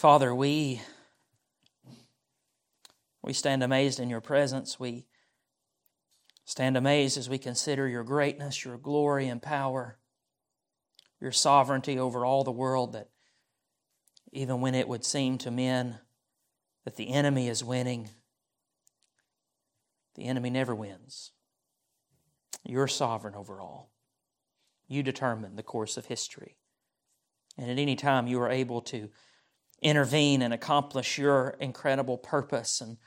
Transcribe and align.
Father, 0.00 0.34
we, 0.34 0.80
we 3.20 3.34
stand 3.34 3.62
amazed 3.62 4.00
in 4.00 4.08
your 4.08 4.22
presence. 4.22 4.80
We 4.80 5.04
stand 6.46 6.78
amazed 6.78 7.18
as 7.18 7.28
we 7.28 7.36
consider 7.36 7.86
your 7.86 8.02
greatness, 8.02 8.64
your 8.64 8.78
glory 8.78 9.28
and 9.28 9.42
power, 9.42 9.98
your 11.20 11.32
sovereignty 11.32 11.98
over 11.98 12.24
all 12.24 12.44
the 12.44 12.50
world, 12.50 12.94
that 12.94 13.10
even 14.32 14.62
when 14.62 14.74
it 14.74 14.88
would 14.88 15.04
seem 15.04 15.36
to 15.36 15.50
men 15.50 15.98
that 16.86 16.96
the 16.96 17.10
enemy 17.10 17.46
is 17.46 17.62
winning, 17.62 18.08
the 20.14 20.24
enemy 20.24 20.48
never 20.48 20.74
wins. 20.74 21.32
You're 22.64 22.88
sovereign 22.88 23.34
over 23.34 23.60
all. 23.60 23.90
You 24.88 25.02
determine 25.02 25.56
the 25.56 25.62
course 25.62 25.98
of 25.98 26.06
history. 26.06 26.56
And 27.58 27.70
at 27.70 27.78
any 27.78 27.96
time, 27.96 28.26
you 28.26 28.40
are 28.40 28.48
able 28.48 28.80
to 28.80 29.10
intervene 29.82 30.42
and 30.42 30.52
accomplish 30.52 31.18
your 31.18 31.56
incredible 31.60 32.18
purpose. 32.18 32.80
And 32.80 32.98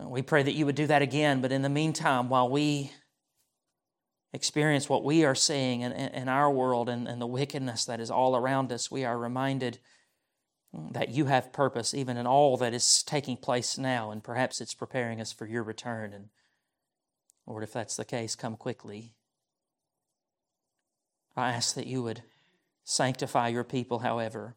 uh, 0.00 0.08
we 0.08 0.22
pray 0.22 0.42
that 0.42 0.54
you 0.54 0.66
would 0.66 0.74
do 0.74 0.86
that 0.86 1.02
again. 1.02 1.40
But 1.40 1.52
in 1.52 1.62
the 1.62 1.68
meantime, 1.68 2.28
while 2.28 2.48
we 2.48 2.92
experience 4.32 4.88
what 4.88 5.04
we 5.04 5.24
are 5.24 5.34
seeing 5.34 5.82
in, 5.82 5.92
in 5.92 6.28
our 6.28 6.50
world 6.50 6.88
and, 6.88 7.06
and 7.06 7.20
the 7.20 7.26
wickedness 7.26 7.84
that 7.84 8.00
is 8.00 8.10
all 8.10 8.34
around 8.34 8.72
us, 8.72 8.90
we 8.90 9.04
are 9.04 9.18
reminded 9.18 9.78
that 10.92 11.10
you 11.10 11.26
have 11.26 11.52
purpose 11.52 11.92
even 11.92 12.16
in 12.16 12.26
all 12.26 12.56
that 12.56 12.72
is 12.72 13.02
taking 13.02 13.36
place 13.36 13.76
now. 13.76 14.10
And 14.10 14.24
perhaps 14.24 14.60
it's 14.60 14.74
preparing 14.74 15.20
us 15.20 15.32
for 15.32 15.46
your 15.46 15.62
return. 15.62 16.14
And 16.14 16.28
Lord, 17.46 17.62
if 17.62 17.74
that's 17.74 17.96
the 17.96 18.06
case, 18.06 18.34
come 18.34 18.56
quickly. 18.56 19.14
I 21.36 21.50
ask 21.50 21.74
that 21.74 21.86
you 21.86 22.02
would 22.02 22.22
sanctify 22.84 23.48
your 23.48 23.64
people, 23.64 23.98
however 23.98 24.56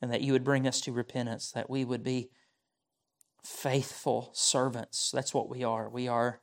and 0.00 0.12
that 0.12 0.20
you 0.20 0.32
would 0.32 0.44
bring 0.44 0.66
us 0.66 0.80
to 0.82 0.92
repentance, 0.92 1.50
that 1.52 1.70
we 1.70 1.84
would 1.84 2.02
be 2.02 2.30
faithful 3.42 4.30
servants. 4.32 5.10
That's 5.12 5.34
what 5.34 5.48
we 5.48 5.64
are. 5.64 5.88
We 5.88 6.08
are 6.08 6.40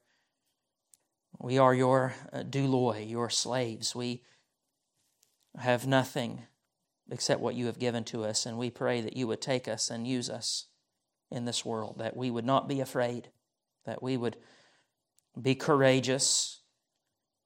we 1.39 1.58
are 1.58 1.73
your 1.73 2.14
uh, 2.31 2.44
douloi, 2.44 3.09
your 3.09 3.30
slaves. 3.30 3.94
We 3.94 4.23
have 5.58 5.86
nothing 5.86 6.44
except 7.11 7.42
what 7.42 7.56
you 7.56 7.66
have 7.66 7.78
given 7.78 8.03
to 8.06 8.23
us, 8.23 8.45
and 8.45 8.58
we 8.58 8.70
pray 8.70 9.02
that 9.02 9.17
you 9.17 9.28
would 9.28 9.42
take 9.42 9.67
us 9.67 9.89
and 9.89 10.08
use 10.08 10.30
us 10.30 10.67
in 11.30 11.45
this 11.45 11.66
world, 11.66 11.98
that 12.00 12.16
we 12.16 12.31
would 12.31 12.45
not 12.45 12.67
be 12.67 12.80
afraid, 12.80 13.30
that 13.86 14.02
we 14.02 14.17
would 14.17 14.38
be 15.39 15.56
courageous 15.56 16.61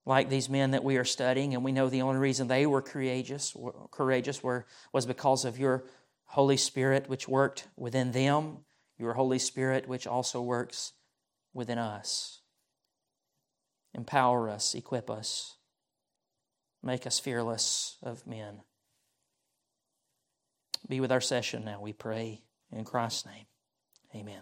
like 0.06 0.30
these 0.30 0.50
men 0.50 0.72
that 0.72 0.84
we 0.84 0.98
are 0.98 1.06
studying, 1.06 1.54
and 1.54 1.64
we 1.64 1.72
know 1.72 1.90
the 1.90 2.02
only 2.02 2.20
reason 2.20 2.48
they 2.48 2.66
were 2.66 2.82
courageous, 2.82 3.56
courageous 3.92 4.42
were, 4.42 4.66
was 4.94 5.06
because 5.06 5.46
of 5.46 5.60
your 5.60 5.86
Holy 6.30 6.58
Spirit 6.58 7.10
which 7.10 7.28
worked 7.28 7.68
within 7.76 8.12
them, 8.12 8.60
your 9.00 9.14
Holy 9.14 9.40
Spirit 9.40 9.88
which 9.88 10.06
also 10.06 10.42
works 10.42 10.94
within 11.54 11.80
us. 11.80 12.42
Empower 13.96 14.48
us, 14.48 14.76
equip 14.76 15.10
us, 15.10 15.56
make 16.84 17.08
us 17.08 17.18
fearless 17.18 17.98
of 18.04 18.28
men. 18.28 18.62
Be 20.88 21.00
with 21.00 21.12
our 21.12 21.22
session 21.22 21.66
now, 21.66 21.82
we 21.82 21.94
pray. 21.94 22.44
In 22.72 22.86
Christ's 22.86 23.26
name, 23.26 23.46
amen. 24.14 24.42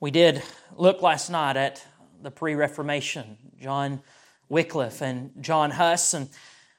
We 0.00 0.10
did 0.10 0.42
look 0.74 1.02
last 1.02 1.28
night 1.28 1.58
at 1.58 1.84
the 2.22 2.30
pre 2.30 2.54
Reformation, 2.54 3.36
John 3.60 4.00
Wycliffe 4.48 5.02
and 5.02 5.32
John 5.42 5.70
Huss, 5.72 6.14
and 6.14 6.30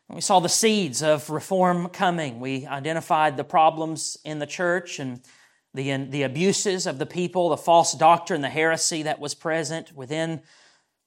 we 0.09 0.21
saw 0.21 0.39
the 0.39 0.49
seeds 0.49 1.03
of 1.03 1.29
reform 1.29 1.89
coming. 1.89 2.39
We 2.39 2.65
identified 2.65 3.35
the 3.35 3.43
problems 3.43 4.17
in 4.23 4.39
the 4.39 4.45
church 4.45 4.99
and 4.99 5.21
the, 5.73 5.97
the 6.05 6.23
abuses 6.23 6.87
of 6.87 6.97
the 6.97 7.05
people, 7.05 7.49
the 7.49 7.57
false 7.57 7.93
doctrine, 7.93 8.41
the 8.41 8.49
heresy 8.49 9.03
that 9.03 9.19
was 9.19 9.35
present 9.35 9.93
within 9.93 10.41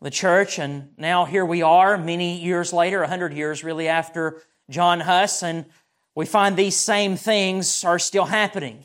the 0.03 0.11
church. 0.11 0.59
And 0.59 0.91
now 0.99 1.25
here 1.25 1.45
we 1.45 1.63
are, 1.63 1.97
many 1.97 2.41
years 2.41 2.73
later, 2.73 3.03
a 3.03 3.09
hundred 3.09 3.33
years 3.33 3.65
really 3.65 3.89
after 3.89 4.43
John 4.69 5.01
Huss, 5.01 5.43
and 5.43 5.65
we 6.15 6.27
find 6.27 6.57
these 6.57 6.77
same 6.77 7.17
things 7.17 7.83
are 7.85 7.99
still 7.99 8.27
happening, 8.27 8.85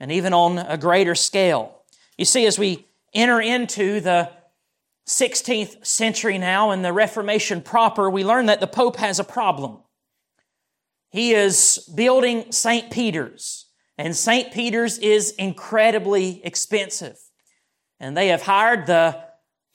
and 0.00 0.10
even 0.10 0.32
on 0.32 0.58
a 0.58 0.76
greater 0.76 1.14
scale. 1.14 1.82
You 2.18 2.24
see, 2.24 2.46
as 2.46 2.58
we 2.58 2.86
enter 3.14 3.40
into 3.40 4.00
the 4.00 4.30
16th 5.06 5.84
century 5.84 6.38
now 6.38 6.70
in 6.70 6.82
the 6.82 6.92
Reformation 6.92 7.60
proper, 7.60 8.08
we 8.08 8.24
learn 8.24 8.46
that 8.46 8.60
the 8.60 8.66
Pope 8.66 8.96
has 8.96 9.18
a 9.18 9.24
problem. 9.24 9.78
He 11.10 11.34
is 11.34 11.88
building 11.94 12.52
St. 12.52 12.90
Peter's, 12.90 13.66
and 13.98 14.16
St. 14.16 14.52
Peter's 14.52 14.98
is 14.98 15.32
incredibly 15.32 16.44
expensive. 16.44 17.18
And 18.00 18.16
they 18.16 18.28
have 18.28 18.42
hired 18.42 18.86
the 18.86 19.22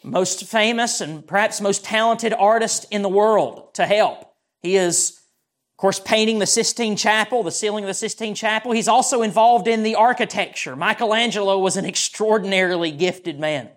most 0.04 0.46
famous 0.46 1.02
and 1.02 1.26
perhaps 1.26 1.62
most 1.62 1.84
talented 1.84 2.34
artist 2.34 2.86
in 2.92 3.02
the 3.02 3.10
world 3.10 3.74
to 3.76 3.86
help. 3.86 4.34
He 4.62 4.76
is, 4.76 5.12
of 5.12 5.78
course, 5.78 6.00
painting 6.00 6.40
the 6.40 6.46
Sistine 6.46 6.96
Chapel, 6.96 7.44
the 7.44 7.52
ceiling 7.52 7.84
of 7.84 7.88
the 7.88 7.94
Sistine 7.94 8.36
Chapel. 8.36 8.72
He's 8.72 8.88
also 8.88 9.22
involved 9.22 9.68
in 9.68 9.84
the 9.84 9.96
architecture. 9.96 10.76
Michelangelo 10.76 11.60
was 11.60 11.78
an 11.78 11.86
extraordinarily 11.86 12.92
gifted 12.92 13.40
man. 13.40 13.70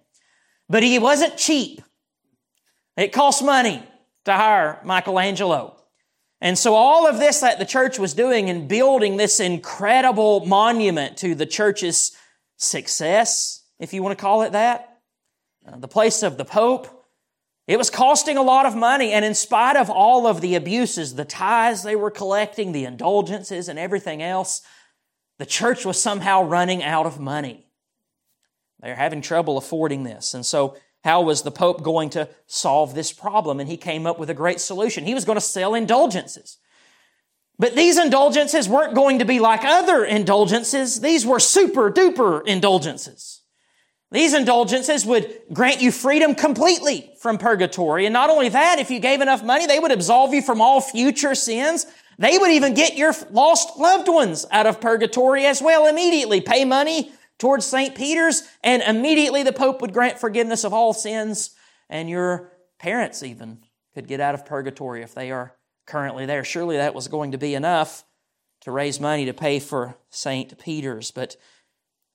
But 0.70 0.84
he 0.84 1.00
wasn't 1.00 1.36
cheap. 1.36 1.82
It 2.96 3.12
cost 3.12 3.44
money 3.44 3.82
to 4.24 4.32
hire 4.32 4.80
Michelangelo. 4.84 5.76
And 6.40 6.56
so 6.56 6.74
all 6.74 7.06
of 7.06 7.18
this 7.18 7.40
that 7.40 7.58
the 7.58 7.66
church 7.66 7.98
was 7.98 8.14
doing 8.14 8.48
in 8.48 8.68
building 8.68 9.16
this 9.16 9.40
incredible 9.40 10.46
monument 10.46 11.18
to 11.18 11.34
the 11.34 11.44
church's 11.44 12.12
success, 12.56 13.64
if 13.78 13.92
you 13.92 14.02
want 14.02 14.16
to 14.16 14.22
call 14.22 14.42
it 14.42 14.52
that, 14.52 15.00
uh, 15.66 15.76
the 15.76 15.88
place 15.88 16.22
of 16.22 16.38
the 16.38 16.44
Pope, 16.44 16.86
it 17.66 17.76
was 17.76 17.90
costing 17.90 18.36
a 18.36 18.42
lot 18.42 18.64
of 18.64 18.74
money. 18.76 19.12
And 19.12 19.24
in 19.24 19.34
spite 19.34 19.76
of 19.76 19.90
all 19.90 20.26
of 20.26 20.40
the 20.40 20.54
abuses, 20.54 21.14
the 21.14 21.24
tithes 21.24 21.82
they 21.82 21.96
were 21.96 22.10
collecting, 22.10 22.72
the 22.72 22.84
indulgences 22.84 23.68
and 23.68 23.78
everything 23.78 24.22
else, 24.22 24.62
the 25.38 25.46
church 25.46 25.84
was 25.84 26.00
somehow 26.00 26.42
running 26.42 26.82
out 26.82 27.06
of 27.06 27.18
money. 27.18 27.66
They're 28.80 28.96
having 28.96 29.20
trouble 29.20 29.58
affording 29.58 30.04
this. 30.04 30.34
And 30.34 30.44
so, 30.44 30.76
how 31.02 31.22
was 31.22 31.42
the 31.42 31.50
Pope 31.50 31.82
going 31.82 32.10
to 32.10 32.28
solve 32.46 32.94
this 32.94 33.12
problem? 33.12 33.58
And 33.58 33.68
he 33.68 33.78
came 33.78 34.06
up 34.06 34.18
with 34.18 34.28
a 34.28 34.34
great 34.34 34.60
solution. 34.60 35.04
He 35.04 35.14
was 35.14 35.24
going 35.24 35.36
to 35.36 35.40
sell 35.40 35.74
indulgences. 35.74 36.58
But 37.58 37.74
these 37.74 37.98
indulgences 37.98 38.68
weren't 38.68 38.94
going 38.94 39.18
to 39.18 39.24
be 39.24 39.38
like 39.38 39.64
other 39.64 40.04
indulgences. 40.04 41.00
These 41.00 41.26
were 41.26 41.40
super 41.40 41.90
duper 41.90 42.46
indulgences. 42.46 43.42
These 44.12 44.34
indulgences 44.34 45.06
would 45.06 45.40
grant 45.52 45.80
you 45.80 45.92
freedom 45.92 46.34
completely 46.34 47.12
from 47.20 47.38
purgatory. 47.38 48.06
And 48.06 48.12
not 48.12 48.28
only 48.28 48.48
that, 48.48 48.78
if 48.78 48.90
you 48.90 48.98
gave 48.98 49.20
enough 49.20 49.44
money, 49.44 49.66
they 49.66 49.78
would 49.78 49.92
absolve 49.92 50.34
you 50.34 50.42
from 50.42 50.60
all 50.60 50.80
future 50.80 51.34
sins. 51.34 51.86
They 52.18 52.36
would 52.36 52.50
even 52.50 52.74
get 52.74 52.96
your 52.96 53.14
lost 53.30 53.78
loved 53.78 54.08
ones 54.08 54.46
out 54.50 54.66
of 54.66 54.80
purgatory 54.80 55.46
as 55.46 55.62
well 55.62 55.86
immediately. 55.86 56.40
Pay 56.40 56.64
money 56.64 57.12
towards 57.40 57.66
St. 57.66 57.96
Peter's, 57.96 58.44
and 58.62 58.82
immediately 58.82 59.42
the 59.42 59.52
Pope 59.52 59.80
would 59.80 59.92
grant 59.92 60.20
forgiveness 60.20 60.62
of 60.62 60.72
all 60.72 60.92
sins, 60.92 61.50
and 61.88 62.08
your 62.08 62.52
parents 62.78 63.24
even 63.24 63.64
could 63.94 64.06
get 64.06 64.20
out 64.20 64.34
of 64.34 64.46
purgatory 64.46 65.02
if 65.02 65.14
they 65.14 65.32
are 65.32 65.56
currently 65.86 66.26
there. 66.26 66.44
Surely 66.44 66.76
that 66.76 66.94
was 66.94 67.08
going 67.08 67.32
to 67.32 67.38
be 67.38 67.54
enough 67.54 68.04
to 68.60 68.70
raise 68.70 69.00
money 69.00 69.24
to 69.24 69.32
pay 69.32 69.58
for 69.58 69.96
St. 70.10 70.56
Peter's, 70.58 71.10
but 71.10 71.36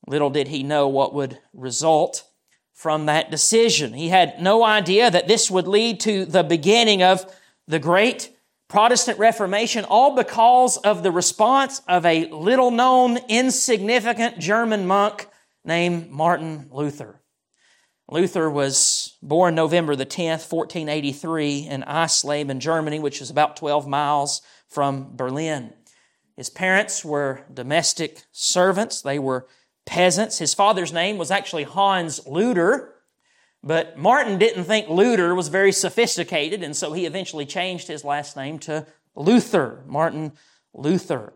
little 0.07 0.29
did 0.29 0.47
he 0.47 0.63
know 0.63 0.87
what 0.87 1.13
would 1.13 1.39
result 1.53 2.29
from 2.71 3.07
that 3.07 3.31
decision. 3.31 3.93
He 3.93 4.09
had 4.09 4.41
no 4.41 4.63
idea 4.63 5.09
that 5.09 5.27
this 5.27 5.49
would 5.49 5.67
lead 5.67 5.99
to 6.01 6.25
the 6.25 6.43
beginning 6.43 7.01
of 7.01 7.25
the 7.67 7.79
great 7.79 8.34
Protestant 8.75 9.17
Reformation, 9.19 9.85
all 9.85 10.17
because 10.17 10.75
of 10.75 11.01
the 11.01 11.09
response 11.09 11.81
of 11.87 12.05
a 12.05 12.25
little 12.25 12.71
known, 12.71 13.17
insignificant 13.29 14.37
German 14.37 14.85
monk 14.85 15.29
named 15.63 16.11
Martin 16.11 16.67
Luther. 16.71 17.21
Luther 18.09 18.49
was 18.49 19.17
born 19.23 19.55
November 19.55 19.95
the 19.95 20.05
10th, 20.05 20.51
1483 20.51 21.69
in 21.69 21.83
Eisleben, 21.83 22.59
Germany, 22.59 22.99
which 22.99 23.21
is 23.21 23.29
about 23.29 23.55
12 23.55 23.87
miles 23.87 24.41
from 24.67 25.15
Berlin. 25.15 25.71
His 26.35 26.49
parents 26.49 27.05
were 27.05 27.45
domestic 27.53 28.23
servants. 28.33 29.01
They 29.01 29.19
were 29.19 29.47
peasants. 29.85 30.39
His 30.39 30.53
father's 30.53 30.91
name 30.91 31.17
was 31.17 31.31
actually 31.31 31.63
Hans 31.63 32.19
Luder, 32.27 32.89
but 33.65 33.97
Martin 33.97 34.37
didn't 34.37 34.65
think 34.65 34.87
Luder 34.87 35.35
was 35.35 35.47
very 35.47 35.71
sophisticated, 35.71 36.61
and 36.61 36.75
so 36.75 36.93
he 36.93 37.07
eventually 37.07 37.47
changed 37.47 37.87
his 37.87 38.05
last 38.05 38.37
name 38.37 38.59
to 38.59 38.85
Luther, 39.15 39.83
Martin 39.87 40.33
Luther. 40.71 41.33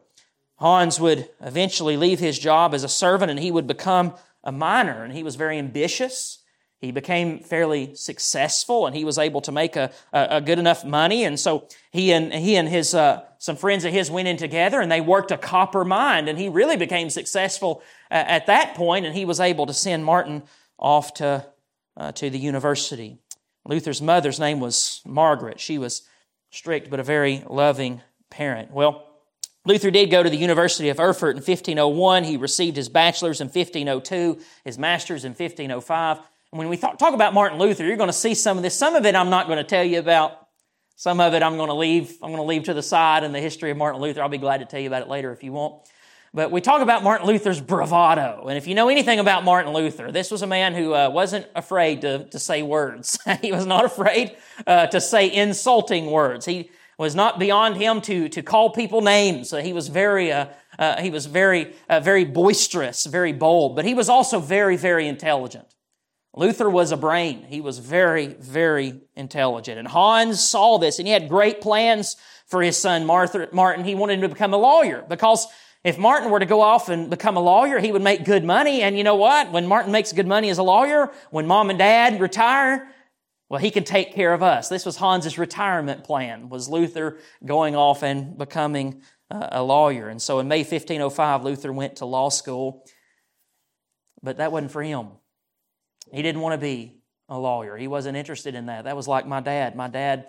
Hans 0.58 1.00
would 1.00 1.28
eventually 1.42 1.98
leave 1.98 2.20
his 2.20 2.38
job 2.38 2.76
as 2.76 2.84
a 2.84 2.90
servant 2.90 3.32
and 3.32 3.40
he 3.40 3.50
would 3.52 3.66
become 3.66 4.14
a 4.44 4.52
miner, 4.52 5.04
and 5.04 5.14
he 5.14 5.24
was 5.24 5.36
very 5.36 5.58
ambitious. 5.58 6.44
he 6.80 6.92
became 6.92 7.40
fairly 7.40 7.94
successful 7.94 8.88
and 8.88 8.96
he 8.96 9.04
was 9.04 9.18
able 9.18 9.42
to 9.42 9.52
make 9.52 9.76
a, 9.76 9.92
a, 10.14 10.28
a 10.32 10.42
good 10.42 10.60
enough 10.60 10.86
money. 10.86 11.26
And 11.26 11.38
so 11.38 11.68
he 11.92 12.14
and, 12.14 12.34
he 12.34 12.56
and 12.56 12.70
his, 12.70 12.94
uh, 12.94 13.24
some 13.38 13.58
friends 13.58 13.84
of 13.84 13.92
his 13.92 14.10
went 14.10 14.30
in 14.30 14.38
together 14.38 14.80
and 14.80 14.92
they 14.92 15.02
worked 15.02 15.32
a 15.32 15.38
copper 15.38 15.84
mine 15.84 16.28
and 16.30 16.40
he 16.40 16.48
really 16.48 16.78
became 16.78 17.10
successful 17.10 17.82
uh, 18.10 18.24
at 18.28 18.46
that 18.48 18.76
point 18.76 19.06
and 19.06 19.14
he 19.16 19.26
was 19.26 19.40
able 19.42 19.66
to 19.66 19.74
send 19.74 20.06
Martin 20.06 20.44
off 20.78 21.14
to, 21.16 21.46
uh, 22.00 22.12
to 22.14 22.30
the 22.30 22.40
university. 22.40 23.20
Luther's 23.66 24.02
mother's 24.02 24.40
name 24.40 24.60
was 24.60 25.02
Margaret. 25.06 25.60
She 25.60 25.78
was 25.78 26.04
strict 26.50 26.90
but 26.90 27.00
a 27.00 27.04
very 27.04 27.44
loving 27.48 28.02
parent. 28.30 28.72
Well, 28.72 29.06
Luther 29.66 29.92
did 29.92 30.10
go 30.10 30.24
to 30.24 30.30
the 30.30 30.38
University 30.38 30.90
of 30.90 31.00
Erfurt 31.00 31.36
in 31.36 31.44
1501. 31.44 32.24
He 32.24 32.38
received 32.38 32.78
his 32.78 32.90
bachelor's 32.90 33.42
in 33.42 33.48
1502, 33.48 34.42
his 34.64 34.80
master's 34.80 35.26
in 35.26 35.32
1505 35.32 36.18
And 36.18 36.60
when 36.60 36.70
we 36.70 36.78
talk 36.78 37.14
about 37.14 37.34
Martin 37.34 37.60
Luther, 37.60 37.86
you're 37.86 37.98
going 37.98 38.08
to 38.08 38.14
see 38.14 38.34
some 38.34 38.58
of 38.58 38.64
this. 38.64 38.76
Some 38.76 38.96
of 38.96 39.06
it 39.06 39.16
I'm 39.16 39.30
not 39.30 39.48
going 39.48 39.58
to 39.58 39.64
tell 39.64 39.84
you 39.84 40.00
about. 40.00 40.48
Some 40.96 41.20
of 41.20 41.34
it 41.34 41.44
I'm 41.44 41.58
going 41.58 41.70
to 41.70 41.76
leave. 41.76 42.18
I'm 42.22 42.30
going 42.30 42.42
to 42.42 42.48
leave 42.48 42.64
to 42.64 42.74
the 42.74 42.82
side 42.82 43.24
in 43.24 43.32
the 43.32 43.40
history 43.40 43.72
of 43.72 43.78
Martin 43.78 44.02
Luther. 44.02 44.22
I'll 44.22 44.30
be 44.30 44.38
glad 44.38 44.58
to 44.58 44.66
tell 44.66 44.80
you 44.80 44.88
about 44.88 45.02
it 45.02 45.08
later 45.08 45.32
if 45.32 45.44
you 45.44 45.52
want. 45.52 45.88
But 46.34 46.52
we 46.52 46.62
talk 46.62 46.82
about 46.82 47.04
Martin 47.04 47.26
Luther's 47.26 47.60
bravado. 47.60 48.46
And 48.48 48.58
if 48.58 48.68
you 48.68 48.76
know 48.76 48.90
anything 48.90 49.20
about 49.20 49.44
Martin 49.44 49.74
Luther, 49.74 50.12
this 50.12 50.30
was 50.30 50.44
a 50.44 50.48
man 50.48 50.76
who 50.76 50.94
uh, 50.94 51.10
wasn't 51.10 51.48
afraid 51.56 52.02
to, 52.02 52.26
to 52.26 52.38
say 52.38 52.62
words. 52.62 53.18
he 53.42 53.52
was 53.52 53.66
not 53.66 53.84
afraid 53.84 54.38
uh, 54.68 54.88
to 54.88 55.02
say 55.02 55.32
insulting 55.32 56.12
words. 56.12 56.46
He 56.46 56.70
was 57.00 57.16
not 57.16 57.40
beyond 57.40 57.78
him 57.78 58.02
to, 58.02 58.30
to 58.30 58.44
call 58.44 58.70
people 58.70 59.02
names. 59.02 59.52
He 59.52 59.74
was 59.74 59.88
very, 59.88 60.32
uh, 60.32 60.48
uh, 60.78 61.02
he 61.02 61.10
was 61.10 61.26
very, 61.26 61.74
uh, 61.88 62.00
very 62.00 62.26
boisterous, 62.26 63.06
very 63.06 63.34
bold, 63.34 63.76
but 63.76 63.86
he 63.86 63.94
was 63.96 64.10
also 64.10 64.40
very, 64.40 64.76
very 64.76 65.08
intelligent. 65.08 65.66
Luther 66.36 66.70
was 66.70 66.92
a 66.92 66.98
brain. 66.98 67.46
He 67.50 67.60
was 67.60 67.80
very, 67.80 68.28
very 68.28 69.02
intelligent. 69.16 69.80
And 69.80 69.88
Hans 69.88 70.44
saw 70.44 70.78
this 70.78 71.00
and 71.00 71.08
he 71.08 71.14
had 71.14 71.28
great 71.28 71.60
plans 71.60 72.18
for 72.46 72.62
his 72.62 72.78
son 72.78 73.06
Martin. 73.06 73.84
He 73.84 73.96
wanted 73.96 74.16
him 74.16 74.22
to 74.22 74.30
become 74.30 74.54
a 74.54 74.58
lawyer 74.58 75.04
because 75.08 75.48
if 75.84 75.98
Martin 75.98 76.30
were 76.30 76.40
to 76.40 76.46
go 76.46 76.62
off 76.62 76.90
and 76.90 77.10
become 77.10 77.38
a 77.38 77.42
lawyer, 77.42 77.80
he 77.80 77.92
would 77.92 78.02
make 78.02 78.26
good 78.26 78.44
money. 78.44 78.82
And 78.82 78.98
you 78.98 79.04
know 79.04 79.16
what? 79.16 79.52
When 79.52 79.66
Martin 79.68 79.92
makes 79.92 80.12
good 80.12 80.28
money 80.28 80.50
as 80.50 80.58
a 80.58 80.64
lawyer, 80.64 81.12
when 81.32 81.48
mom 81.48 81.70
and 81.70 81.80
dad 81.80 82.20
retire, 82.20 82.90
well, 83.48 83.62
he 83.62 83.72
can 83.72 83.84
take 83.84 84.14
care 84.14 84.34
of 84.34 84.44
us. 84.44 84.68
This 84.68 84.86
was 84.86 84.98
Hans's 84.98 85.38
retirement 85.38 86.04
plan, 86.04 86.50
was 86.50 86.70
Luther 86.70 87.18
going 87.46 87.76
off 87.76 88.04
and 88.04 88.38
becoming 88.38 89.02
uh, 89.32 89.48
a 89.52 89.64
lawyer. 89.64 90.10
And 90.10 90.22
so 90.22 90.40
in 90.40 90.48
May 90.48 90.60
1505, 90.60 91.44
Luther 91.44 91.72
went 91.72 91.98
to 91.98 92.06
law 92.06 92.30
school, 92.30 92.86
but 94.22 94.38
that 94.38 94.52
wasn't 94.52 94.72
for 94.72 94.84
him. 94.84 95.08
He 96.12 96.22
didn't 96.22 96.42
want 96.42 96.54
to 96.54 96.64
be 96.64 97.02
a 97.30 97.40
lawyer. 97.40 97.78
He 97.78 97.88
wasn't 97.88 98.18
interested 98.18 98.54
in 98.54 98.66
that. 98.66 98.84
That 98.84 98.96
was 98.96 99.08
like 99.08 99.26
my 99.26 99.40
dad. 99.40 99.76
My 99.76 99.88
dad 99.88 100.28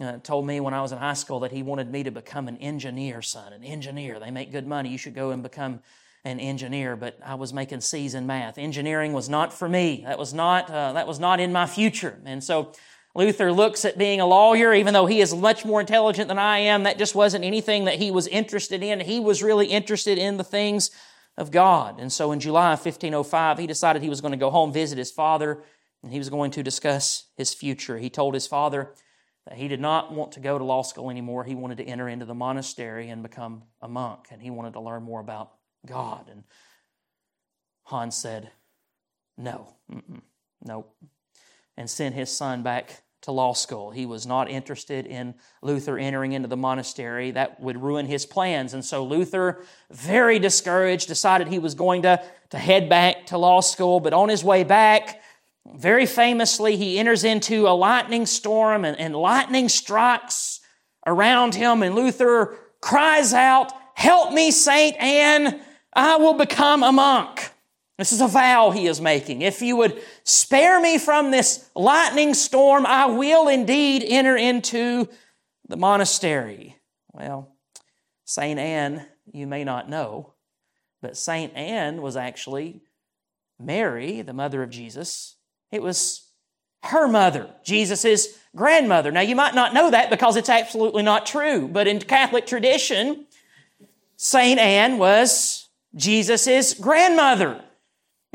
uh, 0.00 0.18
told 0.18 0.46
me 0.46 0.60
when 0.60 0.74
I 0.74 0.82
was 0.82 0.92
in 0.92 0.98
high 0.98 1.14
school 1.14 1.40
that 1.40 1.52
he 1.52 1.62
wanted 1.62 1.90
me 1.90 2.02
to 2.02 2.10
become 2.10 2.48
an 2.48 2.56
engineer, 2.58 3.22
son, 3.22 3.52
an 3.52 3.64
engineer. 3.64 4.20
They 4.20 4.30
make 4.30 4.52
good 4.52 4.66
money. 4.66 4.90
You 4.90 4.98
should 4.98 5.14
go 5.14 5.30
and 5.30 5.42
become 5.42 5.80
an 6.24 6.38
engineer. 6.38 6.96
But 6.96 7.18
I 7.24 7.36
was 7.36 7.52
making 7.52 7.80
C's 7.80 8.14
in 8.14 8.26
math. 8.26 8.58
Engineering 8.58 9.12
was 9.12 9.28
not 9.28 9.52
for 9.52 9.68
me. 9.68 10.02
That 10.06 10.18
was 10.18 10.34
not, 10.34 10.70
uh, 10.70 10.92
that 10.92 11.06
was 11.06 11.18
not 11.18 11.40
in 11.40 11.52
my 11.52 11.66
future. 11.66 12.20
And 12.26 12.44
so 12.44 12.72
Luther 13.14 13.50
looks 13.50 13.86
at 13.86 13.96
being 13.96 14.20
a 14.20 14.26
lawyer, 14.26 14.74
even 14.74 14.92
though 14.92 15.06
he 15.06 15.22
is 15.22 15.34
much 15.34 15.64
more 15.64 15.80
intelligent 15.80 16.28
than 16.28 16.38
I 16.38 16.58
am. 16.58 16.82
That 16.82 16.98
just 16.98 17.14
wasn't 17.14 17.44
anything 17.44 17.86
that 17.86 17.94
he 17.94 18.10
was 18.10 18.26
interested 18.26 18.82
in. 18.82 19.00
He 19.00 19.18
was 19.18 19.42
really 19.42 19.66
interested 19.66 20.18
in 20.18 20.36
the 20.36 20.44
things 20.44 20.90
of 21.38 21.50
God. 21.50 21.98
And 21.98 22.12
so 22.12 22.32
in 22.32 22.40
July 22.40 22.74
of 22.74 22.84
1505, 22.84 23.58
he 23.58 23.66
decided 23.66 24.02
he 24.02 24.10
was 24.10 24.20
going 24.20 24.32
to 24.32 24.38
go 24.38 24.50
home, 24.50 24.72
visit 24.72 24.98
his 24.98 25.10
father, 25.10 25.62
and 26.02 26.12
he 26.12 26.18
was 26.18 26.28
going 26.28 26.50
to 26.52 26.62
discuss 26.62 27.24
his 27.36 27.54
future. 27.54 27.96
He 27.96 28.10
told 28.10 28.34
his 28.34 28.46
father 28.46 28.92
he 29.54 29.68
did 29.68 29.80
not 29.80 30.12
want 30.12 30.32
to 30.32 30.40
go 30.40 30.58
to 30.58 30.64
law 30.64 30.82
school 30.82 31.10
anymore. 31.10 31.44
He 31.44 31.54
wanted 31.54 31.78
to 31.78 31.84
enter 31.84 32.08
into 32.08 32.24
the 32.24 32.34
monastery 32.34 33.08
and 33.08 33.22
become 33.22 33.62
a 33.80 33.88
monk, 33.88 34.26
and 34.30 34.42
he 34.42 34.50
wanted 34.50 34.72
to 34.72 34.80
learn 34.80 35.02
more 35.02 35.20
about 35.20 35.52
God. 35.86 36.28
And 36.30 36.44
Hans 37.84 38.16
said, 38.16 38.50
No, 39.38 39.74
nope, 40.64 40.96
and 41.76 41.88
sent 41.88 42.14
his 42.14 42.30
son 42.30 42.62
back 42.62 43.02
to 43.22 43.32
law 43.32 43.52
school. 43.52 43.90
He 43.90 44.06
was 44.06 44.26
not 44.26 44.48
interested 44.48 45.06
in 45.06 45.34
Luther 45.62 45.98
entering 45.98 46.32
into 46.32 46.48
the 46.48 46.56
monastery. 46.56 47.32
That 47.32 47.60
would 47.60 47.82
ruin 47.82 48.06
his 48.06 48.24
plans. 48.24 48.72
And 48.72 48.84
so 48.84 49.04
Luther, 49.04 49.64
very 49.90 50.38
discouraged, 50.38 51.08
decided 51.08 51.48
he 51.48 51.58
was 51.58 51.74
going 51.74 52.02
to, 52.02 52.22
to 52.50 52.58
head 52.58 52.88
back 52.88 53.26
to 53.26 53.38
law 53.38 53.60
school. 53.60 53.98
But 53.98 54.12
on 54.12 54.28
his 54.28 54.44
way 54.44 54.62
back, 54.62 55.20
very 55.74 56.06
famously, 56.06 56.76
he 56.76 56.98
enters 56.98 57.24
into 57.24 57.66
a 57.66 57.70
lightning 57.70 58.26
storm 58.26 58.84
and, 58.84 58.98
and 58.98 59.14
lightning 59.16 59.68
strikes 59.68 60.60
around 61.06 61.54
him. 61.54 61.82
And 61.82 61.94
Luther 61.94 62.56
cries 62.80 63.32
out, 63.32 63.72
Help 63.94 64.32
me, 64.32 64.50
Saint 64.50 64.96
Anne, 64.98 65.60
I 65.92 66.16
will 66.16 66.34
become 66.34 66.82
a 66.82 66.92
monk. 66.92 67.50
This 67.98 68.12
is 68.12 68.20
a 68.20 68.28
vow 68.28 68.70
he 68.70 68.86
is 68.86 69.00
making. 69.00 69.40
If 69.40 69.62
you 69.62 69.76
would 69.76 70.02
spare 70.22 70.78
me 70.80 70.98
from 70.98 71.30
this 71.30 71.70
lightning 71.74 72.34
storm, 72.34 72.84
I 72.84 73.06
will 73.06 73.48
indeed 73.48 74.04
enter 74.06 74.36
into 74.36 75.08
the 75.66 75.78
monastery. 75.78 76.76
Well, 77.12 77.56
St. 78.26 78.60
Anne, 78.60 79.06
you 79.32 79.46
may 79.46 79.64
not 79.64 79.88
know, 79.88 80.34
but 81.00 81.16
St. 81.16 81.54
Anne 81.56 82.02
was 82.02 82.16
actually 82.16 82.82
Mary, 83.58 84.20
the 84.20 84.34
mother 84.34 84.62
of 84.62 84.68
Jesus. 84.68 85.35
It 85.70 85.82
was 85.82 86.26
her 86.84 87.08
mother, 87.08 87.50
Jesus' 87.64 88.38
grandmother. 88.54 89.10
Now, 89.10 89.20
you 89.20 89.36
might 89.36 89.54
not 89.54 89.74
know 89.74 89.90
that 89.90 90.10
because 90.10 90.36
it's 90.36 90.48
absolutely 90.48 91.02
not 91.02 91.26
true, 91.26 91.68
but 91.68 91.86
in 91.86 91.98
Catholic 92.00 92.46
tradition, 92.46 93.26
St. 94.16 94.58
Anne 94.58 94.98
was 94.98 95.68
Jesus' 95.94 96.74
grandmother. 96.74 97.62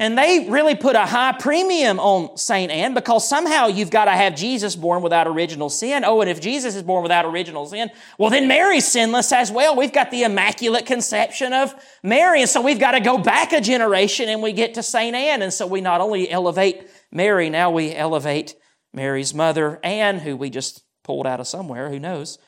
And 0.02 0.18
they 0.18 0.48
really 0.50 0.74
put 0.74 0.96
a 0.96 1.06
high 1.06 1.34
premium 1.34 2.00
on 2.00 2.36
St. 2.36 2.72
Anne 2.72 2.96
because 2.96 3.30
somehow 3.30 3.68
you've 3.68 3.92
got 3.92 4.06
to 4.06 4.12
have 4.12 4.36
Jesus 4.36 4.76
born 4.76 5.04
without 5.04 5.28
original 5.28 5.70
sin. 5.70 6.04
Oh, 6.04 6.22
and 6.22 6.30
if 6.30 6.42
Jesus 6.42 6.76
is 6.76 6.82
born 6.82 7.04
without 7.04 7.24
original 7.24 7.68
sin, 7.68 7.92
well, 8.18 8.32
then 8.32 8.48
Mary's 8.48 8.88
sinless 8.88 9.32
as 9.32 9.52
well. 9.52 9.76
We've 9.76 9.94
got 9.94 10.10
the 10.10 10.24
immaculate 10.24 10.88
conception 10.88 11.54
of 11.54 11.76
Mary. 12.02 12.42
And 12.42 12.50
so 12.50 12.62
we've 12.62 12.80
got 12.80 12.94
to 12.94 13.00
go 13.00 13.20
back 13.20 13.54
a 13.54 13.62
generation 13.62 14.28
and 14.28 14.42
we 14.42 14.54
get 14.54 14.74
to 14.74 14.82
St. 14.82 15.16
Anne. 15.16 15.44
And 15.44 15.54
so 15.54 15.68
we 15.68 15.82
not 15.82 16.02
only 16.02 16.28
elevate 16.32 16.90
Mary, 17.12 17.52
now 17.52 17.70
we 17.70 17.94
elevate 17.94 18.56
Mary's 18.96 19.36
mother, 19.36 19.80
Anne, 19.84 20.18
who 20.18 20.36
we 20.36 20.50
just 20.50 20.82
pulled 21.04 21.28
out 21.28 21.40
of 21.40 21.46
somewhere, 21.46 21.92
who 21.92 22.00
knows. 22.00 22.40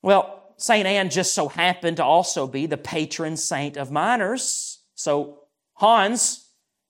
Well, 0.00 0.54
St. 0.56 0.86
Anne 0.86 1.10
just 1.10 1.34
so 1.34 1.48
happened 1.48 1.98
to 1.98 2.04
also 2.04 2.46
be 2.46 2.64
the 2.64 2.78
patron 2.78 3.36
saint 3.36 3.76
of 3.76 3.90
miners. 3.90 4.80
So 4.94 5.40
Hans, 5.74 6.39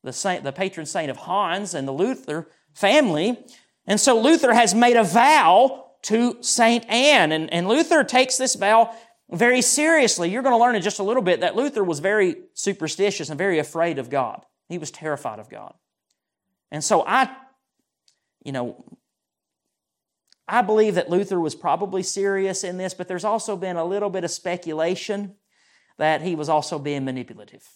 the, 0.02 0.12
saint, 0.12 0.44
the 0.44 0.52
patron 0.52 0.86
saint 0.86 1.10
of 1.10 1.18
Hans 1.18 1.74
and 1.74 1.86
the 1.86 1.92
Luther 1.92 2.48
family. 2.74 3.38
And 3.86 4.00
so 4.00 4.20
Luther 4.20 4.52
has 4.52 4.74
made 4.74 4.96
a 4.96 5.04
vow 5.04 5.86
to 6.02 6.38
Saint 6.42 6.88
Anne. 6.88 7.32
And, 7.32 7.52
and 7.52 7.68
Luther 7.68 8.04
takes 8.04 8.36
this 8.36 8.54
vow 8.54 8.94
very 9.30 9.62
seriously. 9.62 10.30
You're 10.30 10.42
going 10.42 10.54
to 10.54 10.60
learn 10.60 10.74
in 10.74 10.82
just 10.82 10.98
a 10.98 11.04
little 11.04 11.22
bit 11.22 11.40
that 11.40 11.56
Luther 11.56 11.84
was 11.84 12.00
very 12.00 12.36
superstitious 12.54 13.28
and 13.28 13.38
very 13.38 13.58
afraid 13.58 13.98
of 13.98 14.10
God. 14.10 14.44
He 14.68 14.78
was 14.78 14.90
terrified 14.90 15.38
of 15.38 15.50
God. 15.50 15.74
And 16.70 16.82
so 16.82 17.04
I, 17.06 17.30
you 18.44 18.52
know, 18.52 18.84
I 20.48 20.62
believe 20.62 20.96
that 20.96 21.10
Luther 21.10 21.38
was 21.38 21.54
probably 21.54 22.02
serious 22.02 22.64
in 22.64 22.76
this, 22.76 22.94
but 22.94 23.06
there's 23.06 23.24
also 23.24 23.56
been 23.56 23.76
a 23.76 23.84
little 23.84 24.10
bit 24.10 24.24
of 24.24 24.30
speculation 24.30 25.36
that 25.98 26.22
he 26.22 26.34
was 26.34 26.48
also 26.48 26.78
being 26.78 27.04
manipulative. 27.04 27.68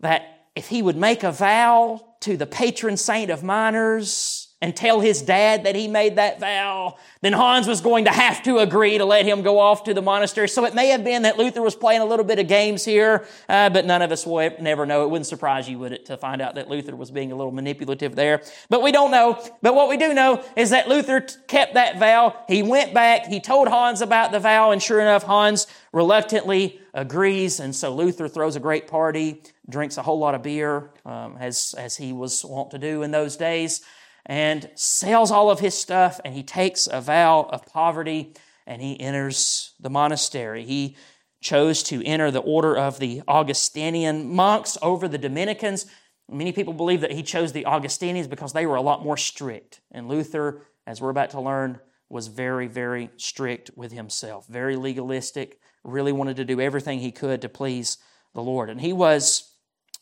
That 0.00 0.35
if 0.56 0.68
he 0.68 0.82
would 0.82 0.96
make 0.96 1.22
a 1.22 1.30
vow 1.30 2.00
to 2.20 2.36
the 2.36 2.46
patron 2.46 2.96
saint 2.96 3.30
of 3.30 3.44
miners 3.44 4.35
and 4.62 4.74
tell 4.74 5.00
his 5.00 5.20
dad 5.20 5.64
that 5.64 5.76
he 5.76 5.86
made 5.86 6.16
that 6.16 6.40
vow, 6.40 6.96
then 7.20 7.34
Hans 7.34 7.66
was 7.66 7.82
going 7.82 8.06
to 8.06 8.10
have 8.10 8.42
to 8.44 8.58
agree 8.58 8.96
to 8.96 9.04
let 9.04 9.26
him 9.26 9.42
go 9.42 9.58
off 9.58 9.84
to 9.84 9.92
the 9.92 10.00
monastery. 10.00 10.48
So 10.48 10.64
it 10.64 10.74
may 10.74 10.88
have 10.88 11.04
been 11.04 11.22
that 11.22 11.36
Luther 11.36 11.60
was 11.60 11.76
playing 11.76 12.00
a 12.00 12.06
little 12.06 12.24
bit 12.24 12.38
of 12.38 12.48
games 12.48 12.82
here, 12.82 13.26
uh, 13.50 13.68
but 13.68 13.84
none 13.84 14.00
of 14.00 14.12
us 14.12 14.24
will 14.24 14.50
never 14.60 14.86
know. 14.86 15.04
It 15.04 15.10
wouldn't 15.10 15.26
surprise 15.26 15.68
you, 15.68 15.78
would 15.80 15.92
it, 15.92 16.06
to 16.06 16.16
find 16.16 16.40
out 16.40 16.54
that 16.54 16.70
Luther 16.70 16.96
was 16.96 17.10
being 17.10 17.32
a 17.32 17.36
little 17.36 17.52
manipulative 17.52 18.16
there. 18.16 18.42
But 18.70 18.82
we 18.82 18.92
don't 18.92 19.10
know. 19.10 19.42
But 19.60 19.74
what 19.74 19.90
we 19.90 19.98
do 19.98 20.14
know 20.14 20.42
is 20.56 20.70
that 20.70 20.88
Luther 20.88 21.20
t- 21.20 21.36
kept 21.46 21.74
that 21.74 21.98
vow. 21.98 22.42
He 22.48 22.62
went 22.62 22.94
back, 22.94 23.26
he 23.26 23.40
told 23.40 23.68
Hans 23.68 24.00
about 24.00 24.32
the 24.32 24.40
vow, 24.40 24.70
and 24.70 24.82
sure 24.82 25.00
enough, 25.00 25.24
Hans 25.24 25.66
reluctantly 25.92 26.80
agrees. 26.94 27.60
And 27.60 27.76
so 27.76 27.94
Luther 27.94 28.26
throws 28.26 28.56
a 28.56 28.60
great 28.60 28.86
party 28.88 29.42
drinks 29.68 29.96
a 29.96 30.02
whole 30.02 30.18
lot 30.18 30.34
of 30.34 30.42
beer, 30.42 30.90
um, 31.04 31.36
as, 31.38 31.74
as 31.76 31.96
he 31.96 32.12
was 32.12 32.44
wont 32.44 32.70
to 32.70 32.78
do 32.78 33.02
in 33.02 33.10
those 33.10 33.36
days, 33.36 33.82
and 34.26 34.68
sells 34.74 35.30
all 35.30 35.50
of 35.50 35.60
his 35.60 35.74
stuff, 35.74 36.20
and 36.24 36.34
he 36.34 36.42
takes 36.42 36.86
a 36.86 37.00
vow 37.00 37.48
of 37.50 37.64
poverty 37.66 38.34
and 38.66 38.82
he 38.82 39.00
enters 39.00 39.74
the 39.78 39.88
monastery. 39.88 40.64
He 40.64 40.96
chose 41.40 41.84
to 41.84 42.04
enter 42.04 42.32
the 42.32 42.40
order 42.40 42.76
of 42.76 42.98
the 42.98 43.22
Augustinian 43.28 44.34
monks 44.34 44.76
over 44.82 45.06
the 45.06 45.18
Dominicans. 45.18 45.86
Many 46.28 46.50
people 46.50 46.72
believe 46.72 47.02
that 47.02 47.12
he 47.12 47.22
chose 47.22 47.52
the 47.52 47.66
Augustinians 47.66 48.26
because 48.26 48.52
they 48.52 48.66
were 48.66 48.74
a 48.74 48.82
lot 48.82 49.04
more 49.04 49.16
strict. 49.16 49.80
And 49.92 50.08
Luther, 50.08 50.66
as 50.86 51.00
we're 51.00 51.10
about 51.10 51.30
to 51.30 51.40
learn, 51.40 51.78
was 52.08 52.26
very, 52.26 52.66
very 52.66 53.10
strict 53.16 53.70
with 53.76 53.92
himself, 53.92 54.48
very 54.48 54.74
legalistic, 54.74 55.60
really 55.84 56.12
wanted 56.12 56.36
to 56.36 56.44
do 56.44 56.60
everything 56.60 56.98
he 56.98 57.12
could 57.12 57.42
to 57.42 57.48
please 57.48 57.98
the 58.34 58.42
Lord. 58.42 58.68
And 58.68 58.80
he 58.80 58.92
was 58.92 59.52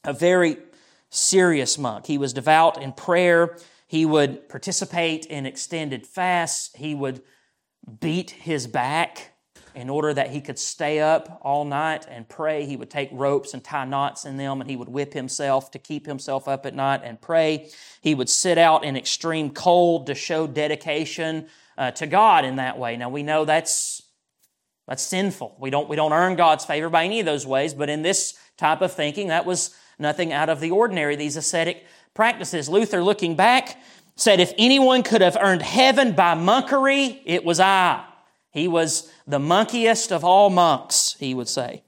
a 0.03 0.15
very 0.15 0.57
serious 1.11 1.77
monk. 1.77 2.07
He 2.07 2.17
was 2.17 2.33
devout 2.33 2.83
in 2.83 2.93
prayer. 2.93 3.59
He 3.95 4.05
would 4.05 4.49
participate 4.49 5.27
in 5.27 5.47
extended 5.47 6.05
fasts. 6.05 6.75
He 6.75 6.97
would 6.97 7.23
beat 8.01 8.33
his 8.33 8.67
back 8.67 9.31
in 9.73 9.89
order 9.89 10.13
that 10.13 10.31
he 10.31 10.41
could 10.41 10.59
stay 10.59 10.99
up 10.99 11.39
all 11.43 11.65
night 11.65 12.05
and 12.11 12.29
pray. 12.29 12.67
He 12.67 12.75
would 12.75 12.91
take 12.91 13.09
ropes 13.13 13.55
and 13.55 13.63
tie 13.63 13.85
knots 13.85 14.25
in 14.25 14.37
them 14.37 14.61
and 14.61 14.69
he 14.69 14.75
would 14.75 14.89
whip 14.89 15.13
himself 15.13 15.71
to 15.71 15.79
keep 15.79 16.07
himself 16.07 16.49
up 16.49 16.67
at 16.67 16.75
night 16.75 17.03
and 17.05 17.21
pray. 17.21 17.71
He 18.01 18.17
would 18.17 18.29
sit 18.29 18.59
out 18.59 18.83
in 18.83 18.97
extreme 18.97 19.51
cold 19.51 20.09
to 20.09 20.17
show 20.17 20.49
dedication 20.49 21.47
uh, 21.79 21.93
to 21.93 22.09
God 22.09 22.45
in 22.45 22.57
that 22.57 22.77
way. 22.77 22.97
Now 22.97 23.11
we 23.11 23.23
know 23.23 23.45
that's 23.45 24.03
that's 24.89 25.05
sinful. 25.05 25.55
We 25.61 25.71
don't 25.71 25.89
we 25.89 25.95
don't 25.95 26.13
earn 26.13 26.35
God's 26.35 26.65
favor 26.65 26.89
by 26.89 27.05
any 27.05 27.21
of 27.21 27.27
those 27.27 27.47
ways, 27.47 27.75
but 27.75 27.89
in 27.89 28.03
this 28.03 28.37
type 28.57 28.83
of 28.83 28.93
thinking 28.93 29.29
that 29.29 29.47
was 29.47 29.73
nothing 30.01 30.33
out 30.33 30.49
of 30.49 30.59
the 30.59 30.73
ordinary 30.73 31.15
these 31.15 31.37
ascetic 31.37 31.85
practices. 32.15 32.69
Luther 32.69 33.03
looking 33.03 33.37
back 33.37 33.79
said 34.17 34.41
if 34.41 34.53
anyone 34.57 35.03
could 35.03 35.21
have 35.21 35.37
earned 35.41 35.63
heaven 35.63 36.13
by 36.13 36.35
monkery, 36.35 37.21
it 37.25 37.45
was 37.45 37.61
I. 37.61 38.05
He 38.53 38.69
was 38.69 39.11
the 39.27 39.41
monkiest 39.41 40.13
of 40.13 40.25
all 40.25 40.49
monks, 40.49 41.17
he 41.19 41.35
would 41.35 41.49
say. 41.49 41.83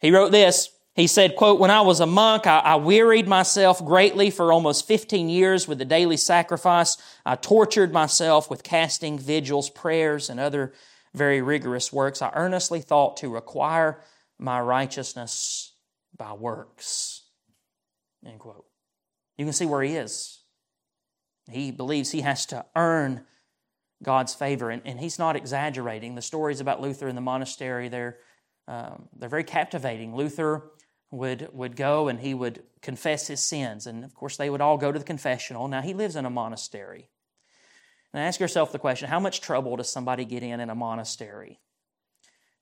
He 0.00 0.10
wrote 0.10 0.32
this. 0.32 0.70
He 0.94 1.06
said, 1.06 1.36
quote, 1.36 1.60
When 1.60 1.70
I 1.70 1.82
was 1.82 2.00
a 2.00 2.06
monk, 2.06 2.46
I, 2.46 2.58
I, 2.58 2.76
wearied 2.76 3.28
myself 3.28 3.84
greatly 3.84 4.30
for 4.30 4.52
almost 4.52 4.88
15 4.88 5.28
years 5.28 5.68
with 5.68 5.78
the 5.78 5.84
daily 5.84 6.16
sacrifice. 6.16 6.96
I 7.24 7.36
tortured 7.36 7.92
myself 7.92 8.50
with 8.50 8.64
casting, 8.64 9.18
vigils, 9.18 9.70
prayers, 9.70 10.28
and 10.28 10.40
other 10.40 10.72
very 11.14 11.40
rigorous 11.40 11.92
works. 11.92 12.20
I 12.20 12.32
earnestly 12.34 12.80
thought 12.80 13.18
to 13.18 13.28
require 13.28 14.02
my 14.38 14.60
righteousness 14.60 15.72
by 16.16 16.32
works. 16.32 17.17
End 18.26 18.38
quote. 18.38 18.66
You 19.36 19.44
can 19.44 19.52
see 19.52 19.66
where 19.66 19.82
he 19.82 19.94
is. 19.94 20.40
He 21.50 21.70
believes 21.70 22.10
he 22.10 22.20
has 22.22 22.46
to 22.46 22.66
earn 22.76 23.24
God's 24.02 24.34
favor. 24.34 24.70
And, 24.70 24.82
and 24.84 24.98
he's 25.00 25.18
not 25.18 25.36
exaggerating. 25.36 26.14
The 26.14 26.22
stories 26.22 26.60
about 26.60 26.80
Luther 26.80 27.08
in 27.08 27.14
the 27.14 27.20
monastery, 27.20 27.88
they're, 27.88 28.18
um, 28.66 29.08
they're 29.16 29.28
very 29.28 29.44
captivating. 29.44 30.14
Luther 30.14 30.70
would, 31.10 31.48
would 31.52 31.76
go 31.76 32.08
and 32.08 32.20
he 32.20 32.34
would 32.34 32.62
confess 32.82 33.26
his 33.26 33.40
sins. 33.40 33.86
And 33.86 34.04
of 34.04 34.14
course, 34.14 34.36
they 34.36 34.50
would 34.50 34.60
all 34.60 34.76
go 34.76 34.92
to 34.92 34.98
the 34.98 35.04
confessional. 35.04 35.68
Now, 35.68 35.80
he 35.80 35.94
lives 35.94 36.16
in 36.16 36.26
a 36.26 36.30
monastery. 36.30 37.08
And 38.12 38.22
ask 38.22 38.40
yourself 38.40 38.72
the 38.72 38.78
question 38.78 39.08
how 39.08 39.20
much 39.20 39.40
trouble 39.40 39.76
does 39.76 39.88
somebody 39.88 40.24
get 40.24 40.42
in 40.42 40.60
in 40.60 40.70
a 40.70 40.74
monastery? 40.74 41.60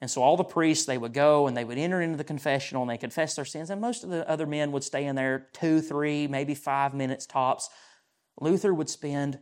And 0.01 0.11
so 0.11 0.23
all 0.23 0.37
the 0.37 0.45
priests, 0.45 0.85
they 0.85 0.99
would 0.99 1.15
go 1.15 1.47
and 1.47 1.57
they 1.57 1.65
would 1.65 1.79
enter 1.79 2.03
into 2.03 2.19
the 2.19 2.25
confessional 2.25 2.83
and 2.83 2.91
they 2.91 2.99
confess 2.99 3.35
their 3.35 3.45
sins. 3.45 3.71
And 3.71 3.81
most 3.81 4.05
of 4.05 4.11
the 4.11 4.29
other 4.29 4.47
men 4.47 4.73
would 4.73 4.85
stay 4.85 5.07
in 5.07 5.17
there 5.17 5.49
two, 5.53 5.81
three, 5.81 6.27
maybe 6.27 6.55
five 6.55 6.93
minutes 6.93 7.25
tops. 7.25 7.71
Luther 8.39 8.75
would 8.75 8.91
spend 8.91 9.39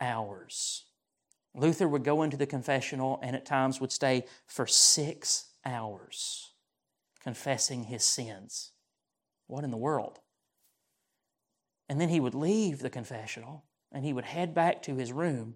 hours 0.00 0.86
Luther 1.56 1.88
would 1.88 2.04
go 2.04 2.22
into 2.22 2.36
the 2.36 2.46
confessional 2.46 3.18
and 3.22 3.34
at 3.34 3.46
times 3.46 3.80
would 3.80 3.90
stay 3.90 4.24
for 4.46 4.66
six 4.66 5.52
hours 5.64 6.52
confessing 7.22 7.84
his 7.84 8.04
sins. 8.04 8.72
What 9.46 9.64
in 9.64 9.70
the 9.70 9.76
world? 9.76 10.20
And 11.88 12.00
then 12.00 12.10
he 12.10 12.20
would 12.20 12.34
leave 12.34 12.80
the 12.80 12.90
confessional 12.90 13.64
and 13.90 14.04
he 14.04 14.12
would 14.12 14.26
head 14.26 14.54
back 14.54 14.82
to 14.82 14.96
his 14.96 15.12
room 15.12 15.54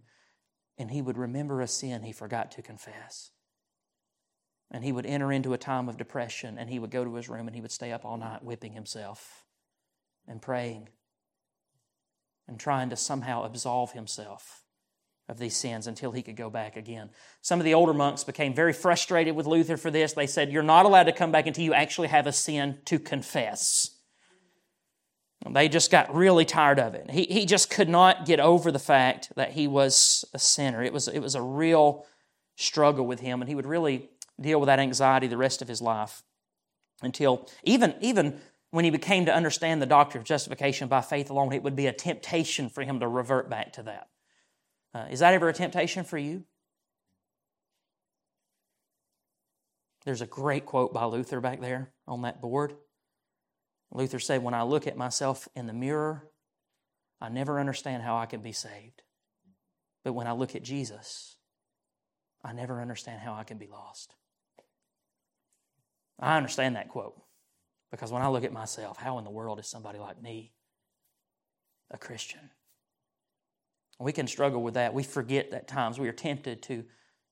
and 0.78 0.90
he 0.90 1.02
would 1.02 1.18
remember 1.18 1.60
a 1.60 1.66
sin 1.66 2.02
he 2.02 2.12
forgot 2.12 2.50
to 2.52 2.62
confess. 2.62 3.30
And 4.70 4.84
he 4.84 4.92
would 4.92 5.06
enter 5.06 5.32
into 5.32 5.52
a 5.52 5.58
time 5.58 5.88
of 5.88 5.96
depression 5.96 6.56
and 6.58 6.70
he 6.70 6.78
would 6.78 6.90
go 6.90 7.04
to 7.04 7.14
his 7.16 7.28
room 7.28 7.48
and 7.48 7.54
he 7.54 7.60
would 7.60 7.72
stay 7.72 7.92
up 7.92 8.04
all 8.04 8.16
night 8.16 8.44
whipping 8.44 8.72
himself 8.72 9.44
and 10.28 10.40
praying 10.40 10.88
and 12.46 12.58
trying 12.58 12.90
to 12.90 12.96
somehow 12.96 13.44
absolve 13.44 13.92
himself 13.92 14.62
of 15.28 15.38
these 15.38 15.56
sins 15.56 15.86
until 15.86 16.12
he 16.12 16.22
could 16.22 16.36
go 16.36 16.50
back 16.50 16.76
again. 16.76 17.10
Some 17.40 17.60
of 17.60 17.64
the 17.64 17.74
older 17.74 17.94
monks 17.94 18.24
became 18.24 18.52
very 18.52 18.72
frustrated 18.72 19.36
with 19.36 19.46
Luther 19.46 19.76
for 19.76 19.90
this. 19.90 20.12
They 20.12 20.26
said, 20.26 20.50
You're 20.50 20.62
not 20.62 20.86
allowed 20.86 21.04
to 21.04 21.12
come 21.12 21.30
back 21.32 21.46
until 21.46 21.64
you 21.64 21.72
actually 21.72 22.08
have 22.08 22.26
a 22.26 22.32
sin 22.32 22.78
to 22.86 22.98
confess. 22.98 23.96
They 25.48 25.68
just 25.68 25.90
got 25.90 26.14
really 26.14 26.44
tired 26.44 26.78
of 26.78 26.94
it. 26.94 27.10
He, 27.10 27.24
he 27.24 27.46
just 27.46 27.70
could 27.70 27.88
not 27.88 28.26
get 28.26 28.40
over 28.40 28.70
the 28.70 28.78
fact 28.78 29.32
that 29.36 29.52
he 29.52 29.66
was 29.66 30.24
a 30.34 30.38
sinner. 30.38 30.82
It 30.82 30.92
was, 30.92 31.08
it 31.08 31.20
was 31.20 31.34
a 31.34 31.40
real 31.40 32.04
struggle 32.56 33.06
with 33.06 33.20
him, 33.20 33.40
and 33.40 33.48
he 33.48 33.54
would 33.54 33.66
really 33.66 34.10
deal 34.40 34.60
with 34.60 34.66
that 34.68 34.78
anxiety 34.78 35.26
the 35.26 35.36
rest 35.36 35.62
of 35.62 35.68
his 35.68 35.80
life 35.82 36.22
until 37.02 37.48
even, 37.64 37.94
even 38.00 38.40
when 38.70 38.84
he 38.84 38.90
became 38.90 39.26
to 39.26 39.34
understand 39.34 39.82
the 39.82 39.86
doctrine 39.86 40.20
of 40.20 40.26
justification 40.26 40.88
by 40.88 41.00
faith 41.00 41.30
alone, 41.30 41.52
it 41.52 41.62
would 41.62 41.76
be 41.76 41.86
a 41.86 41.92
temptation 41.92 42.68
for 42.68 42.82
him 42.82 43.00
to 43.00 43.08
revert 43.08 43.50
back 43.50 43.72
to 43.74 43.82
that. 43.82 44.08
Uh, 44.94 45.06
is 45.10 45.20
that 45.20 45.34
ever 45.34 45.48
a 45.48 45.52
temptation 45.52 46.04
for 46.04 46.18
you? 46.18 46.44
There's 50.04 50.22
a 50.22 50.26
great 50.26 50.66
quote 50.66 50.94
by 50.94 51.04
Luther 51.04 51.40
back 51.40 51.60
there 51.60 51.92
on 52.06 52.22
that 52.22 52.40
board. 52.40 52.74
Luther 53.92 54.18
said, 54.18 54.42
When 54.42 54.54
I 54.54 54.62
look 54.62 54.86
at 54.86 54.96
myself 54.96 55.48
in 55.54 55.66
the 55.66 55.72
mirror, 55.72 56.28
I 57.20 57.28
never 57.28 57.60
understand 57.60 58.02
how 58.02 58.16
I 58.16 58.26
can 58.26 58.40
be 58.40 58.52
saved. 58.52 59.02
But 60.04 60.14
when 60.14 60.26
I 60.26 60.32
look 60.32 60.56
at 60.56 60.62
Jesus, 60.62 61.36
I 62.42 62.52
never 62.52 62.80
understand 62.80 63.20
how 63.20 63.34
I 63.34 63.44
can 63.44 63.58
be 63.58 63.66
lost. 63.66 64.14
I 66.20 66.36
understand 66.36 66.76
that 66.76 66.88
quote 66.88 67.20
because 67.90 68.12
when 68.12 68.22
I 68.22 68.28
look 68.28 68.44
at 68.44 68.52
myself, 68.52 68.98
how 68.98 69.18
in 69.18 69.24
the 69.24 69.30
world 69.30 69.58
is 69.58 69.66
somebody 69.66 69.98
like 69.98 70.22
me 70.22 70.52
a 71.90 71.98
Christian? 71.98 72.50
We 73.98 74.12
can 74.12 74.26
struggle 74.26 74.62
with 74.62 74.74
that. 74.74 74.94
We 74.94 75.02
forget 75.02 75.50
that 75.50 75.68
times 75.68 75.98
we 75.98 76.08
are 76.08 76.12
tempted 76.12 76.62
to 76.64 76.84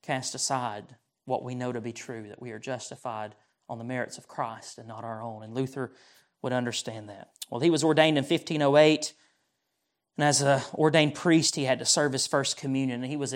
cast 0.03 0.35
aside 0.35 0.97
what 1.25 1.43
we 1.43 1.55
know 1.55 1.73
to 1.73 1.81
be 1.81 1.93
true, 1.93 2.29
that 2.29 2.43
we 2.43 2.51
are 2.51 2.59
justified 2.59 3.35
on 3.69 3.79
the 3.79 3.85
merits 3.85 4.19
of 4.19 4.29
Christ 4.29 4.79
and 4.79 4.89
not 4.89 5.05
our 5.05 5.23
own. 5.23 5.43
And 5.43 5.55
Luther 5.55 5.93
would 6.43 6.53
understand 6.53 7.09
that. 7.09 7.29
Well, 7.51 7.61
he 7.61 7.71
was 7.71 7.85
ordained 7.85 8.19
in 8.19 8.25
1508, 8.25 9.15
and 10.17 10.25
as 10.25 10.41
an 10.41 10.61
ordained 10.75 11.15
priest, 11.15 11.57
he 11.57 11.65
had 11.65 11.79
to 11.79 11.85
serve 11.85 12.13
his 12.13 12.27
first 12.27 12.57
communion, 12.57 13.03
and 13.03 13.11
he 13.11 13.17
was 13.17 13.35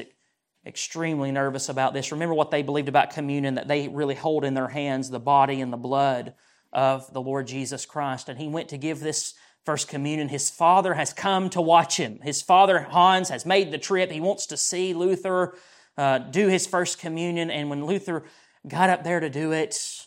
extremely 0.64 1.32
nervous 1.32 1.68
about 1.68 1.92
this. 1.92 2.12
Remember 2.12 2.34
what 2.34 2.50
they 2.50 2.62
believed 2.62 2.88
about 2.88 3.10
communion 3.10 3.56
that 3.56 3.68
they 3.68 3.88
really 3.88 4.14
hold 4.14 4.44
in 4.44 4.54
their 4.54 4.68
hands 4.68 5.10
the 5.10 5.18
body 5.18 5.60
and 5.60 5.72
the 5.72 5.76
blood 5.76 6.34
of 6.72 7.12
the 7.12 7.20
Lord 7.20 7.46
Jesus 7.46 7.84
Christ. 7.84 8.28
And 8.28 8.38
he 8.38 8.48
went 8.48 8.68
to 8.68 8.78
give 8.78 9.00
this 9.00 9.34
First 9.64 9.88
Communion. 9.88 10.28
His 10.28 10.50
father 10.50 10.94
has 10.94 11.12
come 11.12 11.50
to 11.50 11.60
watch 11.60 11.96
him. 11.96 12.18
His 12.22 12.42
father, 12.42 12.80
Hans, 12.80 13.28
has 13.28 13.46
made 13.46 13.70
the 13.70 13.78
trip. 13.78 14.10
He 14.10 14.20
wants 14.20 14.46
to 14.46 14.56
see 14.56 14.94
Luther 14.94 15.56
uh, 15.96 16.18
do 16.18 16.48
his 16.48 16.66
First 16.66 16.98
Communion. 16.98 17.50
And 17.50 17.70
when 17.70 17.84
Luther 17.84 18.24
got 18.66 18.90
up 18.90 19.04
there 19.04 19.20
to 19.20 19.30
do 19.30 19.52
it, 19.52 20.06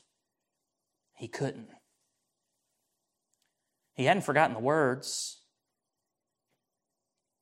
he 1.14 1.28
couldn't. 1.28 1.70
He 3.94 4.06
hadn't 4.06 4.24
forgotten 4.24 4.54
the 4.54 4.62
words. 4.62 5.40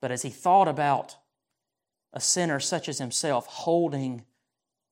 But 0.01 0.11
as 0.11 0.21
he 0.21 0.29
thought 0.29 0.67
about 0.67 1.15
a 2.13 2.19
sinner 2.19 2.59
such 2.59 2.87
as 2.87 2.99
himself 2.99 3.47
holding 3.47 4.23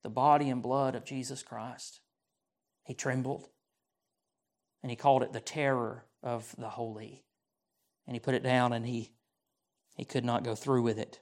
the 0.04 0.10
body 0.10 0.50
and 0.50 0.64
blood 0.64 0.96
of 0.96 1.06
Jesus 1.06 1.44
Christ, 1.44 2.02
he 2.84 2.94
trembled. 2.94 3.48
And 4.84 4.90
he 4.90 4.96
called 4.96 5.22
it 5.22 5.32
the 5.32 5.40
terror 5.40 6.06
of 6.24 6.56
the 6.58 6.70
holy. 6.70 7.24
And 8.08 8.16
he 8.16 8.20
put 8.20 8.34
it 8.34 8.44
down 8.44 8.74
and 8.74 8.86
he, 8.86 9.12
he 9.96 10.04
could 10.04 10.26
not 10.26 10.44
go 10.44 10.56
through 10.56 10.82
with 10.82 10.98
it. 10.98 11.20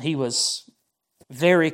He 0.00 0.14
was 0.14 0.70
very 1.30 1.72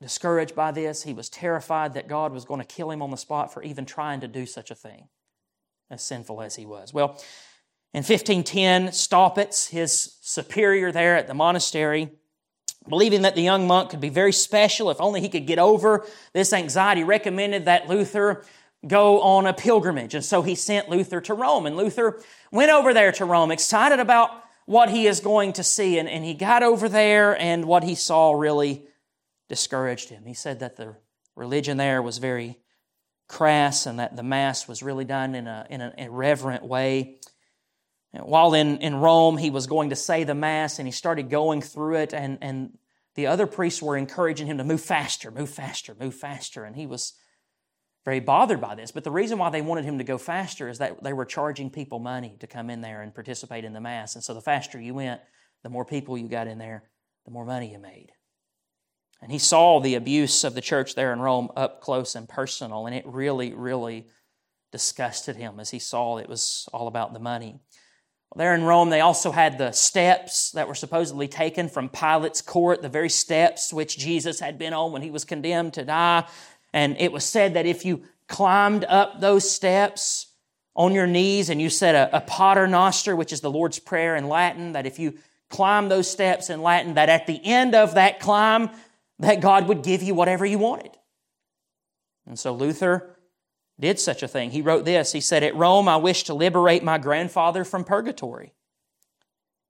discouraged 0.00 0.56
by 0.56 0.72
this. 0.72 1.04
He 1.04 1.14
was 1.14 1.28
terrified 1.28 1.94
that 1.94 2.08
God 2.08 2.32
was 2.32 2.44
going 2.44 2.60
to 2.60 2.66
kill 2.66 2.90
him 2.90 3.02
on 3.02 3.10
the 3.10 3.16
spot 3.16 3.52
for 3.52 3.62
even 3.62 3.86
trying 3.86 4.20
to 4.20 4.28
do 4.28 4.46
such 4.46 4.70
a 4.70 4.74
thing, 4.74 5.08
as 5.90 6.02
sinful 6.02 6.42
as 6.42 6.56
he 6.56 6.66
was. 6.66 6.92
Well, 6.92 7.20
in 7.94 8.02
1510, 8.02 8.88
Staupitz, 8.88 9.70
his 9.70 10.18
superior 10.20 10.92
there 10.92 11.16
at 11.16 11.28
the 11.28 11.34
monastery, 11.34 12.10
believing 12.88 13.22
that 13.22 13.34
the 13.34 13.42
young 13.42 13.66
monk 13.66 13.90
could 13.90 14.00
be 14.00 14.08
very 14.08 14.32
special 14.32 14.90
if 14.90 15.00
only 15.00 15.20
he 15.20 15.28
could 15.28 15.46
get 15.46 15.58
over 15.58 16.06
this 16.32 16.52
anxiety, 16.52 17.04
recommended 17.04 17.64
that 17.64 17.88
Luther 17.88 18.44
go 18.86 19.20
on 19.20 19.46
a 19.46 19.52
pilgrimage. 19.52 20.14
And 20.14 20.24
so 20.24 20.42
he 20.42 20.54
sent 20.54 20.88
Luther 20.88 21.20
to 21.22 21.34
Rome. 21.34 21.66
And 21.66 21.76
Luther 21.76 22.22
went 22.50 22.70
over 22.70 22.94
there 22.94 23.12
to 23.12 23.24
Rome, 23.24 23.50
excited 23.50 23.98
about 24.00 24.30
what 24.66 24.90
he 24.90 25.06
is 25.06 25.20
going 25.20 25.52
to 25.54 25.62
see. 25.62 25.98
And, 25.98 26.08
and 26.08 26.24
he 26.24 26.34
got 26.34 26.62
over 26.62 26.88
there, 26.88 27.40
and 27.40 27.64
what 27.64 27.84
he 27.84 27.94
saw 27.94 28.32
really 28.32 28.86
discouraged 29.48 30.10
him. 30.10 30.24
He 30.26 30.34
said 30.34 30.60
that 30.60 30.76
the 30.76 30.96
religion 31.34 31.76
there 31.76 32.02
was 32.02 32.18
very 32.18 32.58
crass 33.28 33.86
and 33.86 33.98
that 33.98 34.16
the 34.16 34.22
Mass 34.22 34.68
was 34.68 34.82
really 34.82 35.04
done 35.04 35.34
in, 35.34 35.46
a, 35.46 35.66
in 35.70 35.80
an 35.80 35.92
irreverent 35.98 36.64
way. 36.64 37.18
While 38.22 38.54
in, 38.54 38.78
in 38.78 38.96
Rome, 38.96 39.36
he 39.36 39.50
was 39.50 39.66
going 39.66 39.90
to 39.90 39.96
say 39.96 40.24
the 40.24 40.34
Mass 40.34 40.78
and 40.78 40.86
he 40.86 40.92
started 40.92 41.30
going 41.30 41.60
through 41.60 41.96
it, 41.96 42.12
and, 42.12 42.38
and 42.40 42.78
the 43.14 43.26
other 43.26 43.46
priests 43.46 43.82
were 43.82 43.96
encouraging 43.96 44.46
him 44.46 44.58
to 44.58 44.64
move 44.64 44.80
faster, 44.80 45.30
move 45.30 45.50
faster, 45.50 45.96
move 45.98 46.14
faster. 46.14 46.64
And 46.64 46.76
he 46.76 46.86
was 46.86 47.14
very 48.04 48.20
bothered 48.20 48.60
by 48.60 48.74
this. 48.74 48.92
But 48.92 49.04
the 49.04 49.10
reason 49.10 49.38
why 49.38 49.50
they 49.50 49.62
wanted 49.62 49.84
him 49.84 49.98
to 49.98 50.04
go 50.04 50.18
faster 50.18 50.68
is 50.68 50.78
that 50.78 51.02
they 51.02 51.12
were 51.12 51.24
charging 51.24 51.70
people 51.70 51.98
money 51.98 52.36
to 52.40 52.46
come 52.46 52.70
in 52.70 52.80
there 52.80 53.02
and 53.02 53.14
participate 53.14 53.64
in 53.64 53.72
the 53.72 53.80
Mass. 53.80 54.14
And 54.14 54.22
so 54.22 54.32
the 54.32 54.40
faster 54.40 54.80
you 54.80 54.94
went, 54.94 55.20
the 55.62 55.68
more 55.70 55.84
people 55.84 56.16
you 56.16 56.28
got 56.28 56.46
in 56.46 56.58
there, 56.58 56.84
the 57.24 57.32
more 57.32 57.44
money 57.44 57.72
you 57.72 57.78
made. 57.78 58.12
And 59.20 59.32
he 59.32 59.38
saw 59.38 59.80
the 59.80 59.94
abuse 59.94 60.44
of 60.44 60.54
the 60.54 60.60
church 60.60 60.94
there 60.94 61.12
in 61.12 61.20
Rome 61.20 61.50
up 61.56 61.80
close 61.80 62.14
and 62.14 62.28
personal, 62.28 62.86
and 62.86 62.94
it 62.94 63.06
really, 63.06 63.54
really 63.54 64.06
disgusted 64.72 65.36
him 65.36 65.58
as 65.58 65.70
he 65.70 65.78
saw 65.78 66.18
it 66.18 66.28
was 66.28 66.68
all 66.72 66.86
about 66.86 67.12
the 67.12 67.18
money. 67.18 67.58
There 68.34 68.54
in 68.54 68.64
Rome, 68.64 68.90
they 68.90 69.00
also 69.00 69.30
had 69.30 69.56
the 69.56 69.72
steps 69.72 70.50
that 70.52 70.68
were 70.68 70.74
supposedly 70.74 71.28
taken 71.28 71.68
from 71.68 71.88
Pilate's 71.88 72.42
court, 72.42 72.82
the 72.82 72.88
very 72.88 73.08
steps 73.08 73.72
which 73.72 73.96
Jesus 73.96 74.40
had 74.40 74.58
been 74.58 74.74
on 74.74 74.92
when 74.92 75.02
he 75.02 75.10
was 75.10 75.24
condemned 75.24 75.74
to 75.74 75.84
die. 75.84 76.26
And 76.72 76.96
it 76.98 77.12
was 77.12 77.24
said 77.24 77.54
that 77.54 77.64
if 77.64 77.84
you 77.84 78.02
climbed 78.28 78.84
up 78.84 79.20
those 79.20 79.50
steps 79.50 80.26
on 80.74 80.92
your 80.92 81.06
knees 81.06 81.48
and 81.48 81.62
you 81.62 81.70
said 81.70 81.94
a, 81.94 82.18
a 82.18 82.20
pater 82.20 82.66
noster, 82.66 83.16
which 83.16 83.32
is 83.32 83.40
the 83.40 83.50
Lord's 83.50 83.78
Prayer 83.78 84.16
in 84.16 84.28
Latin, 84.28 84.72
that 84.72 84.86
if 84.86 84.98
you 84.98 85.14
climb 85.48 85.88
those 85.88 86.10
steps 86.10 86.50
in 86.50 86.60
Latin, 86.62 86.94
that 86.94 87.08
at 87.08 87.26
the 87.26 87.40
end 87.42 87.74
of 87.74 87.94
that 87.94 88.20
climb, 88.20 88.68
that 89.20 89.40
God 89.40 89.68
would 89.68 89.82
give 89.82 90.02
you 90.02 90.14
whatever 90.14 90.44
you 90.44 90.58
wanted. 90.58 90.90
And 92.26 92.38
so 92.38 92.52
Luther 92.52 93.15
did 93.78 93.98
such 94.00 94.22
a 94.22 94.28
thing. 94.28 94.50
He 94.50 94.62
wrote 94.62 94.84
this 94.84 95.12
He 95.12 95.20
said, 95.20 95.42
At 95.42 95.56
Rome, 95.56 95.88
I 95.88 95.96
wished 95.96 96.26
to 96.26 96.34
liberate 96.34 96.82
my 96.82 96.98
grandfather 96.98 97.64
from 97.64 97.84
purgatory. 97.84 98.52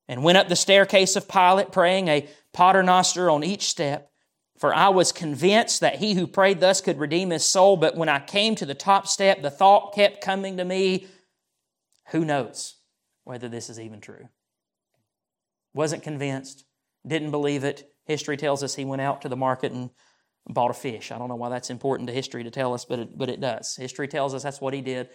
And 0.08 0.22
went 0.22 0.38
up 0.38 0.48
the 0.48 0.56
staircase 0.56 1.16
of 1.16 1.28
Pilate, 1.28 1.72
praying 1.72 2.06
a 2.06 2.28
paternoster 2.52 3.28
on 3.28 3.42
each 3.42 3.64
step. 3.64 4.10
For 4.56 4.72
I 4.72 4.88
was 4.88 5.12
convinced 5.12 5.80
that 5.80 5.96
he 5.96 6.14
who 6.14 6.26
prayed 6.26 6.60
thus 6.60 6.80
could 6.80 6.98
redeem 6.98 7.30
his 7.30 7.44
soul. 7.44 7.76
But 7.76 7.96
when 7.96 8.08
I 8.08 8.20
came 8.20 8.54
to 8.54 8.64
the 8.64 8.74
top 8.74 9.08
step, 9.08 9.42
the 9.42 9.50
thought 9.50 9.94
kept 9.94 10.22
coming 10.22 10.56
to 10.56 10.64
me 10.64 11.08
who 12.10 12.24
knows 12.24 12.76
whether 13.24 13.48
this 13.48 13.68
is 13.68 13.80
even 13.80 14.00
true? 14.00 14.28
Wasn't 15.74 16.02
convinced, 16.02 16.64
didn't 17.06 17.32
believe 17.32 17.64
it. 17.64 17.90
History 18.04 18.36
tells 18.36 18.62
us 18.62 18.76
he 18.76 18.84
went 18.84 19.02
out 19.02 19.22
to 19.22 19.28
the 19.28 19.36
market 19.36 19.72
and 19.72 19.90
bought 20.48 20.70
a 20.70 20.74
fish. 20.74 21.10
I 21.10 21.18
don't 21.18 21.28
know 21.28 21.36
why 21.36 21.48
that's 21.48 21.70
important 21.70 22.08
to 22.08 22.14
history 22.14 22.44
to 22.44 22.50
tell 22.50 22.74
us, 22.74 22.84
but 22.84 22.98
it, 22.98 23.18
but 23.18 23.28
it 23.28 23.40
does. 23.40 23.76
History 23.76 24.08
tells 24.08 24.34
us 24.34 24.42
that's 24.42 24.60
what 24.60 24.74
he 24.74 24.80
did. 24.80 25.08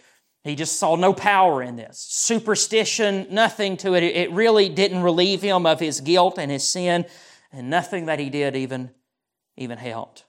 He 0.44 0.56
just 0.56 0.78
saw 0.78 0.96
no 0.96 1.12
power 1.12 1.62
in 1.62 1.76
this. 1.76 1.98
Superstition, 1.98 3.28
nothing 3.30 3.76
to 3.78 3.94
it. 3.94 4.02
It 4.02 4.32
really 4.32 4.68
didn't 4.68 5.02
relieve 5.02 5.40
him 5.40 5.66
of 5.66 5.78
his 5.78 6.00
guilt 6.00 6.38
and 6.38 6.50
his 6.50 6.66
sin, 6.68 7.06
and 7.52 7.70
nothing 7.70 8.06
that 8.06 8.18
he 8.18 8.28
did 8.28 8.56
even, 8.56 8.90
even 9.56 9.78
helped. 9.78 10.24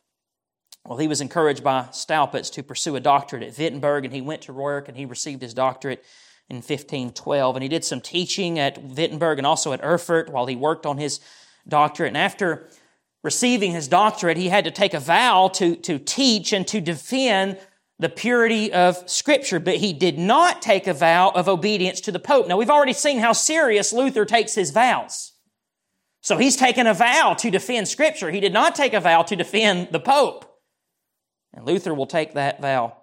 Well, 0.86 0.98
he 0.98 1.08
was 1.08 1.22
encouraged 1.22 1.64
by 1.64 1.88
Staupitz 1.92 2.52
to 2.52 2.64
pursue 2.64 2.96
a 2.96 3.00
doctorate 3.00 3.44
at 3.44 3.58
Wittenberg, 3.58 4.06
and 4.06 4.14
he 4.14 4.22
went 4.22 4.44
to 4.44 4.54
work 4.54 4.88
and 4.90 4.98
he 4.98 5.06
received 5.06 5.42
his 5.42 5.54
doctorate 5.54 6.04
in 6.50 6.58
1512. 6.58 7.56
And 7.56 7.64
he 7.64 7.70
did 7.70 7.86
some 7.86 8.02
teaching 8.02 8.60
at 8.60 8.84
Wittenberg 8.84 9.38
and 9.38 9.48
also 9.48 9.72
at 9.72 9.84
Erfurt 9.84 10.30
while 10.30 10.46
he 10.46 10.58
worked 10.58 10.86
on 10.86 10.98
his 10.98 11.22
doctorate. 11.68 12.10
And 12.10 12.18
after 12.18 12.70
receiving 13.24 13.72
his 13.72 13.88
doctorate, 13.88 14.38
he 14.38 14.50
had 14.50 14.66
to 14.66 14.72
take 14.72 14.94
a 14.94 15.00
vow 15.00 15.48
to, 15.56 15.76
to 15.78 15.98
teach 15.98 16.54
and 16.54 16.68
to 16.68 16.82
defend 16.82 17.58
the 18.00 18.10
purity 18.10 18.74
of 18.74 19.10
Scripture, 19.10 19.60
but 19.60 19.78
he 19.78 19.94
did 19.94 20.18
not 20.18 20.62
take 20.62 20.88
a 20.88 20.94
vow 20.94 21.30
of 21.30 21.48
obedience 21.48 22.02
to 22.02 22.12
the 22.12 22.20
Pope. 22.20 22.48
Now, 22.48 22.58
we've 22.58 22.70
already 22.70 22.94
seen 22.94 23.20
how 23.20 23.32
serious 23.32 23.94
Luther 23.94 24.26
takes 24.26 24.56
his 24.56 24.72
vows. 24.72 25.32
So 26.22 26.38
he's 26.38 26.56
taken 26.56 26.88
a 26.88 26.94
vow 26.94 27.36
to 27.40 27.52
defend 27.52 27.88
Scripture. 27.88 28.32
He 28.32 28.40
did 28.40 28.54
not 28.54 28.76
take 28.76 28.94
a 28.94 29.00
vow 29.00 29.24
to 29.24 29.36
defend 29.36 29.90
the 29.92 30.00
Pope. 30.00 30.46
And 31.54 31.66
Luther 31.66 31.94
will 31.94 32.08
take 32.08 32.34
that 32.34 32.62
vow 32.62 32.98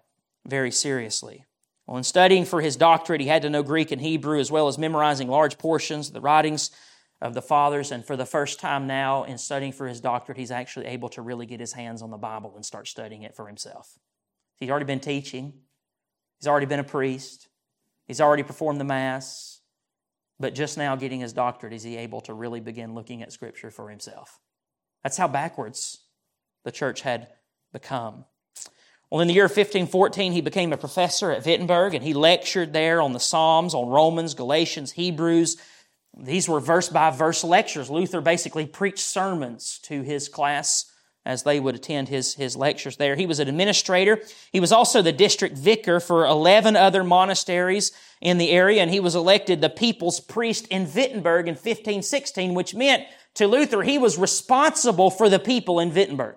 very 0.47 0.71
seriously. 0.71 1.45
Well, 1.87 1.99
in 1.99 2.05
studying 2.05 2.45
for 2.45 2.61
his 2.61 2.77
doctorate, 2.77 3.21
he 3.21 3.27
had 3.27 3.43
to 3.43 3.51
know 3.51 3.63
Greek 3.63 3.91
and 3.91 4.01
Hebrew 4.01 4.39
as 4.39 4.51
well 4.51 4.69
as 4.69 4.79
memorizing 4.79 5.29
large 5.29 5.59
portions 5.59 6.09
of 6.09 6.15
the 6.15 6.21
writings 6.21 6.71
of 7.21 7.35
the 7.35 7.43
fathers. 7.43 7.93
And 7.93 8.05
for 8.05 8.17
the 8.17 8.27
first 8.27 8.61
time 8.61 8.87
now, 8.87 9.25
in 9.25 9.39
studying 9.39 9.73
for 9.73 9.87
his 9.87 10.01
doctorate, 10.01 10.39
he's 10.39 10.51
actually 10.51 10.87
able 10.87 11.09
to 11.11 11.23
really 11.23 11.47
get 11.47 11.61
his 11.61 11.73
hands 11.73 12.03
on 12.03 12.11
the 12.11 12.17
Bible 12.17 12.53
and 12.57 12.65
start 12.65 12.89
studying 12.89 13.23
it 13.23 13.37
for 13.37 13.47
himself. 13.47 13.99
He's 14.59 14.71
already 14.71 14.87
been 14.87 15.01
teaching, 15.01 15.55
he's 16.39 16.49
already 16.49 16.67
been 16.67 16.81
a 16.81 16.85
priest, 16.85 17.49
he's 18.07 18.21
already 18.21 18.43
performed 18.43 18.81
the 18.81 18.85
Mass. 18.85 19.61
But 20.39 20.55
just 20.55 20.79
now, 20.79 20.97
getting 20.97 21.21
his 21.21 21.35
doctorate, 21.35 21.75
is 21.75 21.83
he 21.83 21.99
able 21.99 22.23
to 22.23 22.33
really 22.33 22.61
begin 22.61 22.95
looking 22.95 23.23
at 23.23 23.31
Scripture 23.31 23.71
for 23.71 23.91
himself? 23.91 24.41
That's 25.03 25.19
how 25.19 25.29
backwards 25.29 25.99
the 26.65 26.73
church 26.73 27.03
had 27.03 27.29
become. 27.73 28.25
Well, 29.11 29.21
in 29.21 29.29
the 29.29 29.35
year 29.35 29.45
1514, 29.45 30.33
he 30.33 30.41
became 30.41 30.73
a 30.73 30.77
professor 30.77 31.31
at 31.31 31.45
Wittenberg 31.45 31.95
and 31.95 32.05
he 32.05 32.15
lectured 32.15 32.73
there 32.73 33.03
on 33.03 33.13
the 33.13 33.21
Psalms, 33.21 33.75
on 33.75 33.89
Romans, 33.89 34.35
Galatians, 34.35 34.93
Hebrews, 34.93 35.57
these 36.17 36.49
were 36.49 36.61
verse 36.61 36.89
by 36.89 37.11
verse 37.11 37.45
lectures. 37.45 37.91
Luther 37.91 38.21
basically 38.21 38.67
preached 38.67 38.99
sermons 38.99 39.79
to 39.85 40.03
his 40.03 40.29
class 40.29 40.91
as 41.25 41.43
they 41.43 41.61
would 41.61 41.75
attend 41.75 42.09
his, 42.09 42.35
his 42.35 42.57
lectures 42.57 42.97
there. 42.97 43.15
He 43.15 43.27
was 43.27 43.41
an 43.41 43.49
administrator. 43.49 44.21
He 44.53 44.61
was 44.61 44.73
also 44.73 45.03
the 45.03 45.13
district 45.13 45.57
vicar 45.57 46.01
for 46.01 46.25
11 46.25 46.77
other 46.77 47.05
monasteries 47.05 47.93
in 48.21 48.39
the 48.39 48.51
area, 48.51 48.83
and 48.83 48.91
he 48.91 49.01
was 49.01 49.15
elected 49.15 49.61
the 49.61 49.69
people's 49.69 50.19
priest 50.19 50.67
in 50.69 50.91
Wittenberg 50.93 51.47
in 51.47 51.55
1516, 51.55 52.55
which 52.55 52.75
meant 52.75 53.05
to 53.35 53.47
Luther 53.47 53.83
he 53.83 53.99
was 53.99 54.19
responsible 54.19 55.11
for 55.11 55.29
the 55.29 55.39
people 55.39 55.79
in 55.79 55.95
Wittenberg. 55.95 56.37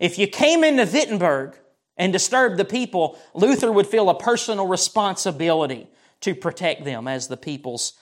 If 0.00 0.18
you 0.18 0.26
came 0.26 0.64
into 0.64 0.84
Wittenberg 0.84 1.56
and 1.96 2.12
disturbed 2.12 2.56
the 2.56 2.64
people, 2.64 3.18
Luther 3.34 3.70
would 3.70 3.86
feel 3.86 4.10
a 4.10 4.18
personal 4.18 4.66
responsibility 4.66 5.88
to 6.20 6.34
protect 6.34 6.84
them 6.84 7.06
as 7.06 7.28
the 7.28 7.36
people's 7.36 7.94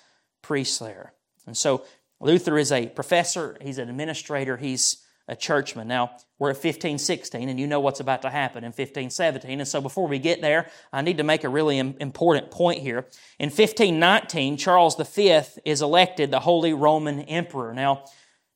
priests 0.43 0.79
there. 0.79 1.13
And 1.47 1.57
so 1.57 1.85
Luther 2.21 2.59
is 2.59 2.71
a 2.71 2.87
professor, 2.87 3.57
he's 3.61 3.79
an 3.79 3.89
administrator, 3.89 4.57
he's 4.57 4.99
a 5.29 5.37
churchman. 5.37 5.89
Now, 5.89 6.17
we're 6.39 6.51
at 6.51 6.57
1516, 6.57 7.49
and 7.49 7.59
you 7.59 7.67
know 7.67 7.81
what's 7.81 8.01
about 8.01 8.23
to 8.23 8.31
happen 8.31 8.65
in 8.65 8.69
1517. 8.69 9.61
And 9.61 9.69
so, 9.69 9.81
before 9.81 10.09
we 10.09 10.19
get 10.19 10.41
there, 10.41 10.69
I 10.93 11.03
need 11.03 11.19
to 11.19 11.25
make 11.25 11.45
a 11.45 11.49
really 11.49 11.79
important 11.79 12.51
point 12.51 12.81
here. 12.81 13.07
In 13.39 13.49
1519, 13.49 14.57
Charles 14.57 14.97
V 14.97 15.41
is 15.65 15.83
elected 15.83 16.31
the 16.31 16.41
Holy 16.41 16.73
Roman 16.73 17.21
Emperor. 17.21 17.73
Now, 17.73 18.05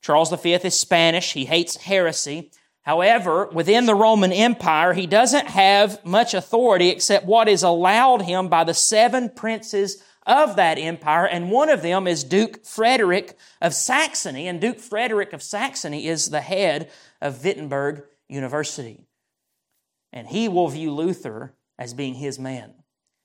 Charles 0.02 0.30
V 0.30 0.54
is 0.54 0.78
Spanish, 0.78 1.32
he 1.32 1.44
hates 1.44 1.76
heresy. 1.76 2.50
However, 2.82 3.48
within 3.52 3.86
the 3.86 3.96
Roman 3.96 4.32
Empire, 4.32 4.92
he 4.92 5.08
doesn't 5.08 5.48
have 5.48 6.04
much 6.04 6.34
authority 6.34 6.88
except 6.90 7.26
what 7.26 7.48
is 7.48 7.64
allowed 7.64 8.22
him 8.22 8.46
by 8.48 8.62
the 8.62 8.74
seven 8.74 9.28
princes 9.28 10.00
of 10.26 10.56
that 10.56 10.78
empire, 10.78 11.26
and 11.26 11.50
one 11.50 11.70
of 11.70 11.82
them 11.82 12.06
is 12.06 12.24
Duke 12.24 12.64
Frederick 12.64 13.38
of 13.60 13.72
Saxony, 13.72 14.48
and 14.48 14.60
Duke 14.60 14.80
Frederick 14.80 15.32
of 15.32 15.42
Saxony 15.42 16.06
is 16.06 16.30
the 16.30 16.40
head 16.40 16.90
of 17.20 17.44
Wittenberg 17.44 18.02
University. 18.28 19.06
And 20.12 20.26
he 20.26 20.48
will 20.48 20.68
view 20.68 20.92
Luther 20.92 21.54
as 21.78 21.94
being 21.94 22.14
his 22.14 22.38
man. 22.38 22.74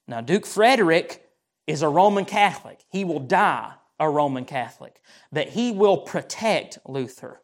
Now, 0.07 0.21
Duke 0.21 0.45
Frederick 0.45 1.27
is 1.67 1.81
a 1.81 1.89
Roman 1.89 2.25
Catholic. 2.25 2.83
He 2.89 3.03
will 3.05 3.19
die 3.19 3.73
a 3.99 4.09
Roman 4.09 4.45
Catholic, 4.45 4.99
but 5.31 5.49
he 5.49 5.71
will 5.71 5.97
protect 5.97 6.79
Luther 6.87 7.41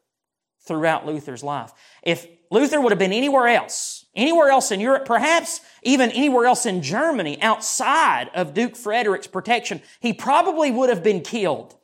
throughout 0.67 1.05
Luther's 1.05 1.43
life. 1.43 1.71
If 2.03 2.27
Luther 2.49 2.79
would 2.79 2.91
have 2.91 2.99
been 2.99 3.13
anywhere 3.13 3.47
else, 3.47 4.05
anywhere 4.15 4.49
else 4.49 4.71
in 4.71 4.79
Europe, 4.79 5.05
perhaps 5.05 5.61
even 5.83 6.11
anywhere 6.11 6.45
else 6.45 6.65
in 6.65 6.81
Germany 6.81 7.41
outside 7.41 8.29
of 8.33 8.53
Duke 8.53 8.75
Frederick's 8.75 9.27
protection, 9.27 9.81
he 9.99 10.13
probably 10.13 10.71
would 10.71 10.89
have 10.89 11.03
been 11.03 11.21
killed. 11.21 11.77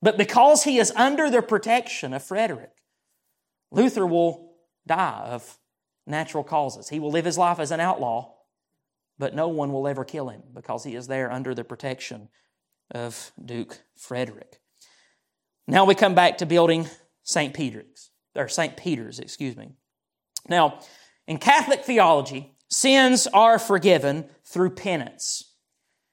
But 0.00 0.18
because 0.18 0.64
he 0.64 0.78
is 0.78 0.92
under 0.92 1.30
the 1.30 1.42
protection 1.42 2.12
of 2.12 2.22
Frederick, 2.22 2.72
Luther 3.70 4.06
will 4.06 4.52
die 4.86 5.24
of 5.26 5.58
natural 6.06 6.44
causes. 6.44 6.88
He 6.88 7.00
will 7.00 7.10
live 7.10 7.24
his 7.24 7.38
life 7.38 7.58
as 7.58 7.70
an 7.70 7.80
outlaw, 7.80 8.34
but 9.18 9.34
no 9.34 9.48
one 9.48 9.72
will 9.72 9.88
ever 9.88 10.04
kill 10.04 10.28
him 10.28 10.42
because 10.52 10.84
he 10.84 10.94
is 10.94 11.06
there 11.06 11.32
under 11.32 11.54
the 11.54 11.64
protection 11.64 12.28
of 12.90 13.32
Duke 13.42 13.80
Frederick. 13.96 14.60
Now 15.66 15.84
we 15.84 15.94
come 15.94 16.14
back 16.14 16.38
to 16.38 16.46
building 16.46 16.88
St. 17.22 17.54
Peter's, 17.54 18.10
or 18.34 18.48
St. 18.48 18.76
Peter's, 18.76 19.18
excuse 19.18 19.56
me. 19.56 19.72
Now, 20.48 20.80
in 21.26 21.38
Catholic 21.38 21.84
theology, 21.84 22.56
sins 22.68 23.26
are 23.28 23.58
forgiven 23.58 24.28
through 24.44 24.70
penance. 24.70 25.54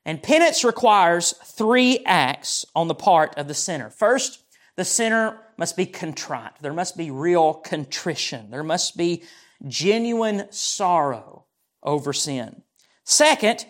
And 0.06 0.24
penance 0.24 0.64
requires 0.64 1.34
three 1.46 2.00
acts 2.06 2.66
on 2.76 2.88
the 2.88 2.96
part 2.96 3.36
of 3.38 3.48
the 3.48 3.54
sinner. 3.54 3.90
First, 3.90 4.44
the 4.78 4.86
sinner 4.86 5.38
must 5.58 5.78
be 5.78 5.86
contrite. 5.86 6.54
There 6.62 6.74
must 6.74 6.98
be 6.98 7.12
real 7.12 7.54
contrition. 7.54 8.50
There 8.50 8.64
must 8.64 8.98
be 8.98 9.24
genuine 9.68 10.48
sorrow 10.52 11.46
over 11.84 12.14
sin. 12.14 12.64
Second, 13.04 13.66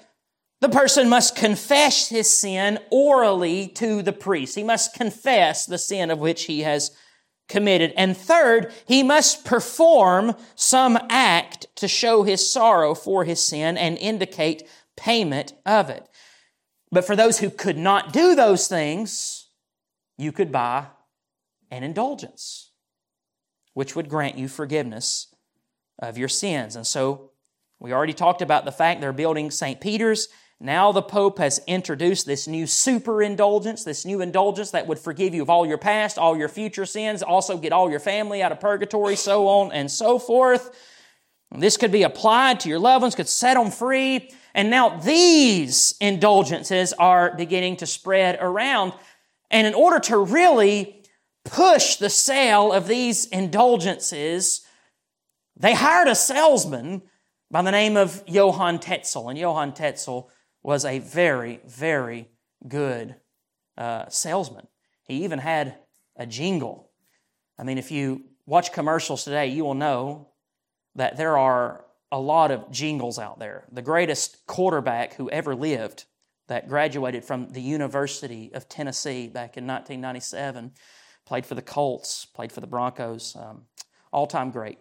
the 0.61 0.69
person 0.69 1.09
must 1.09 1.35
confess 1.35 2.07
his 2.07 2.29
sin 2.29 2.79
orally 2.91 3.67
to 3.69 4.03
the 4.03 4.13
priest. 4.13 4.55
He 4.55 4.63
must 4.63 4.93
confess 4.93 5.65
the 5.65 5.79
sin 5.79 6.11
of 6.11 6.19
which 6.19 6.43
he 6.43 6.61
has 6.61 6.91
committed. 7.51 7.93
And 7.95 8.17
third, 8.17 8.73
he 8.87 9.03
must 9.03 9.45
perform 9.45 10.35
some 10.55 10.97
act 11.09 11.67
to 11.75 11.87
show 11.87 12.23
his 12.23 12.51
sorrow 12.51 12.95
for 12.95 13.25
his 13.25 13.39
sin 13.45 13.77
and 13.77 13.97
indicate 13.97 14.63
payment 14.97 15.53
of 15.65 15.89
it. 15.89 16.07
But 16.91 17.05
for 17.05 17.15
those 17.15 17.39
who 17.39 17.49
could 17.49 17.77
not 17.77 18.11
do 18.11 18.35
those 18.35 18.67
things, 18.67 19.49
you 20.17 20.31
could 20.31 20.51
buy 20.51 20.87
an 21.69 21.83
indulgence, 21.83 22.71
which 23.73 23.95
would 23.95 24.09
grant 24.09 24.37
you 24.37 24.47
forgiveness 24.47 25.33
of 25.99 26.17
your 26.17 26.27
sins. 26.27 26.75
And 26.75 26.85
so 26.85 27.31
we 27.79 27.93
already 27.93 28.13
talked 28.13 28.41
about 28.41 28.65
the 28.65 28.71
fact 28.71 29.01
they're 29.01 29.13
building 29.13 29.51
St. 29.51 29.79
Peter's. 29.79 30.27
Now 30.63 30.91
the 30.91 31.01
Pope 31.01 31.39
has 31.39 31.59
introduced 31.65 32.27
this 32.27 32.47
new 32.47 32.67
super 32.67 33.23
indulgence, 33.23 33.83
this 33.83 34.05
new 34.05 34.21
indulgence 34.21 34.69
that 34.71 34.85
would 34.85 34.99
forgive 34.99 35.33
you 35.33 35.41
of 35.41 35.49
all 35.49 35.65
your 35.65 35.79
past, 35.79 36.19
all 36.19 36.37
your 36.37 36.49
future 36.49 36.85
sins, 36.85 37.23
also 37.23 37.57
get 37.57 37.73
all 37.73 37.89
your 37.89 37.99
family 37.99 38.43
out 38.43 38.51
of 38.51 38.59
purgatory, 38.59 39.15
so 39.15 39.47
on 39.47 39.71
and 39.71 39.89
so 39.89 40.19
forth. 40.19 40.69
This 41.49 41.77
could 41.77 41.91
be 41.91 42.03
applied 42.03 42.59
to 42.59 42.69
your 42.69 42.77
loved 42.77 43.01
ones, 43.01 43.15
could 43.15 43.27
set 43.27 43.55
them 43.55 43.71
free. 43.71 44.29
And 44.53 44.69
now 44.69 44.99
these 44.99 45.95
indulgences 45.99 46.93
are 46.93 47.35
beginning 47.35 47.77
to 47.77 47.87
spread 47.87 48.37
around. 48.39 48.93
And 49.49 49.65
in 49.65 49.73
order 49.73 49.99
to 50.01 50.17
really 50.19 51.03
push 51.43 51.95
the 51.95 52.09
sale 52.11 52.71
of 52.71 52.87
these 52.87 53.25
indulgences, 53.25 54.61
they 55.57 55.73
hired 55.73 56.07
a 56.07 56.13
salesman 56.13 57.01
by 57.49 57.63
the 57.63 57.71
name 57.71 57.97
of 57.97 58.21
Johann 58.27 58.77
Tetzel. 58.77 59.27
And 59.27 59.39
Johann 59.39 59.73
Tetzel 59.73 60.29
was 60.63 60.85
a 60.85 60.99
very, 60.99 61.59
very 61.65 62.29
good 62.67 63.15
uh, 63.77 64.07
salesman. 64.09 64.67
He 65.03 65.23
even 65.23 65.39
had 65.39 65.75
a 66.15 66.25
jingle. 66.25 66.89
I 67.57 67.63
mean, 67.63 67.77
if 67.77 67.91
you 67.91 68.23
watch 68.45 68.71
commercials 68.73 69.23
today, 69.23 69.47
you 69.47 69.63
will 69.63 69.73
know 69.73 70.29
that 70.95 71.17
there 71.17 71.37
are 71.37 71.85
a 72.11 72.19
lot 72.19 72.51
of 72.51 72.69
jingles 72.71 73.17
out 73.17 73.39
there. 73.39 73.65
The 73.71 73.81
greatest 73.81 74.45
quarterback 74.45 75.13
who 75.15 75.29
ever 75.29 75.55
lived 75.55 76.05
that 76.47 76.67
graduated 76.67 77.23
from 77.23 77.49
the 77.53 77.61
University 77.61 78.51
of 78.53 78.67
Tennessee 78.67 79.27
back 79.27 79.55
in 79.55 79.65
1997, 79.65 80.73
played 81.25 81.45
for 81.45 81.55
the 81.55 81.61
Colts, 81.61 82.25
played 82.25 82.51
for 82.51 82.59
the 82.59 82.67
Broncos, 82.67 83.37
um, 83.37 83.63
all 84.11 84.27
time 84.27 84.51
great. 84.51 84.77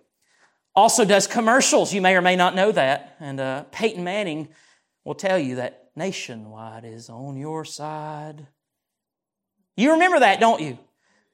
Also 0.74 1.04
does 1.04 1.26
commercials. 1.28 1.94
You 1.94 2.00
may 2.00 2.16
or 2.16 2.22
may 2.22 2.34
not 2.34 2.54
know 2.54 2.72
that. 2.72 3.16
And 3.20 3.38
uh, 3.38 3.64
Peyton 3.70 4.02
Manning 4.02 4.48
will 5.04 5.14
tell 5.14 5.38
you 5.38 5.56
that 5.56 5.90
nationwide 5.96 6.84
is 6.84 7.08
on 7.08 7.36
your 7.36 7.64
side. 7.64 8.46
You 9.76 9.92
remember 9.92 10.20
that, 10.20 10.40
don't 10.40 10.60
you? 10.60 10.78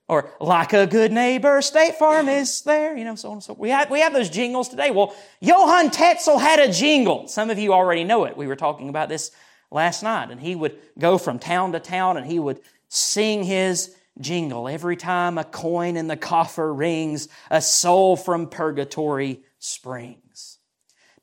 Or 0.08 0.30
like 0.40 0.72
a 0.72 0.86
good 0.86 1.10
neighbor, 1.10 1.60
State 1.62 1.96
Farm 1.96 2.28
is 2.28 2.62
there, 2.62 2.96
you 2.96 3.04
know, 3.04 3.16
so 3.16 3.28
on 3.30 3.34
and 3.34 3.42
so. 3.42 3.54
We 3.54 3.70
have, 3.70 3.90
we 3.90 4.00
have 4.00 4.12
those 4.12 4.30
jingles 4.30 4.68
today. 4.68 4.92
Well, 4.92 5.16
Johann 5.40 5.90
Tetzel 5.90 6.38
had 6.38 6.60
a 6.60 6.72
jingle. 6.72 7.26
Some 7.26 7.50
of 7.50 7.58
you 7.58 7.72
already 7.72 8.04
know 8.04 8.24
it. 8.24 8.36
We 8.36 8.46
were 8.46 8.54
talking 8.54 8.88
about 8.88 9.08
this 9.08 9.32
last 9.72 10.04
night. 10.04 10.30
And 10.30 10.40
he 10.40 10.54
would 10.54 10.78
go 10.96 11.18
from 11.18 11.40
town 11.40 11.72
to 11.72 11.80
town 11.80 12.16
and 12.16 12.24
he 12.24 12.38
would 12.38 12.60
sing 12.88 13.42
his 13.42 13.96
jingle. 14.20 14.68
Every 14.68 14.96
time 14.96 15.38
a 15.38 15.44
coin 15.44 15.96
in 15.96 16.06
the 16.06 16.16
coffer 16.16 16.72
rings, 16.72 17.28
a 17.50 17.60
soul 17.60 18.16
from 18.16 18.48
purgatory 18.48 19.42
springs. 19.58 20.22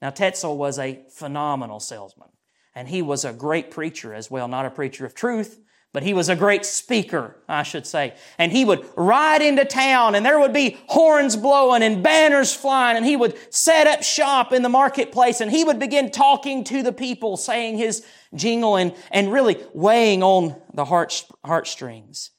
Now, 0.03 0.09
Tetzel 0.09 0.57
was 0.57 0.79
a 0.79 0.99
phenomenal 1.09 1.79
salesman. 1.79 2.27
And 2.75 2.89
he 2.89 3.01
was 3.01 3.23
a 3.23 3.31
great 3.31 3.71
preacher 3.71 4.13
as 4.13 4.29
well, 4.29 4.49
not 4.49 4.65
a 4.65 4.69
preacher 4.69 5.05
of 5.05 5.15
truth, 5.15 5.61
but 5.93 6.03
he 6.03 6.13
was 6.13 6.27
a 6.27 6.35
great 6.35 6.65
speaker, 6.65 7.37
I 7.47 7.63
should 7.63 7.87
say. 7.87 8.15
And 8.37 8.51
he 8.51 8.65
would 8.65 8.85
ride 8.97 9.41
into 9.41 9.63
town 9.63 10.15
and 10.15 10.25
there 10.25 10.39
would 10.41 10.51
be 10.51 10.77
horns 10.87 11.37
blowing 11.37 11.83
and 11.83 12.03
banners 12.03 12.53
flying 12.53 12.97
and 12.97 13.05
he 13.05 13.15
would 13.15 13.37
set 13.53 13.87
up 13.87 14.03
shop 14.03 14.51
in 14.51 14.61
the 14.61 14.67
marketplace 14.67 15.39
and 15.39 15.49
he 15.49 15.63
would 15.63 15.79
begin 15.79 16.11
talking 16.11 16.65
to 16.65 16.83
the 16.83 16.91
people, 16.91 17.37
saying 17.37 17.77
his 17.77 18.05
jingle 18.35 18.75
and, 18.75 18.93
and 19.09 19.31
really 19.31 19.63
weighing 19.73 20.21
on 20.21 20.59
the 20.73 20.83
heart, 20.83 21.25
heartstrings. 21.45 22.31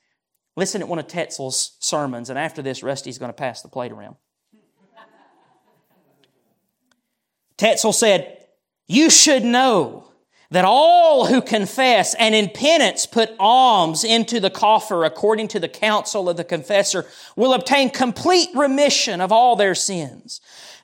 Listen 0.54 0.82
at 0.82 0.88
one 0.88 0.98
of 0.98 1.06
Tetzel's 1.06 1.78
sermons 1.80 2.28
and 2.28 2.38
after 2.38 2.60
this, 2.60 2.82
Rusty's 2.82 3.16
going 3.16 3.30
to 3.30 3.32
pass 3.32 3.62
the 3.62 3.68
plate 3.68 3.90
around. 3.90 4.16
Tetzel 7.56 7.92
said, 7.92 8.46
You 8.86 9.10
should 9.10 9.44
know 9.44 10.08
that 10.50 10.64
all 10.64 11.26
who 11.26 11.42
confess 11.42 12.14
and 12.14 12.34
in 12.34 12.48
penance 12.48 13.06
put 13.06 13.34
alms 13.38 14.04
into 14.04 14.38
the 14.38 14.50
coffer 14.50 15.04
according 15.04 15.48
to 15.48 15.58
the 15.58 15.68
counsel 15.68 16.28
of 16.28 16.36
the 16.36 16.44
confessor 16.44 17.06
will 17.34 17.54
obtain 17.54 17.90
complete 17.90 18.50
remission 18.54 19.20
of 19.20 19.32
all 19.32 19.56
their 19.56 19.74
sins. 19.74 20.40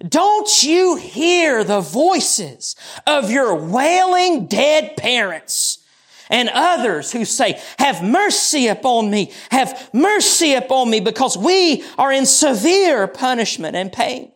Don't 0.07 0.65
you 0.65 0.97
hear 0.97 1.63
the 1.63 1.81
voices 1.81 2.75
of 3.07 3.31
your 3.31 3.55
wailing 3.55 4.47
dead 4.47 4.97
parents? 4.97 5.79
and 6.33 6.49
others 6.55 7.11
who 7.11 7.25
say, 7.25 7.61
have 7.79 8.05
mercy 8.05 8.69
upon 8.69 9.11
me, 9.11 9.33
have 9.51 9.91
mercy 9.93 10.55
upon 10.55 10.89
me 10.89 11.01
because 11.01 11.37
we 11.37 11.85
are 11.99 12.13
in 12.13 12.25
severe 12.25 13.09
punishment 13.09 13.75
and 13.75 13.93
pain. 13.93 14.31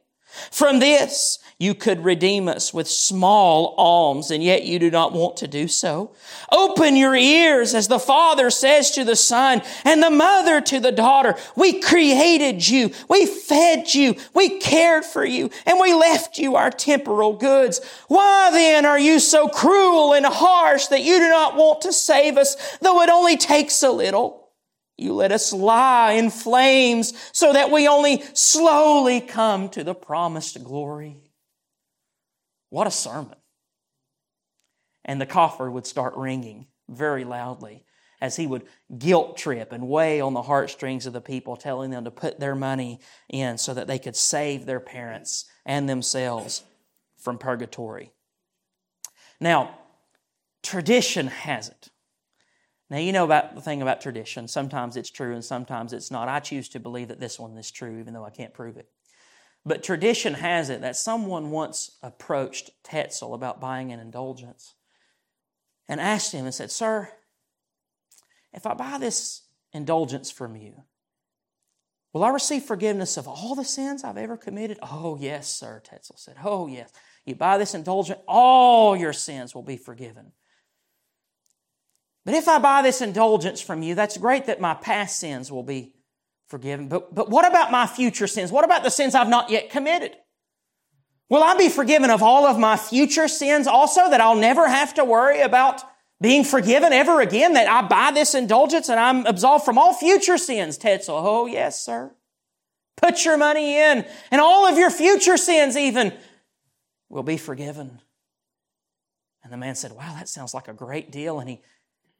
From 0.50 0.80
this, 0.80 1.38
you 1.64 1.74
could 1.74 2.04
redeem 2.04 2.46
us 2.46 2.74
with 2.74 2.86
small 2.86 3.74
alms, 3.78 4.30
and 4.30 4.42
yet 4.42 4.64
you 4.64 4.78
do 4.78 4.90
not 4.90 5.12
want 5.12 5.38
to 5.38 5.48
do 5.48 5.66
so. 5.66 6.12
Open 6.52 6.94
your 6.94 7.16
ears 7.16 7.74
as 7.74 7.88
the 7.88 7.98
Father 7.98 8.50
says 8.50 8.90
to 8.90 9.02
the 9.02 9.16
Son 9.16 9.62
and 9.82 10.02
the 10.02 10.10
Mother 10.10 10.60
to 10.60 10.78
the 10.78 10.92
daughter. 10.92 11.34
We 11.56 11.80
created 11.80 12.68
you. 12.68 12.92
We 13.08 13.24
fed 13.24 13.94
you. 13.94 14.16
We 14.34 14.60
cared 14.60 15.06
for 15.06 15.24
you 15.24 15.50
and 15.64 15.80
we 15.80 15.94
left 15.94 16.38
you 16.38 16.54
our 16.56 16.70
temporal 16.70 17.32
goods. 17.32 17.80
Why 18.08 18.50
then 18.52 18.84
are 18.84 18.98
you 18.98 19.18
so 19.18 19.48
cruel 19.48 20.12
and 20.12 20.26
harsh 20.26 20.88
that 20.88 21.02
you 21.02 21.18
do 21.18 21.28
not 21.28 21.56
want 21.56 21.80
to 21.82 21.92
save 21.94 22.36
us, 22.36 22.56
though 22.82 23.00
it 23.00 23.08
only 23.08 23.38
takes 23.38 23.82
a 23.82 23.90
little? 23.90 24.50
You 24.98 25.14
let 25.14 25.32
us 25.32 25.52
lie 25.52 26.12
in 26.12 26.30
flames 26.30 27.14
so 27.32 27.52
that 27.54 27.70
we 27.70 27.88
only 27.88 28.22
slowly 28.34 29.20
come 29.20 29.70
to 29.70 29.82
the 29.82 29.94
promised 29.94 30.62
glory. 30.62 31.23
What 32.74 32.88
a 32.88 32.90
sermon. 32.90 33.36
And 35.04 35.20
the 35.20 35.26
coffer 35.26 35.70
would 35.70 35.86
start 35.86 36.16
ringing 36.16 36.66
very 36.88 37.22
loudly 37.22 37.84
as 38.20 38.34
he 38.34 38.48
would 38.48 38.64
guilt 38.98 39.36
trip 39.36 39.70
and 39.70 39.88
weigh 39.88 40.20
on 40.20 40.34
the 40.34 40.42
heartstrings 40.42 41.06
of 41.06 41.12
the 41.12 41.20
people, 41.20 41.54
telling 41.54 41.92
them 41.92 42.02
to 42.02 42.10
put 42.10 42.40
their 42.40 42.56
money 42.56 42.98
in 43.28 43.58
so 43.58 43.74
that 43.74 43.86
they 43.86 44.00
could 44.00 44.16
save 44.16 44.66
their 44.66 44.80
parents 44.80 45.44
and 45.64 45.88
themselves 45.88 46.64
from 47.16 47.38
purgatory. 47.38 48.10
Now, 49.40 49.78
tradition 50.64 51.28
has 51.28 51.68
it. 51.68 51.90
Now, 52.90 52.98
you 52.98 53.12
know 53.12 53.24
about 53.24 53.54
the 53.54 53.60
thing 53.60 53.82
about 53.82 54.00
tradition. 54.00 54.48
Sometimes 54.48 54.96
it's 54.96 55.10
true 55.10 55.32
and 55.32 55.44
sometimes 55.44 55.92
it's 55.92 56.10
not. 56.10 56.26
I 56.26 56.40
choose 56.40 56.68
to 56.70 56.80
believe 56.80 57.06
that 57.06 57.20
this 57.20 57.38
one 57.38 57.56
is 57.56 57.70
true, 57.70 58.00
even 58.00 58.14
though 58.14 58.24
I 58.24 58.30
can't 58.30 58.52
prove 58.52 58.76
it. 58.78 58.88
But 59.66 59.82
tradition 59.82 60.34
has 60.34 60.68
it 60.68 60.82
that 60.82 60.96
someone 60.96 61.50
once 61.50 61.96
approached 62.02 62.70
Tetzel 62.82 63.32
about 63.32 63.60
buying 63.60 63.92
an 63.92 64.00
indulgence 64.00 64.74
and 65.88 66.00
asked 66.00 66.32
him 66.32 66.44
and 66.44 66.54
said, 66.54 66.70
Sir, 66.70 67.08
if 68.52 68.66
I 68.66 68.74
buy 68.74 68.98
this 68.98 69.42
indulgence 69.72 70.30
from 70.30 70.54
you, 70.54 70.84
will 72.12 72.24
I 72.24 72.28
receive 72.28 72.64
forgiveness 72.64 73.16
of 73.16 73.26
all 73.26 73.54
the 73.54 73.64
sins 73.64 74.04
I've 74.04 74.18
ever 74.18 74.36
committed? 74.36 74.78
Oh, 74.82 75.16
yes, 75.18 75.48
sir, 75.48 75.80
Tetzel 75.82 76.16
said. 76.18 76.36
Oh, 76.44 76.66
yes. 76.66 76.92
You 77.24 77.34
buy 77.34 77.56
this 77.56 77.74
indulgence, 77.74 78.20
all 78.28 78.94
your 78.94 79.14
sins 79.14 79.54
will 79.54 79.62
be 79.62 79.78
forgiven. 79.78 80.32
But 82.26 82.34
if 82.34 82.48
I 82.48 82.58
buy 82.58 82.82
this 82.82 83.00
indulgence 83.00 83.60
from 83.60 83.82
you, 83.82 83.94
that's 83.94 84.18
great 84.18 84.46
that 84.46 84.60
my 84.60 84.74
past 84.74 85.18
sins 85.18 85.50
will 85.50 85.62
be 85.62 85.94
forgiven. 86.54 86.86
But, 86.86 87.12
but 87.12 87.28
what 87.28 87.44
about 87.44 87.72
my 87.72 87.84
future 87.84 88.28
sins? 88.28 88.52
What 88.52 88.64
about 88.64 88.84
the 88.84 88.88
sins 88.88 89.16
I've 89.16 89.28
not 89.28 89.50
yet 89.50 89.70
committed? 89.70 90.12
Will 91.28 91.42
I 91.42 91.56
be 91.56 91.68
forgiven 91.68 92.10
of 92.10 92.22
all 92.22 92.46
of 92.46 92.60
my 92.60 92.76
future 92.76 93.26
sins 93.26 93.66
also 93.66 94.08
that 94.08 94.20
I'll 94.20 94.36
never 94.36 94.68
have 94.68 94.94
to 94.94 95.04
worry 95.04 95.40
about 95.40 95.82
being 96.20 96.44
forgiven 96.44 96.92
ever 96.92 97.20
again? 97.20 97.54
That 97.54 97.66
I 97.66 97.84
buy 97.88 98.12
this 98.12 98.36
indulgence 98.36 98.88
and 98.88 99.00
I'm 99.00 99.26
absolved 99.26 99.64
from 99.64 99.78
all 99.78 99.92
future 99.94 100.38
sins? 100.38 100.78
Tetzel, 100.78 101.16
oh 101.16 101.46
yes, 101.46 101.84
sir. 101.84 102.14
Put 102.98 103.24
your 103.24 103.36
money 103.36 103.76
in 103.76 104.06
and 104.30 104.40
all 104.40 104.64
of 104.64 104.78
your 104.78 104.90
future 104.90 105.36
sins 105.36 105.76
even 105.76 106.12
will 107.08 107.24
be 107.24 107.36
forgiven. 107.36 108.00
And 109.42 109.52
the 109.52 109.56
man 109.56 109.74
said, 109.74 109.90
wow, 109.90 110.14
that 110.14 110.28
sounds 110.28 110.54
like 110.54 110.68
a 110.68 110.72
great 110.72 111.10
deal. 111.10 111.40
And 111.40 111.50
he 111.50 111.62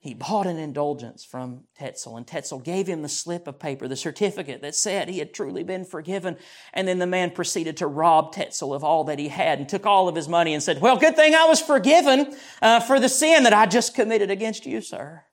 he 0.05 0.13
bought 0.13 0.47
an 0.47 0.59
indulgence 0.59 1.25
from 1.25 1.65
Tetzel, 1.75 2.19
and 2.19 2.27
Tetzel 2.27 2.59
gave 2.59 2.87
him 2.87 3.01
the 3.01 3.09
slip 3.09 3.49
of 3.49 3.59
paper, 3.59 3.89
the 3.89 3.97
certificate 3.97 4.61
that 4.61 4.75
said 4.75 5.09
he 5.09 5.19
had 5.19 5.33
truly 5.33 5.63
been 5.63 5.87
forgiven. 5.87 6.37
And 6.75 6.87
then 6.87 6.99
the 6.99 7.07
man 7.07 7.31
proceeded 7.31 7.79
to 7.79 7.87
rob 7.87 8.35
Tetzel 8.35 8.75
of 8.75 8.85
all 8.85 9.05
that 9.05 9.19
he 9.19 9.29
had 9.29 9.59
and 9.59 9.67
took 9.67 9.87
all 9.87 10.07
of 10.07 10.15
his 10.15 10.29
money 10.29 10.53
and 10.53 10.63
said, 10.63 10.83
Well, 10.83 10.99
good 10.99 11.17
thing 11.17 11.35
I 11.35 11.47
was 11.47 11.59
forgiven 11.59 12.37
uh, 12.61 12.81
for 12.81 13.01
the 13.01 13.09
sin 13.09 13.45
that 13.45 13.55
I 13.55 13.65
just 13.65 13.95
committed 13.95 14.31
against 14.31 14.67
you, 14.67 14.83
sir. 14.83 15.25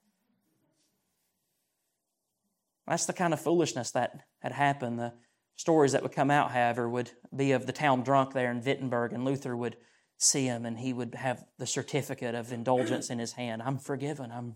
That's 2.88 3.08
the 3.08 3.12
kind 3.12 3.34
of 3.34 3.42
foolishness 3.42 3.92
that 3.92 4.22
had 4.40 4.54
happened. 4.54 5.00
The 5.00 5.12
stories 5.58 5.92
that 5.92 6.02
would 6.02 6.14
come 6.14 6.32
out, 6.32 6.52
however, 6.52 6.90
would 6.90 7.12
be 7.36 7.52
of 7.52 7.66
the 7.66 7.74
town 7.74 8.04
drunk 8.04 8.32
there 8.32 8.50
in 8.50 8.62
Wittenberg, 8.62 9.12
and 9.12 9.26
Luther 9.26 9.54
would 9.54 9.76
see 10.22 10.46
him 10.46 10.66
and 10.66 10.78
he 10.78 10.94
would 10.94 11.16
have 11.16 11.44
the 11.58 11.66
certificate 11.66 12.36
of 12.36 12.52
indulgence 12.52 13.10
in 13.10 13.20
his 13.20 13.34
hand. 13.34 13.62
I'm 13.64 13.80
forgiven. 13.80 14.32
I'm 14.32 14.56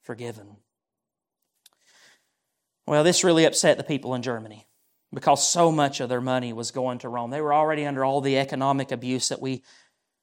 forgiven. 0.00 0.56
Well, 2.86 3.04
this 3.04 3.24
really 3.24 3.44
upset 3.44 3.76
the 3.76 3.84
people 3.84 4.14
in 4.14 4.22
Germany 4.22 4.66
because 5.12 5.46
so 5.46 5.72
much 5.72 6.00
of 6.00 6.08
their 6.08 6.20
money 6.20 6.52
was 6.52 6.70
going 6.70 6.98
to 6.98 7.08
Rome. 7.08 7.30
They 7.30 7.40
were 7.40 7.54
already 7.54 7.84
under 7.84 8.04
all 8.04 8.20
the 8.20 8.38
economic 8.38 8.92
abuse 8.92 9.28
that 9.28 9.40
we 9.40 9.62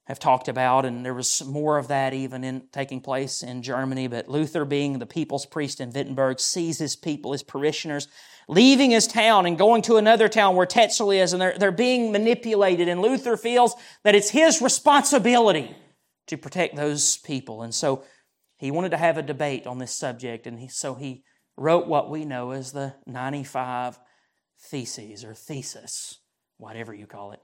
have 0.07 0.19
talked 0.19 0.47
about, 0.47 0.85
and 0.85 1.05
there 1.05 1.13
was 1.13 1.43
more 1.45 1.77
of 1.77 1.89
that 1.89 2.13
even 2.13 2.45
in 2.45 2.63
taking 2.71 3.01
place 3.01 3.43
in 3.43 3.61
Germany. 3.61 4.07
But 4.07 4.29
Luther, 4.29 4.63
being 4.63 4.99
the 4.99 5.05
people's 5.05 5.45
priest 5.45 5.81
in 5.81 5.91
Wittenberg, 5.91 6.39
sees 6.39 6.79
his 6.79 6.95
people, 6.95 7.33
his 7.33 7.43
parishioners, 7.43 8.07
leaving 8.47 8.91
his 8.91 9.05
town 9.05 9.45
and 9.45 9.57
going 9.57 9.81
to 9.81 9.97
another 9.97 10.29
town 10.29 10.55
where 10.55 10.65
Tetzel 10.65 11.11
is, 11.11 11.33
and 11.33 11.41
they're, 11.41 11.57
they're 11.57 11.71
being 11.73 12.13
manipulated. 12.13 12.87
And 12.87 13.01
Luther 13.01 13.35
feels 13.35 13.75
that 14.05 14.15
it's 14.15 14.29
his 14.29 14.61
responsibility 14.61 15.75
to 16.27 16.37
protect 16.37 16.77
those 16.77 17.17
people. 17.17 17.61
And 17.61 17.75
so 17.75 18.05
he 18.57 18.71
wanted 18.71 18.91
to 18.91 18.97
have 18.97 19.17
a 19.17 19.21
debate 19.21 19.67
on 19.67 19.77
this 19.77 19.93
subject, 19.93 20.47
and 20.47 20.57
he, 20.57 20.69
so 20.69 20.95
he 20.95 21.25
wrote 21.57 21.85
what 21.85 22.09
we 22.09 22.23
know 22.23 22.51
as 22.51 22.71
the 22.71 22.95
95 23.05 23.99
Theses 24.57 25.25
or 25.25 25.33
Thesis, 25.33 26.19
whatever 26.57 26.93
you 26.93 27.07
call 27.07 27.33
it, 27.33 27.41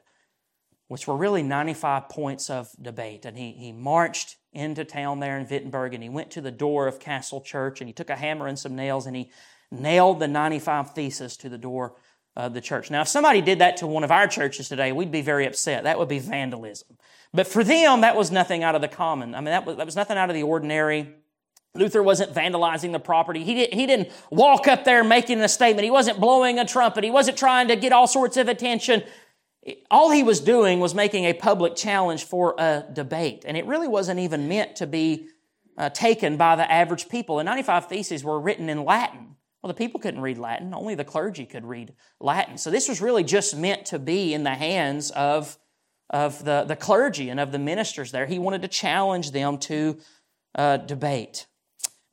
which 0.93 1.07
were 1.07 1.17
really 1.17 1.41
95 1.41 2.07
points 2.07 2.51
of 2.51 2.69
debate. 2.79 3.25
And 3.25 3.35
he, 3.35 3.53
he 3.53 3.71
marched 3.71 4.37
into 4.53 4.85
town 4.85 5.19
there 5.19 5.39
in 5.39 5.47
Wittenberg 5.49 5.95
and 5.95 6.03
he 6.03 6.07
went 6.07 6.29
to 6.29 6.39
the 6.39 6.51
door 6.51 6.85
of 6.85 6.99
Castle 6.99 7.41
Church 7.41 7.81
and 7.81 7.89
he 7.89 7.93
took 7.93 8.11
a 8.11 8.15
hammer 8.15 8.45
and 8.45 8.59
some 8.59 8.75
nails 8.75 9.07
and 9.07 9.15
he 9.15 9.31
nailed 9.71 10.19
the 10.19 10.27
95 10.27 10.93
Theses 10.93 11.35
to 11.37 11.49
the 11.49 11.57
door 11.57 11.95
of 12.35 12.53
the 12.53 12.61
church. 12.61 12.91
Now, 12.91 13.01
if 13.01 13.07
somebody 13.07 13.41
did 13.41 13.57
that 13.57 13.77
to 13.77 13.87
one 13.87 14.03
of 14.03 14.11
our 14.11 14.27
churches 14.27 14.69
today, 14.69 14.91
we'd 14.91 15.11
be 15.11 15.23
very 15.23 15.47
upset. 15.47 15.85
That 15.85 15.97
would 15.97 16.09
be 16.09 16.19
vandalism. 16.19 16.95
But 17.33 17.47
for 17.47 17.63
them, 17.63 18.01
that 18.01 18.15
was 18.15 18.29
nothing 18.29 18.61
out 18.61 18.75
of 18.75 18.81
the 18.81 18.87
common. 18.87 19.33
I 19.33 19.39
mean, 19.39 19.45
that 19.45 19.65
was, 19.65 19.77
that 19.77 19.87
was 19.87 19.95
nothing 19.95 20.19
out 20.19 20.29
of 20.29 20.35
the 20.35 20.43
ordinary. 20.43 21.11
Luther 21.73 22.03
wasn't 22.03 22.35
vandalizing 22.35 22.91
the 22.91 22.99
property. 22.99 23.43
He, 23.43 23.55
did, 23.55 23.73
he 23.73 23.87
didn't 23.87 24.11
walk 24.29 24.67
up 24.67 24.83
there 24.83 25.03
making 25.03 25.41
a 25.41 25.49
statement. 25.49 25.85
He 25.85 25.89
wasn't 25.89 26.19
blowing 26.19 26.59
a 26.59 26.65
trumpet. 26.65 27.03
He 27.03 27.09
wasn't 27.09 27.35
trying 27.35 27.69
to 27.69 27.75
get 27.75 27.91
all 27.91 28.05
sorts 28.05 28.37
of 28.37 28.47
attention. 28.47 29.01
All 29.89 30.11
he 30.11 30.23
was 30.23 30.39
doing 30.39 30.79
was 30.79 30.93
making 30.93 31.25
a 31.25 31.33
public 31.33 31.75
challenge 31.75 32.25
for 32.25 32.55
a 32.57 32.85
debate. 32.91 33.45
And 33.47 33.55
it 33.55 33.65
really 33.65 33.87
wasn't 33.87 34.19
even 34.19 34.47
meant 34.47 34.77
to 34.77 34.87
be 34.87 35.27
uh, 35.77 35.89
taken 35.89 36.37
by 36.37 36.55
the 36.55 36.69
average 36.69 37.07
people. 37.09 37.37
The 37.37 37.43
95 37.43 37.87
Theses 37.87 38.23
were 38.23 38.39
written 38.39 38.69
in 38.69 38.83
Latin. 38.83 39.35
Well, 39.61 39.69
the 39.69 39.77
people 39.77 40.01
couldn't 40.01 40.19
read 40.19 40.37
Latin. 40.37 40.73
Only 40.73 40.95
the 40.95 41.05
clergy 41.05 41.45
could 41.45 41.65
read 41.65 41.93
Latin. 42.19 42.57
So 42.57 42.69
this 42.69 42.89
was 42.89 42.99
really 42.99 43.23
just 43.23 43.55
meant 43.55 43.85
to 43.87 43.99
be 43.99 44.33
in 44.33 44.43
the 44.43 44.53
hands 44.53 45.09
of, 45.11 45.57
of 46.09 46.43
the, 46.43 46.65
the 46.67 46.75
clergy 46.75 47.29
and 47.29 47.39
of 47.39 47.53
the 47.53 47.59
ministers 47.59 48.11
there. 48.11 48.25
He 48.25 48.39
wanted 48.39 48.63
to 48.63 48.67
challenge 48.67 49.31
them 49.31 49.57
to 49.59 49.97
uh, 50.55 50.77
debate. 50.77 51.47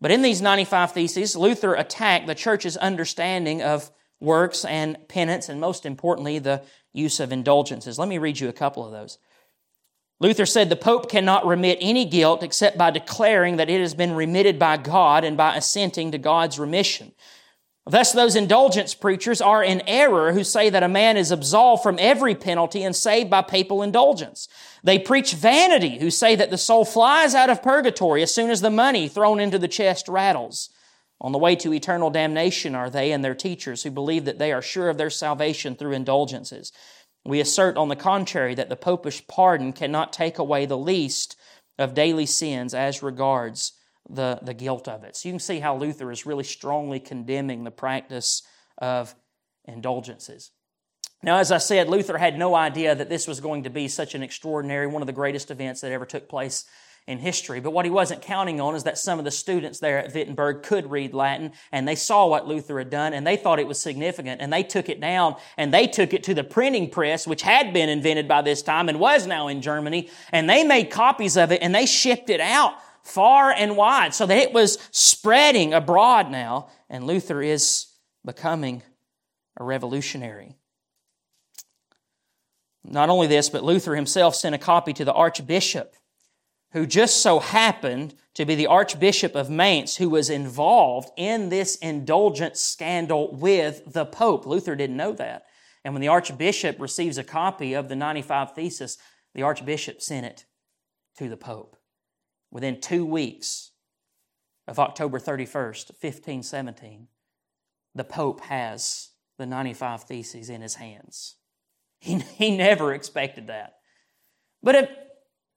But 0.00 0.12
in 0.12 0.22
these 0.22 0.40
95 0.40 0.92
Theses, 0.92 1.36
Luther 1.36 1.74
attacked 1.74 2.28
the 2.28 2.36
church's 2.36 2.76
understanding 2.76 3.62
of 3.62 3.90
works 4.20 4.64
and 4.64 4.96
penance, 5.08 5.48
and 5.48 5.60
most 5.60 5.84
importantly, 5.84 6.38
the 6.38 6.62
use 6.92 7.20
of 7.20 7.32
indulgences. 7.32 7.98
Let 7.98 8.08
me 8.08 8.18
read 8.18 8.40
you 8.40 8.48
a 8.48 8.52
couple 8.52 8.84
of 8.84 8.92
those. 8.92 9.18
Luther 10.20 10.44
said 10.44 10.68
the 10.68 10.76
Pope 10.76 11.10
cannot 11.10 11.46
remit 11.46 11.78
any 11.80 12.04
guilt 12.04 12.42
except 12.42 12.76
by 12.76 12.90
declaring 12.90 13.56
that 13.56 13.70
it 13.70 13.80
has 13.80 13.94
been 13.94 14.12
remitted 14.12 14.58
by 14.58 14.76
God 14.76 15.24
and 15.24 15.36
by 15.36 15.56
assenting 15.56 16.12
to 16.12 16.18
God's 16.18 16.58
remission. 16.58 17.12
Thus, 17.86 18.12
those 18.12 18.36
indulgence 18.36 18.94
preachers 18.94 19.40
are 19.40 19.64
in 19.64 19.82
error 19.86 20.32
who 20.32 20.44
say 20.44 20.68
that 20.68 20.82
a 20.82 20.88
man 20.88 21.16
is 21.16 21.30
absolved 21.30 21.82
from 21.82 21.98
every 21.98 22.34
penalty 22.34 22.82
and 22.82 22.94
saved 22.94 23.30
by 23.30 23.40
papal 23.40 23.82
indulgence. 23.82 24.48
They 24.84 24.98
preach 24.98 25.32
vanity 25.32 25.98
who 25.98 26.10
say 26.10 26.36
that 26.36 26.50
the 26.50 26.58
soul 26.58 26.84
flies 26.84 27.34
out 27.34 27.48
of 27.48 27.62
purgatory 27.62 28.22
as 28.22 28.34
soon 28.34 28.50
as 28.50 28.60
the 28.60 28.70
money 28.70 29.08
thrown 29.08 29.40
into 29.40 29.58
the 29.58 29.68
chest 29.68 30.06
rattles. 30.06 30.68
On 31.20 31.32
the 31.32 31.38
way 31.38 31.54
to 31.56 31.74
eternal 31.74 32.10
damnation 32.10 32.74
are 32.74 32.88
they 32.88 33.12
and 33.12 33.22
their 33.22 33.34
teachers 33.34 33.82
who 33.82 33.90
believe 33.90 34.24
that 34.24 34.38
they 34.38 34.52
are 34.52 34.62
sure 34.62 34.88
of 34.88 34.96
their 34.96 35.10
salvation 35.10 35.74
through 35.74 35.92
indulgences. 35.92 36.72
We 37.24 37.40
assert, 37.40 37.76
on 37.76 37.88
the 37.88 37.96
contrary, 37.96 38.54
that 38.54 38.70
the 38.70 38.76
popish 38.76 39.26
pardon 39.26 39.74
cannot 39.74 40.12
take 40.12 40.38
away 40.38 40.64
the 40.64 40.78
least 40.78 41.36
of 41.78 41.94
daily 41.94 42.26
sins 42.26 42.72
as 42.72 43.02
regards 43.02 43.72
the, 44.08 44.38
the 44.42 44.54
guilt 44.54 44.88
of 44.88 45.04
it. 45.04 45.16
So 45.16 45.28
you 45.28 45.34
can 45.34 45.40
see 45.40 45.60
how 45.60 45.76
Luther 45.76 46.10
is 46.10 46.24
really 46.24 46.44
strongly 46.44 47.00
condemning 47.00 47.64
the 47.64 47.70
practice 47.70 48.42
of 48.78 49.14
indulgences. 49.66 50.50
Now, 51.22 51.36
as 51.36 51.52
I 51.52 51.58
said, 51.58 51.90
Luther 51.90 52.16
had 52.16 52.38
no 52.38 52.54
idea 52.54 52.94
that 52.94 53.10
this 53.10 53.28
was 53.28 53.40
going 53.40 53.64
to 53.64 53.70
be 53.70 53.88
such 53.88 54.14
an 54.14 54.22
extraordinary, 54.22 54.86
one 54.86 55.02
of 55.02 55.06
the 55.06 55.12
greatest 55.12 55.50
events 55.50 55.82
that 55.82 55.92
ever 55.92 56.06
took 56.06 56.30
place 56.30 56.64
in 57.06 57.18
history. 57.18 57.60
But 57.60 57.72
what 57.72 57.84
he 57.84 57.90
wasn't 57.90 58.22
counting 58.22 58.60
on 58.60 58.74
is 58.74 58.84
that 58.84 58.98
some 58.98 59.18
of 59.18 59.24
the 59.24 59.30
students 59.30 59.78
there 59.78 59.98
at 59.98 60.14
Wittenberg 60.14 60.62
could 60.62 60.90
read 60.90 61.14
Latin 61.14 61.52
and 61.72 61.86
they 61.86 61.94
saw 61.94 62.26
what 62.26 62.46
Luther 62.46 62.78
had 62.78 62.90
done 62.90 63.12
and 63.12 63.26
they 63.26 63.36
thought 63.36 63.58
it 63.58 63.66
was 63.66 63.80
significant 63.80 64.40
and 64.40 64.52
they 64.52 64.62
took 64.62 64.88
it 64.88 65.00
down 65.00 65.36
and 65.56 65.74
they 65.74 65.86
took 65.86 66.14
it 66.14 66.22
to 66.24 66.34
the 66.34 66.44
printing 66.44 66.90
press, 66.90 67.26
which 67.26 67.42
had 67.42 67.72
been 67.72 67.88
invented 67.88 68.28
by 68.28 68.42
this 68.42 68.62
time 68.62 68.88
and 68.88 69.00
was 69.00 69.26
now 69.26 69.48
in 69.48 69.62
Germany, 69.62 70.08
and 70.32 70.48
they 70.48 70.64
made 70.64 70.90
copies 70.90 71.36
of 71.36 71.52
it 71.52 71.62
and 71.62 71.74
they 71.74 71.86
shipped 71.86 72.30
it 72.30 72.40
out 72.40 72.74
far 73.02 73.50
and 73.50 73.76
wide 73.76 74.14
so 74.14 74.26
that 74.26 74.38
it 74.38 74.52
was 74.52 74.78
spreading 74.90 75.72
abroad 75.74 76.30
now, 76.30 76.68
and 76.88 77.06
Luther 77.06 77.42
is 77.42 77.86
becoming 78.24 78.82
a 79.56 79.64
revolutionary. 79.64 80.56
Not 82.84 83.10
only 83.10 83.26
this, 83.26 83.48
but 83.50 83.64
Luther 83.64 83.94
himself 83.94 84.34
sent 84.34 84.54
a 84.54 84.58
copy 84.58 84.92
to 84.94 85.04
the 85.04 85.12
archbishop, 85.12 85.94
who 86.72 86.86
just 86.86 87.22
so 87.22 87.38
happened 87.38 88.14
to 88.34 88.44
be 88.44 88.54
the 88.54 88.66
archbishop 88.66 89.34
of 89.34 89.50
Mainz, 89.50 89.96
who 89.96 90.08
was 90.08 90.30
involved 90.30 91.10
in 91.16 91.48
this 91.48 91.76
indulgence 91.76 92.60
scandal 92.60 93.34
with 93.34 93.92
the 93.92 94.06
pope. 94.06 94.46
Luther 94.46 94.76
didn't 94.76 94.96
know 94.96 95.12
that. 95.12 95.44
And 95.84 95.94
when 95.94 96.00
the 96.00 96.08
archbishop 96.08 96.78
receives 96.78 97.18
a 97.18 97.24
copy 97.24 97.74
of 97.74 97.88
the 97.88 97.96
95 97.96 98.54
Thesis, 98.54 98.98
the 99.34 99.42
archbishop 99.42 100.00
sent 100.00 100.26
it 100.26 100.44
to 101.18 101.28
the 101.28 101.36
pope 101.36 101.76
within 102.50 102.80
two 102.80 103.04
weeks 103.04 103.70
of 104.66 104.78
October 104.78 105.18
31st, 105.18 105.90
1517, 106.00 107.08
the 107.94 108.04
Pope 108.04 108.40
has 108.42 109.10
the 109.38 109.46
95 109.46 110.04
Theses 110.04 110.50
in 110.50 110.60
his 110.60 110.76
hands. 110.76 111.36
He, 111.98 112.18
he 112.18 112.56
never 112.56 112.94
expected 112.94 113.48
that. 113.48 113.74
But 114.62 114.74
if, 114.74 114.90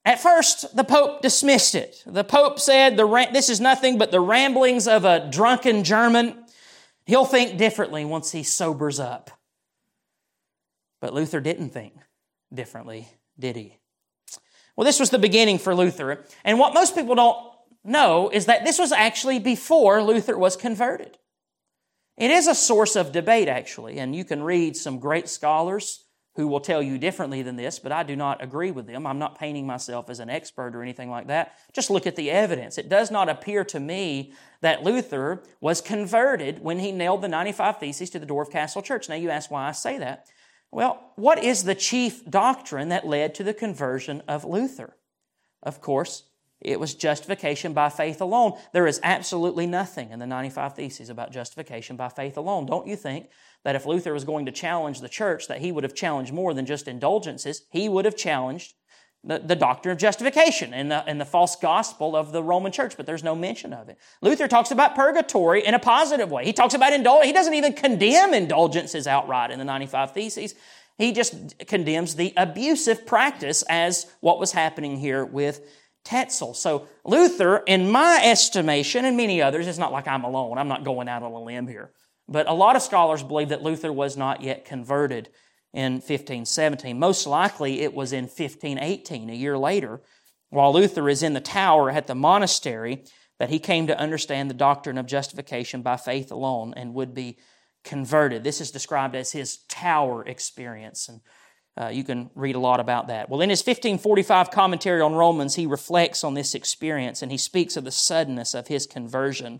at 0.05 0.21
first, 0.21 0.75
the 0.75 0.83
Pope 0.83 1.21
dismissed 1.21 1.75
it. 1.75 2.03
The 2.05 2.25
Pope 2.25 2.59
said, 2.59 2.97
This 2.97 3.49
is 3.49 3.61
nothing 3.61 3.97
but 3.97 4.11
the 4.11 4.19
ramblings 4.19 4.87
of 4.87 5.05
a 5.05 5.29
drunken 5.31 5.83
German. 5.83 6.43
He'll 7.05 7.25
think 7.25 7.57
differently 7.57 8.03
once 8.03 8.31
he 8.31 8.43
sobers 8.43 8.99
up. 8.99 9.31
But 10.99 11.13
Luther 11.13 11.39
didn't 11.39 11.69
think 11.69 11.93
differently, 12.53 13.07
did 13.39 13.55
he? 13.55 13.77
Well, 14.75 14.85
this 14.85 14.99
was 14.99 15.09
the 15.09 15.19
beginning 15.19 15.57
for 15.57 15.75
Luther. 15.75 16.25
And 16.43 16.59
what 16.59 16.73
most 16.73 16.95
people 16.95 17.15
don't 17.15 17.37
know 17.85 18.29
is 18.29 18.45
that 18.47 18.65
this 18.65 18.79
was 18.79 18.91
actually 18.91 19.39
before 19.39 20.01
Luther 20.01 20.37
was 20.37 20.55
converted. 20.55 21.17
It 22.17 22.29
is 22.29 22.47
a 22.47 22.55
source 22.55 22.95
of 22.95 23.11
debate, 23.11 23.47
actually, 23.47 23.99
and 23.99 24.15
you 24.15 24.23
can 24.23 24.43
read 24.43 24.75
some 24.75 24.99
great 24.99 25.29
scholars 25.29 26.02
who 26.35 26.47
will 26.47 26.59
tell 26.59 26.81
you 26.81 26.97
differently 26.97 27.43
than 27.43 27.55
this, 27.55 27.77
but 27.77 27.91
I 27.91 28.01
do 28.03 28.15
not 28.15 28.43
agree 28.43 28.71
with 28.71 28.87
them. 28.87 29.05
I'm 29.05 29.19
not 29.19 29.37
painting 29.37 29.67
myself 29.67 30.09
as 30.09 30.19
an 30.19 30.29
expert 30.29 30.75
or 30.75 30.81
anything 30.81 31.09
like 31.09 31.27
that. 31.27 31.53
Just 31.73 31.91
look 31.91 32.07
at 32.07 32.15
the 32.15 32.31
evidence. 32.31 32.77
It 32.77 32.89
does 32.89 33.11
not 33.11 33.29
appear 33.29 33.63
to 33.65 33.79
me 33.79 34.33
that 34.61 34.83
Luther 34.83 35.43
was 35.61 35.79
converted 35.79 36.59
when 36.59 36.79
he 36.79 36.91
nailed 36.91 37.21
the 37.21 37.27
95 37.27 37.77
Theses 37.77 38.09
to 38.11 38.19
the 38.19 38.25
door 38.25 38.41
of 38.41 38.49
Castle 38.49 38.81
Church. 38.81 39.09
Now, 39.09 39.15
you 39.15 39.29
ask 39.29 39.51
why 39.51 39.67
I 39.67 39.73
say 39.73 39.99
that. 39.99 40.27
Well, 40.71 41.11
what 41.15 41.43
is 41.43 41.65
the 41.65 41.75
chief 41.75 42.25
doctrine 42.27 42.89
that 42.89 43.05
led 43.05 43.35
to 43.35 43.43
the 43.43 43.53
conversion 43.53 44.23
of 44.27 44.43
Luther? 44.43 44.97
Of 45.61 45.81
course, 45.81 46.23
it 46.63 46.79
was 46.79 46.95
justification 46.95 47.73
by 47.73 47.89
faith 47.89 48.21
alone. 48.21 48.57
There 48.71 48.87
is 48.87 48.99
absolutely 49.03 49.67
nothing 49.67 50.11
in 50.11 50.19
the 50.19 50.27
95 50.27 50.75
Theses 50.75 51.09
about 51.09 51.31
justification 51.31 51.95
by 51.95 52.09
faith 52.09 52.37
alone. 52.37 52.65
Don't 52.65 52.87
you 52.87 52.95
think 52.95 53.27
that 53.63 53.75
if 53.75 53.85
Luther 53.85 54.13
was 54.13 54.23
going 54.23 54.45
to 54.45 54.51
challenge 54.51 55.01
the 55.01 55.09
church, 55.09 55.47
that 55.47 55.61
he 55.61 55.71
would 55.71 55.83
have 55.83 55.95
challenged 55.95 56.33
more 56.33 56.53
than 56.53 56.65
just 56.65 56.87
indulgences? 56.87 57.63
He 57.71 57.89
would 57.89 58.05
have 58.05 58.15
challenged 58.15 58.73
the, 59.23 59.39
the 59.39 59.55
doctrine 59.55 59.93
of 59.93 59.97
justification 59.97 60.73
and 60.73 60.91
the, 60.91 61.03
and 61.07 61.19
the 61.19 61.25
false 61.25 61.55
gospel 61.55 62.15
of 62.15 62.31
the 62.31 62.43
Roman 62.43 62.71
church, 62.71 62.97
but 62.97 63.05
there's 63.05 63.23
no 63.23 63.35
mention 63.35 63.73
of 63.73 63.87
it. 63.87 63.97
Luther 64.21 64.47
talks 64.47 64.71
about 64.71 64.95
purgatory 64.95 65.65
in 65.65 65.73
a 65.73 65.79
positive 65.79 66.29
way. 66.29 66.43
He 66.45 66.53
talks 66.53 66.73
about 66.73 66.93
indulgence. 66.93 67.27
He 67.27 67.33
doesn't 67.33 67.53
even 67.53 67.73
condemn 67.73 68.33
indulgences 68.33 69.07
outright 69.07 69.51
in 69.51 69.59
the 69.59 69.65
95 69.65 70.11
Theses. 70.11 70.55
He 70.97 71.11
just 71.11 71.65
condemns 71.67 72.15
the 72.15 72.33
abusive 72.37 73.05
practice 73.05 73.63
as 73.69 74.11
what 74.19 74.39
was 74.39 74.51
happening 74.51 74.97
here 74.97 75.25
with 75.25 75.61
Tetzel. 76.03 76.53
So 76.53 76.87
Luther, 77.05 77.57
in 77.65 77.89
my 77.89 78.21
estimation, 78.23 79.05
and 79.05 79.17
many 79.17 79.41
others, 79.41 79.67
it's 79.67 79.77
not 79.77 79.91
like 79.91 80.07
I'm 80.07 80.23
alone. 80.23 80.57
I'm 80.57 80.67
not 80.67 80.83
going 80.83 81.07
out 81.07 81.23
on 81.23 81.31
a 81.31 81.41
limb 81.41 81.67
here. 81.67 81.91
But 82.27 82.47
a 82.47 82.53
lot 82.53 82.75
of 82.75 82.81
scholars 82.81 83.23
believe 83.23 83.49
that 83.49 83.63
Luther 83.63 83.91
was 83.91 84.15
not 84.15 84.41
yet 84.41 84.65
converted 84.65 85.29
in 85.73 85.93
1517. 85.93 86.97
Most 86.97 87.27
likely 87.27 87.81
it 87.81 87.93
was 87.93 88.13
in 88.13 88.25
1518, 88.25 89.29
a 89.29 89.33
year 89.33 89.57
later, 89.57 90.01
while 90.49 90.73
Luther 90.73 91.09
is 91.09 91.23
in 91.23 91.33
the 91.33 91.41
tower 91.41 91.89
at 91.89 92.07
the 92.07 92.15
monastery, 92.15 93.03
that 93.39 93.49
he 93.49 93.59
came 93.59 93.87
to 93.87 93.99
understand 93.99 94.49
the 94.49 94.55
doctrine 94.55 94.97
of 94.97 95.05
justification 95.05 95.81
by 95.81 95.97
faith 95.97 96.31
alone 96.31 96.73
and 96.77 96.93
would 96.93 97.13
be 97.13 97.37
converted. 97.83 98.43
This 98.43 98.61
is 98.61 98.71
described 98.71 99.15
as 99.15 99.31
his 99.31 99.57
tower 99.67 100.25
experience, 100.25 101.09
and 101.09 101.21
uh, 101.79 101.87
you 101.87 102.03
can 102.03 102.29
read 102.35 102.55
a 102.55 102.59
lot 102.59 102.79
about 102.79 103.07
that. 103.07 103.29
Well, 103.29 103.41
in 103.41 103.49
his 103.49 103.61
1545 103.61 104.51
commentary 104.51 105.01
on 105.01 105.13
Romans, 105.13 105.55
he 105.55 105.65
reflects 105.65 106.23
on 106.23 106.35
this 106.35 106.53
experience 106.53 107.21
and 107.21 107.31
he 107.31 107.37
speaks 107.37 107.75
of 107.75 107.83
the 107.83 107.91
suddenness 107.91 108.53
of 108.53 108.67
his 108.67 108.85
conversion, 108.85 109.59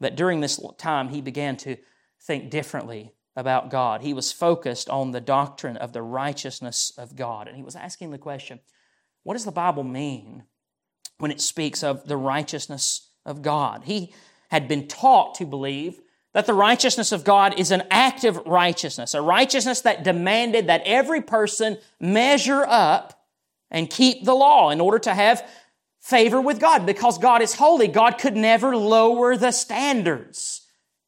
that 0.00 0.16
during 0.16 0.40
this 0.40 0.60
time 0.78 1.08
he 1.08 1.20
began 1.20 1.56
to 1.58 1.76
think 2.20 2.50
differently 2.50 3.12
about 3.34 3.70
God. 3.70 4.02
He 4.02 4.14
was 4.14 4.32
focused 4.32 4.88
on 4.88 5.10
the 5.10 5.20
doctrine 5.20 5.76
of 5.76 5.92
the 5.92 6.02
righteousness 6.02 6.92
of 6.96 7.16
God. 7.16 7.48
And 7.48 7.56
he 7.56 7.62
was 7.62 7.76
asking 7.76 8.10
the 8.10 8.18
question 8.18 8.60
what 9.24 9.34
does 9.34 9.44
the 9.44 9.52
Bible 9.52 9.84
mean 9.84 10.44
when 11.18 11.30
it 11.30 11.40
speaks 11.40 11.82
of 11.82 12.06
the 12.06 12.16
righteousness 12.16 13.10
of 13.26 13.42
God? 13.42 13.82
He 13.84 14.14
had 14.50 14.68
been 14.68 14.88
taught 14.88 15.34
to 15.36 15.44
believe 15.44 16.00
that 16.38 16.46
the 16.46 16.54
righteousness 16.54 17.10
of 17.10 17.24
God 17.24 17.58
is 17.58 17.72
an 17.72 17.82
active 17.90 18.36
righteousness, 18.46 19.12
a 19.12 19.20
righteousness 19.20 19.80
that 19.80 20.04
demanded 20.04 20.68
that 20.68 20.82
every 20.84 21.20
person 21.20 21.78
measure 21.98 22.64
up 22.64 23.26
and 23.72 23.90
keep 23.90 24.24
the 24.24 24.34
law 24.34 24.70
in 24.70 24.80
order 24.80 25.00
to 25.00 25.12
have 25.12 25.44
favor 26.00 26.40
with 26.40 26.60
God. 26.60 26.86
Because 26.86 27.18
God 27.18 27.42
is 27.42 27.54
holy, 27.54 27.88
God 27.88 28.18
could 28.18 28.36
never 28.36 28.76
lower 28.76 29.36
the 29.36 29.50
standards. 29.50 30.64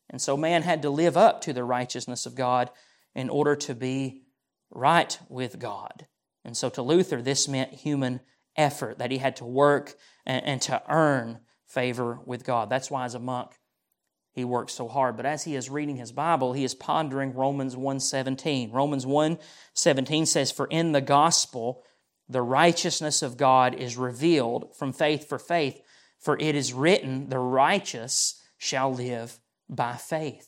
And 0.08 0.20
so 0.20 0.36
man 0.36 0.62
had 0.62 0.82
to 0.82 0.90
live 0.90 1.16
up 1.16 1.42
to 1.42 1.52
the 1.52 1.62
righteousness 1.62 2.26
of 2.26 2.34
God 2.34 2.68
in 3.14 3.30
order 3.30 3.54
to 3.54 3.74
be 3.76 4.22
right 4.68 5.16
with 5.28 5.60
God. 5.60 6.08
And 6.44 6.56
so 6.56 6.68
to 6.70 6.82
Luther, 6.82 7.22
this 7.22 7.46
meant 7.46 7.72
human 7.72 8.18
effort, 8.56 8.98
that 8.98 9.12
he 9.12 9.18
had 9.18 9.36
to 9.36 9.44
work 9.44 9.94
and, 10.26 10.44
and 10.44 10.62
to 10.62 10.82
earn 10.88 11.38
favor 11.68 12.18
with 12.26 12.42
God. 12.42 12.68
That's 12.68 12.90
why, 12.90 13.04
as 13.04 13.14
a 13.14 13.20
monk, 13.20 13.52
he 14.40 14.44
works 14.44 14.74
so 14.74 14.88
hard. 14.88 15.16
But 15.16 15.26
as 15.26 15.44
he 15.44 15.54
is 15.54 15.70
reading 15.70 15.96
his 15.96 16.12
Bible, 16.12 16.52
he 16.52 16.64
is 16.64 16.74
pondering 16.74 17.34
Romans 17.34 17.76
1:17. 17.76 18.72
Romans 18.72 19.06
1:17 19.06 20.26
says, 20.26 20.50
"For 20.50 20.66
in 20.66 20.92
the 20.92 21.00
gospel 21.00 21.84
the 22.28 22.42
righteousness 22.42 23.22
of 23.22 23.36
God 23.36 23.74
is 23.74 23.96
revealed 23.96 24.74
from 24.76 24.92
faith 24.92 25.28
for 25.28 25.38
faith, 25.38 25.82
for 26.18 26.38
it 26.38 26.54
is 26.54 26.72
written, 26.72 27.28
the 27.28 27.38
righteous 27.38 28.40
shall 28.56 28.92
live 28.92 29.40
by 29.68 29.96
faith. 29.96 30.46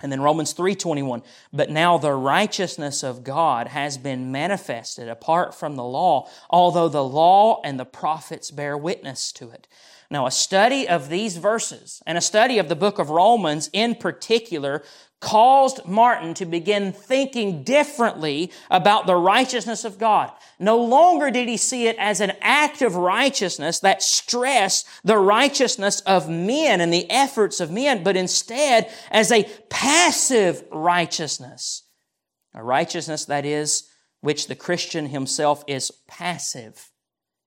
And 0.00 0.12
then 0.12 0.20
Romans 0.20 0.52
3:21, 0.52 1.22
but 1.52 1.70
now 1.70 1.96
the 1.96 2.12
righteousness 2.12 3.02
of 3.02 3.24
God 3.24 3.68
has 3.68 3.96
been 3.96 4.30
manifested 4.30 5.08
apart 5.08 5.54
from 5.54 5.76
the 5.76 5.84
law, 5.84 6.28
although 6.50 6.88
the 6.88 7.04
law 7.04 7.62
and 7.64 7.80
the 7.80 7.86
prophets 7.86 8.50
bear 8.50 8.76
witness 8.76 9.32
to 9.32 9.50
it. 9.50 9.66
Now, 10.10 10.26
a 10.26 10.30
study 10.30 10.88
of 10.88 11.08
these 11.08 11.36
verses 11.36 12.02
and 12.06 12.16
a 12.16 12.20
study 12.20 12.58
of 12.58 12.68
the 12.68 12.76
book 12.76 12.98
of 12.98 13.10
Romans 13.10 13.68
in 13.72 13.96
particular 13.96 14.82
caused 15.20 15.84
Martin 15.86 16.34
to 16.34 16.44
begin 16.44 16.92
thinking 16.92 17.64
differently 17.64 18.52
about 18.70 19.06
the 19.06 19.16
righteousness 19.16 19.84
of 19.84 19.98
God. 19.98 20.30
No 20.58 20.78
longer 20.78 21.30
did 21.30 21.48
he 21.48 21.56
see 21.56 21.86
it 21.88 21.96
as 21.98 22.20
an 22.20 22.32
act 22.40 22.82
of 22.82 22.94
righteousness 22.94 23.80
that 23.80 24.02
stressed 24.02 24.86
the 25.02 25.18
righteousness 25.18 26.00
of 26.02 26.28
men 26.28 26.80
and 26.80 26.92
the 26.92 27.10
efforts 27.10 27.60
of 27.60 27.70
men, 27.70 28.04
but 28.04 28.16
instead 28.16 28.90
as 29.10 29.32
a 29.32 29.44
passive 29.70 30.62
righteousness. 30.70 31.82
A 32.54 32.62
righteousness 32.62 33.24
that 33.24 33.44
is, 33.44 33.90
which 34.20 34.46
the 34.46 34.54
Christian 34.54 35.06
himself 35.06 35.64
is 35.66 35.90
passive. 36.06 36.90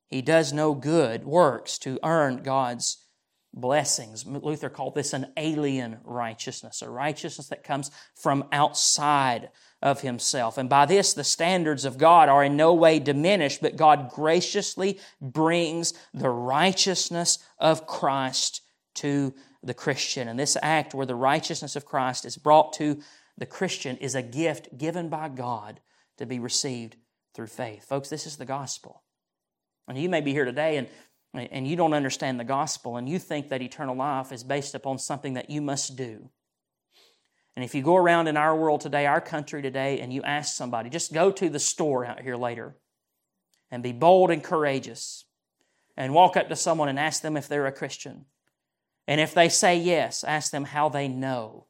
He 0.10 0.22
does 0.22 0.52
no 0.52 0.74
good 0.74 1.24
works 1.24 1.78
to 1.80 2.00
earn 2.04 2.44
God's 2.44 3.06
blessings. 3.54 4.26
Luther 4.26 4.70
called 4.70 4.96
this 4.96 5.14
an 5.14 5.28
alien 5.38 6.00
righteousness, 6.04 6.82
a 6.82 6.90
righteousness 6.90 7.48
that 7.48 7.64
comes 7.64 7.92
from 8.16 8.46
outside 8.52 9.50
of 9.82 10.02
himself. 10.02 10.58
And 10.58 10.70
by 10.70 10.86
this, 10.86 11.14
the 11.14 11.24
standards 11.24 11.86
of 11.86 11.98
God 11.98 12.30
are 12.30 12.44
in 12.44 12.58
no 12.58 12.74
way 12.74 13.00
diminished, 13.00 13.62
but 13.62 13.78
God 13.78 14.10
graciously 14.10 15.00
brings 15.22 15.94
the 16.14 16.30
righteousness 16.30 17.40
of 17.58 17.88
Christ 17.88 18.62
to 18.96 19.34
the 19.64 19.74
Christian. 19.74 20.28
And 20.28 20.40
this 20.40 20.58
act 20.62 20.94
where 20.94 21.06
the 21.06 21.16
righteousness 21.16 21.76
of 21.76 21.86
Christ 21.86 22.26
is 22.26 22.38
brought 22.38 22.74
to 22.74 23.00
the 23.38 23.46
Christian 23.46 23.98
is 23.98 24.16
a 24.16 24.22
gift 24.22 24.78
given 24.78 25.10
by 25.10 25.30
God 25.30 25.80
to 26.18 26.26
be 26.26 26.40
received 26.40 26.98
through 27.34 27.48
faith. 27.48 27.86
Folks, 27.86 28.10
this 28.10 28.26
is 28.26 28.38
the 28.38 28.46
gospel. 28.46 29.02
And 29.90 29.98
you 29.98 30.08
may 30.08 30.22
be 30.22 30.32
here 30.32 30.46
today 30.46 30.78
and, 30.78 30.88
and 31.34 31.68
you 31.68 31.76
don't 31.76 31.94
understand 31.94 32.40
the 32.40 32.44
gospel 32.44 32.98
and 32.98 33.10
you 33.10 33.20
think 33.20 33.50
that 33.50 33.62
eternal 33.62 33.96
life 33.96 34.32
is 34.32 34.44
based 34.44 34.76
upon 34.76 35.00
something 35.00 35.34
that 35.34 35.50
you 35.50 35.62
must 35.62 35.96
do. 35.96 36.30
And 37.56 37.66
if 37.66 37.76
you 37.76 37.82
go 37.82 37.96
around 37.96 38.28
in 38.28 38.38
our 38.38 38.56
world 38.56 38.82
today, 38.82 39.06
our 39.06 39.20
country 39.20 39.62
today, 39.62 40.00
and 40.00 40.14
you 40.14 40.22
ask 40.24 40.56
somebody, 40.56 40.90
just 40.90 41.12
go 41.12 41.32
to 41.32 41.50
the 41.50 41.60
store 41.60 42.06
out 42.06 42.22
here 42.22 42.38
later 42.38 42.78
and 43.72 43.84
be 43.84 43.92
bold 43.92 44.32
and 44.32 44.44
courageous 44.44 45.26
and 45.98 46.14
walk 46.14 46.38
up 46.38 46.48
to 46.50 46.56
someone 46.56 46.88
and 46.88 47.00
ask 47.00 47.22
them 47.22 47.36
if 47.36 47.48
they're 47.48 47.66
a 47.66 47.72
Christian. 47.72 48.26
And 49.08 49.20
if 49.20 49.34
they 49.34 49.50
say 49.50 49.78
yes, 49.78 50.24
ask 50.24 50.52
them 50.52 50.66
how 50.66 50.88
they 50.88 51.08
know 51.08 51.66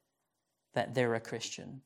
that 0.73 0.93
they're 0.93 1.15
a 1.15 1.21
Christian. 1.21 1.82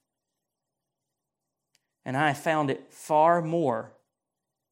And 2.03 2.17
I 2.17 2.33
found 2.33 2.69
it 2.69 2.91
far 2.91 3.41
more 3.41 3.93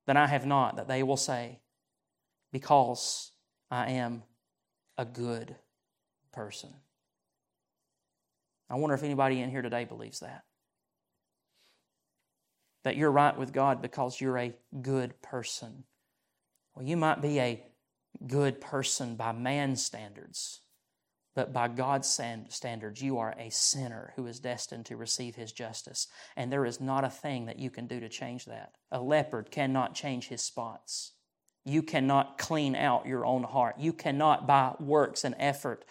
than 0.07 0.17
I 0.17 0.27
have 0.27 0.45
not, 0.45 0.75
that 0.77 0.87
they 0.87 1.03
will 1.03 1.17
say, 1.17 1.59
Because 2.51 3.31
I 3.69 3.91
am 3.91 4.23
a 4.97 5.05
good 5.05 5.55
person. 6.31 6.69
I 8.69 8.75
wonder 8.75 8.95
if 8.95 9.03
anybody 9.03 9.41
in 9.41 9.49
here 9.49 9.61
today 9.61 9.83
believes 9.83 10.21
that. 10.21 10.43
That 12.83 12.95
you're 12.95 13.11
right 13.11 13.37
with 13.37 13.53
God 13.53 13.81
because 13.81 14.19
you're 14.19 14.37
a 14.37 14.53
good 14.81 15.21
person. 15.21 15.83
Well, 16.73 16.85
you 16.85 16.97
might 16.97 17.21
be 17.21 17.39
a 17.39 17.63
good 18.27 18.61
person 18.61 19.15
by 19.15 19.33
man's 19.33 19.83
standards, 19.85 20.61
but 21.33 21.53
by 21.53 21.69
God's 21.69 22.07
standards, 22.49 23.01
you 23.01 23.17
are 23.17 23.33
a 23.37 23.49
sinner 23.49 24.13
who 24.15 24.27
is 24.27 24.39
destined 24.39 24.85
to 24.87 24.97
receive 24.97 25.35
his 25.35 25.51
justice. 25.51 26.07
And 26.35 26.51
there 26.51 26.65
is 26.65 26.81
not 26.81 27.03
a 27.05 27.09
thing 27.09 27.45
that 27.45 27.59
you 27.59 27.69
can 27.69 27.87
do 27.87 27.99
to 27.99 28.09
change 28.09 28.45
that. 28.45 28.73
A 28.91 29.01
leopard 29.01 29.49
cannot 29.49 29.95
change 29.95 30.27
his 30.27 30.41
spots. 30.41 31.13
You 31.63 31.83
cannot 31.83 32.37
clean 32.37 32.75
out 32.75 33.05
your 33.05 33.25
own 33.25 33.43
heart. 33.43 33.75
You 33.79 33.93
cannot, 33.93 34.45
by 34.45 34.73
works 34.79 35.23
and 35.23 35.35
effort, 35.39 35.85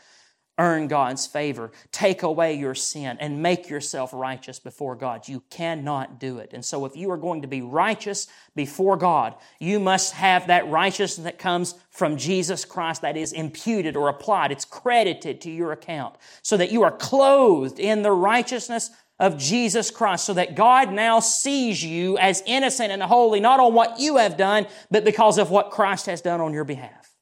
earn 0.60 0.86
God's 0.86 1.26
favor, 1.26 1.72
take 1.90 2.22
away 2.22 2.54
your 2.54 2.74
sin, 2.74 3.16
and 3.18 3.42
make 3.42 3.70
yourself 3.70 4.12
righteous 4.12 4.58
before 4.58 4.94
God. 4.94 5.26
You 5.26 5.42
cannot 5.48 6.20
do 6.20 6.38
it. 6.38 6.52
And 6.52 6.62
so, 6.62 6.84
if 6.84 6.94
you 6.94 7.10
are 7.10 7.16
going 7.16 7.42
to 7.42 7.48
be 7.48 7.62
righteous 7.62 8.28
before 8.54 8.98
God, 8.98 9.34
you 9.58 9.80
must 9.80 10.12
have 10.12 10.46
that 10.48 10.68
righteousness 10.68 11.24
that 11.24 11.38
comes 11.38 11.74
from 11.90 12.18
Jesus 12.18 12.66
Christ 12.66 13.00
that 13.02 13.16
is 13.16 13.32
imputed 13.32 13.96
or 13.96 14.10
applied. 14.10 14.52
It's 14.52 14.66
credited 14.66 15.40
to 15.40 15.50
your 15.50 15.72
account 15.72 16.16
so 16.42 16.58
that 16.58 16.70
you 16.70 16.82
are 16.82 16.92
clothed 16.92 17.80
in 17.80 18.02
the 18.02 18.12
righteousness 18.12 18.90
of 19.18 19.38
Jesus 19.38 19.90
Christ 19.90 20.24
so 20.24 20.34
that 20.34 20.54
God 20.54 20.92
now 20.92 21.20
sees 21.20 21.82
you 21.82 22.18
as 22.18 22.42
innocent 22.46 22.92
and 22.92 23.02
holy, 23.02 23.40
not 23.40 23.60
on 23.60 23.72
what 23.72 23.98
you 23.98 24.18
have 24.18 24.36
done, 24.36 24.66
but 24.90 25.04
because 25.04 25.38
of 25.38 25.50
what 25.50 25.70
Christ 25.70 26.06
has 26.06 26.20
done 26.20 26.40
on 26.40 26.52
your 26.52 26.64
behalf. 26.64 27.14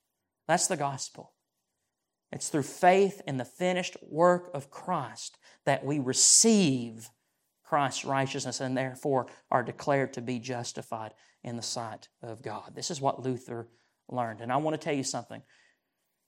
That's 0.48 0.66
the 0.66 0.76
gospel. 0.76 1.32
It's 2.30 2.48
through 2.48 2.64
faith 2.64 3.22
in 3.26 3.38
the 3.38 3.44
finished 3.44 3.96
work 4.02 4.50
of 4.52 4.70
Christ 4.70 5.38
that 5.64 5.84
we 5.84 5.98
receive 5.98 7.08
Christ's 7.64 8.04
righteousness 8.04 8.60
and 8.60 8.76
therefore 8.76 9.26
are 9.50 9.62
declared 9.62 10.12
to 10.14 10.20
be 10.20 10.38
justified 10.38 11.14
in 11.42 11.56
the 11.56 11.62
sight 11.62 12.08
of 12.22 12.42
God. 12.42 12.72
This 12.74 12.90
is 12.90 13.00
what 13.00 13.22
Luther 13.22 13.68
learned. 14.08 14.40
And 14.40 14.52
I 14.52 14.56
want 14.56 14.78
to 14.78 14.84
tell 14.84 14.94
you 14.94 15.04
something. 15.04 15.42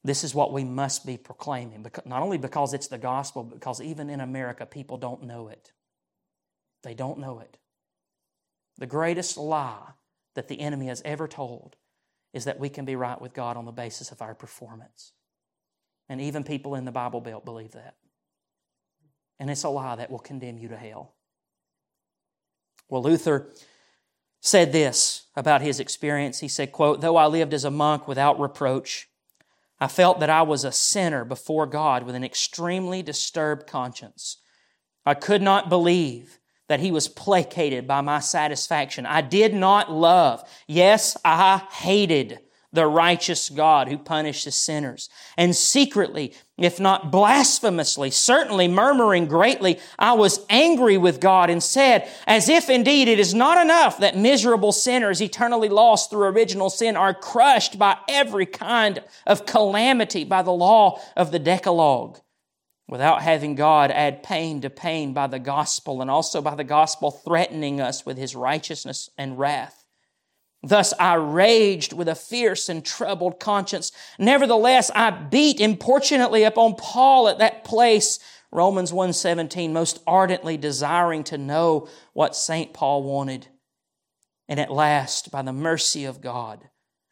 This 0.03 0.25
is 0.25 0.35
what 0.35 0.53
we 0.53 0.65
must 0.65 1.05
be 1.05 1.19
proclaiming, 1.19 1.85
not 2.07 2.23
only 2.23 2.39
because 2.39 2.73
it's 2.73 2.89
the 2.89 2.97
gospel, 2.97 3.45
but 3.45 3.57
because 3.57 3.83
even 3.83 4.09
in 4.09 4.21
America, 4.21 4.65
people 4.65 4.97
don't 4.97 5.25
know 5.25 5.49
it. 5.49 5.73
They 6.83 6.95
don't 6.95 7.19
know 7.19 7.41
it. 7.41 7.59
The 8.79 8.87
greatest 8.87 9.37
lie 9.37 9.91
that 10.35 10.49
the 10.49 10.61
enemy 10.61 10.87
has 10.87 11.03
ever 11.05 11.29
told 11.29 11.77
is 12.33 12.47
that 12.47 12.59
we 12.59 12.71
can 12.71 12.87
be 12.87 12.97
right 12.97 13.21
with 13.21 13.35
God 13.35 13.59
on 13.59 13.67
the 13.67 13.73
basis 13.73 14.11
of 14.11 14.23
our 14.23 14.35
performance. 14.35 15.13
And 16.11 16.21
even 16.21 16.43
people 16.43 16.75
in 16.75 16.85
the 16.85 16.91
Bible 16.91 17.21
Belt 17.21 17.45
believe 17.45 17.71
that. 17.71 17.95
And 19.39 19.49
it's 19.49 19.63
a 19.63 19.69
lie 19.69 19.95
that 19.95 20.11
will 20.11 20.19
condemn 20.19 20.59
you 20.59 20.69
to 20.69 20.77
hell. 20.77 21.15
Well, 22.89 23.05
Luther 23.05 23.53
said 24.41 24.73
this 24.73 25.27
about 25.37 25.63
his 25.63 25.79
experience. 25.79 26.41
He 26.41 26.49
said, 26.49 26.73
quote, 26.73 27.01
Though 27.01 27.17
I 27.17 27.27
lived 27.27 27.55
as 27.55 27.65
a 27.65 27.71
monk 27.71 28.09
without 28.09 28.41
reproach, 28.41 29.09
I 29.79 29.87
felt 29.87 30.19
that 30.19 30.31
I 30.31 30.43
was 30.43 30.65
a 30.65 30.73
sinner 30.73 31.25
before 31.25 31.67
God 31.67 32.03
with 32.03 32.17
an 32.17 32.25
extremely 32.25 33.03
disturbed 33.03 33.69
conscience. 33.69 34.39
I 35.07 35.15
could 35.15 35.43
not 35.43 35.69
believe 35.69 36.41
that 36.67 36.81
he 36.81 36.91
was 36.91 37.07
placated 37.07 37.87
by 37.87 38.01
my 38.01 38.19
satisfaction. 38.19 39.07
I 39.07 39.21
did 39.21 39.55
not 39.55 39.93
love. 39.93 40.43
Yes, 40.67 41.17
I 41.25 41.59
hated 41.71 42.41
the 42.73 42.87
righteous 42.87 43.49
God 43.49 43.89
who 43.89 43.99
punishes 43.99 44.55
sinners. 44.55 45.09
And 45.37 45.57
secretly, 45.57 46.35
if 46.57 46.79
not 46.79 47.11
blasphemously, 47.11 48.11
certainly 48.11 48.69
murmuring 48.69 49.27
greatly, 49.27 49.81
I 49.99 50.13
was 50.13 50.45
angry 50.49 50.97
with 50.97 51.21
God 51.21 51.51
and 51.51 51.63
said, 51.63 52.09
as 52.27 52.49
if 52.49 52.71
indeed 52.71 53.09
it 53.09 53.19
is 53.19 53.35
not 53.35 53.61
enough 53.61 53.99
that 53.99 54.17
miserable 54.17 54.73
sinners 54.73 55.21
eternally 55.21 55.69
lost 55.69 56.11
through 56.11 56.25
original 56.25 56.71
sin 56.71 56.97
are 56.97 57.15
crushed 57.15 57.79
by 57.79 57.97
every 58.09 58.47
kind 58.47 59.03
of 59.27 59.47
calamity 59.47 60.23
by 60.25 60.43
the 60.43 60.53
law 60.53 61.01
of 61.17 61.33
the 61.33 61.39
Decalogue. 61.39 62.21
Without 62.89 63.23
having 63.23 63.55
God 63.55 63.93
add 63.93 64.25
pain 64.25 64.61
to 64.63 64.71
pain 64.71 65.13
by 65.13 65.29
the 65.29 65.39
gospel 65.39 66.03
and 66.03 66.11
also 66.11 66.43
by 66.43 66.57
the 66.57 66.65
gospel 66.65 67.13
threatening 67.13 67.81
us 67.81 68.05
with 68.05 68.19
his 68.19 68.35
righteousness 68.35 69.09
and 69.17 69.39
wrath. 69.39 69.80
Thus 70.63 70.93
I 70.99 71.15
raged 71.15 71.93
with 71.93 72.09
a 72.09 72.15
fierce 72.15 72.69
and 72.69 72.85
troubled 72.85 73.41
conscience. 73.41 73.93
Nevertheless, 74.19 74.91
I 74.95 75.11
beat 75.11 75.61
importunately 75.61 76.45
upon 76.45 76.75
Paul 76.75 77.29
at 77.29 77.39
that 77.39 77.65
place, 77.65 78.19
Romans 78.53 78.93
1:17, 78.93 79.73
most 79.73 80.01
ardently 80.07 80.57
desiring 80.57 81.25
to 81.25 81.39
know 81.39 81.89
what 82.13 82.37
St. 82.37 82.75
Paul 82.75 83.03
wanted. 83.03 83.49
And 84.49 84.61
at 84.61 84.73
last, 84.73 85.31
by 85.31 85.43
the 85.43 85.53
mercy 85.53 86.05
of 86.05 86.21
God, 86.21 86.69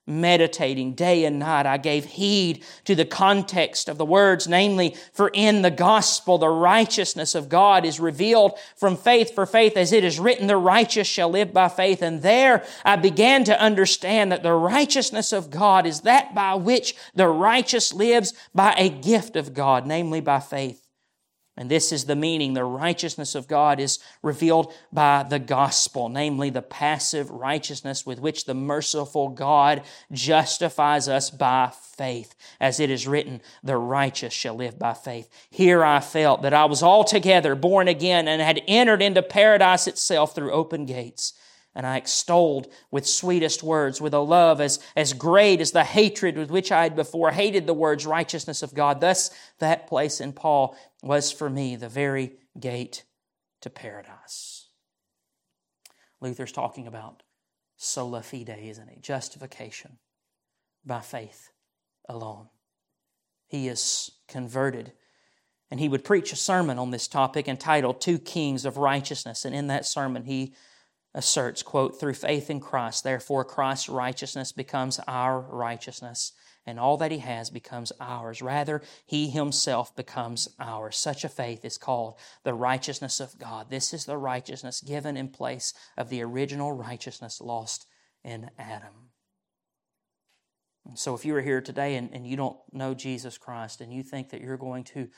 meditating 0.08 0.94
day 0.94 1.24
and 1.24 1.38
night, 1.38 1.66
I 1.66 1.76
gave 1.76 2.04
heed 2.04 2.64
to 2.84 2.94
the 2.94 3.04
context 3.04 3.88
of 3.88 3.98
the 3.98 4.04
words, 4.04 4.48
namely, 4.48 4.96
for 5.12 5.30
in 5.34 5.62
the 5.62 5.70
gospel 5.70 6.38
the 6.38 6.48
righteousness 6.48 7.34
of 7.34 7.48
God 7.48 7.84
is 7.84 8.00
revealed 8.00 8.58
from 8.76 8.96
faith 8.96 9.34
for 9.34 9.46
faith, 9.46 9.76
as 9.76 9.92
it 9.92 10.02
is 10.02 10.18
written, 10.18 10.46
the 10.46 10.56
righteous 10.56 11.06
shall 11.06 11.28
live 11.28 11.52
by 11.52 11.68
faith. 11.68 12.02
And 12.02 12.22
there 12.22 12.64
I 12.84 12.96
began 12.96 13.44
to 13.44 13.60
understand 13.60 14.32
that 14.32 14.42
the 14.42 14.54
righteousness 14.54 15.32
of 15.32 15.50
God 15.50 15.86
is 15.86 16.00
that 16.00 16.34
by 16.34 16.54
which 16.54 16.96
the 17.14 17.28
righteous 17.28 17.92
lives 17.92 18.32
by 18.54 18.74
a 18.76 18.88
gift 18.88 19.36
of 19.36 19.52
God, 19.54 19.86
namely 19.86 20.20
by 20.20 20.40
faith. 20.40 20.87
And 21.58 21.68
this 21.68 21.90
is 21.90 22.04
the 22.04 22.14
meaning. 22.14 22.54
The 22.54 22.62
righteousness 22.62 23.34
of 23.34 23.48
God 23.48 23.80
is 23.80 23.98
revealed 24.22 24.72
by 24.92 25.24
the 25.24 25.40
gospel, 25.40 26.08
namely 26.08 26.50
the 26.50 26.62
passive 26.62 27.28
righteousness 27.32 28.06
with 28.06 28.20
which 28.20 28.44
the 28.44 28.54
merciful 28.54 29.28
God 29.28 29.82
justifies 30.12 31.08
us 31.08 31.30
by 31.30 31.72
faith. 31.96 32.36
As 32.60 32.78
it 32.78 32.90
is 32.90 33.08
written, 33.08 33.40
the 33.64 33.76
righteous 33.76 34.32
shall 34.32 34.54
live 34.54 34.78
by 34.78 34.94
faith. 34.94 35.28
Here 35.50 35.84
I 35.84 35.98
felt 35.98 36.42
that 36.42 36.54
I 36.54 36.64
was 36.64 36.80
altogether 36.80 37.56
born 37.56 37.88
again 37.88 38.28
and 38.28 38.40
had 38.40 38.62
entered 38.68 39.02
into 39.02 39.20
paradise 39.20 39.88
itself 39.88 40.36
through 40.36 40.52
open 40.52 40.86
gates 40.86 41.32
and 41.78 41.86
I 41.86 41.96
extolled 41.96 42.66
with 42.90 43.06
sweetest 43.06 43.62
words, 43.62 44.00
with 44.00 44.12
a 44.12 44.18
love 44.18 44.60
as, 44.60 44.80
as 44.96 45.12
great 45.12 45.60
as 45.60 45.70
the 45.70 45.84
hatred 45.84 46.36
with 46.36 46.50
which 46.50 46.72
I 46.72 46.82
had 46.82 46.96
before 46.96 47.30
hated 47.30 47.68
the 47.68 47.72
words 47.72 48.04
righteousness 48.04 48.64
of 48.64 48.74
God. 48.74 49.00
Thus, 49.00 49.30
that 49.60 49.86
place 49.86 50.20
in 50.20 50.32
Paul 50.32 50.76
was 51.04 51.30
for 51.30 51.48
me 51.48 51.76
the 51.76 51.88
very 51.88 52.32
gate 52.58 53.04
to 53.60 53.70
paradise. 53.70 54.66
Luther's 56.20 56.50
talking 56.50 56.88
about 56.88 57.22
sola 57.76 58.22
fide, 58.22 58.58
isn't 58.60 58.90
he? 58.90 58.98
Justification 59.00 59.98
by 60.84 60.98
faith 60.98 61.52
alone. 62.08 62.48
He 63.46 63.68
is 63.68 64.10
converted. 64.26 64.94
And 65.70 65.78
he 65.78 65.88
would 65.88 66.02
preach 66.02 66.32
a 66.32 66.36
sermon 66.36 66.76
on 66.76 66.90
this 66.90 67.06
topic 67.06 67.46
entitled 67.46 68.00
Two 68.00 68.18
Kinds 68.18 68.64
of 68.64 68.78
Righteousness. 68.78 69.44
And 69.44 69.54
in 69.54 69.68
that 69.68 69.86
sermon, 69.86 70.24
he 70.24 70.54
asserts, 71.14 71.62
quote, 71.62 71.98
through 71.98 72.14
faith 72.14 72.50
in 72.50 72.60
Christ, 72.60 73.04
therefore 73.04 73.44
Christ's 73.44 73.88
righteousness 73.88 74.52
becomes 74.52 75.00
our 75.08 75.40
righteousness, 75.40 76.32
and 76.66 76.78
all 76.78 76.98
that 76.98 77.10
he 77.10 77.18
has 77.18 77.48
becomes 77.48 77.92
ours. 77.98 78.42
Rather, 78.42 78.82
he 79.06 79.30
himself 79.30 79.96
becomes 79.96 80.48
ours. 80.60 80.96
Such 80.96 81.24
a 81.24 81.28
faith 81.28 81.64
is 81.64 81.78
called 81.78 82.18
the 82.44 82.52
righteousness 82.52 83.20
of 83.20 83.38
God. 83.38 83.70
This 83.70 83.94
is 83.94 84.04
the 84.04 84.18
righteousness 84.18 84.82
given 84.82 85.16
in 85.16 85.30
place 85.30 85.72
of 85.96 86.10
the 86.10 86.22
original 86.22 86.72
righteousness 86.72 87.40
lost 87.40 87.86
in 88.22 88.50
Adam. 88.58 89.10
so, 90.94 91.14
if 91.14 91.24
you 91.24 91.34
are 91.36 91.42
here 91.42 91.62
today 91.62 91.96
and, 91.96 92.10
and 92.12 92.26
you 92.26 92.36
don't 92.36 92.58
know 92.72 92.92
Jesus 92.92 93.38
Christ 93.38 93.80
and 93.80 93.92
you 93.92 94.02
think 94.02 94.30
that 94.30 94.42
you're 94.42 94.58
going 94.58 94.84
to 94.84 95.08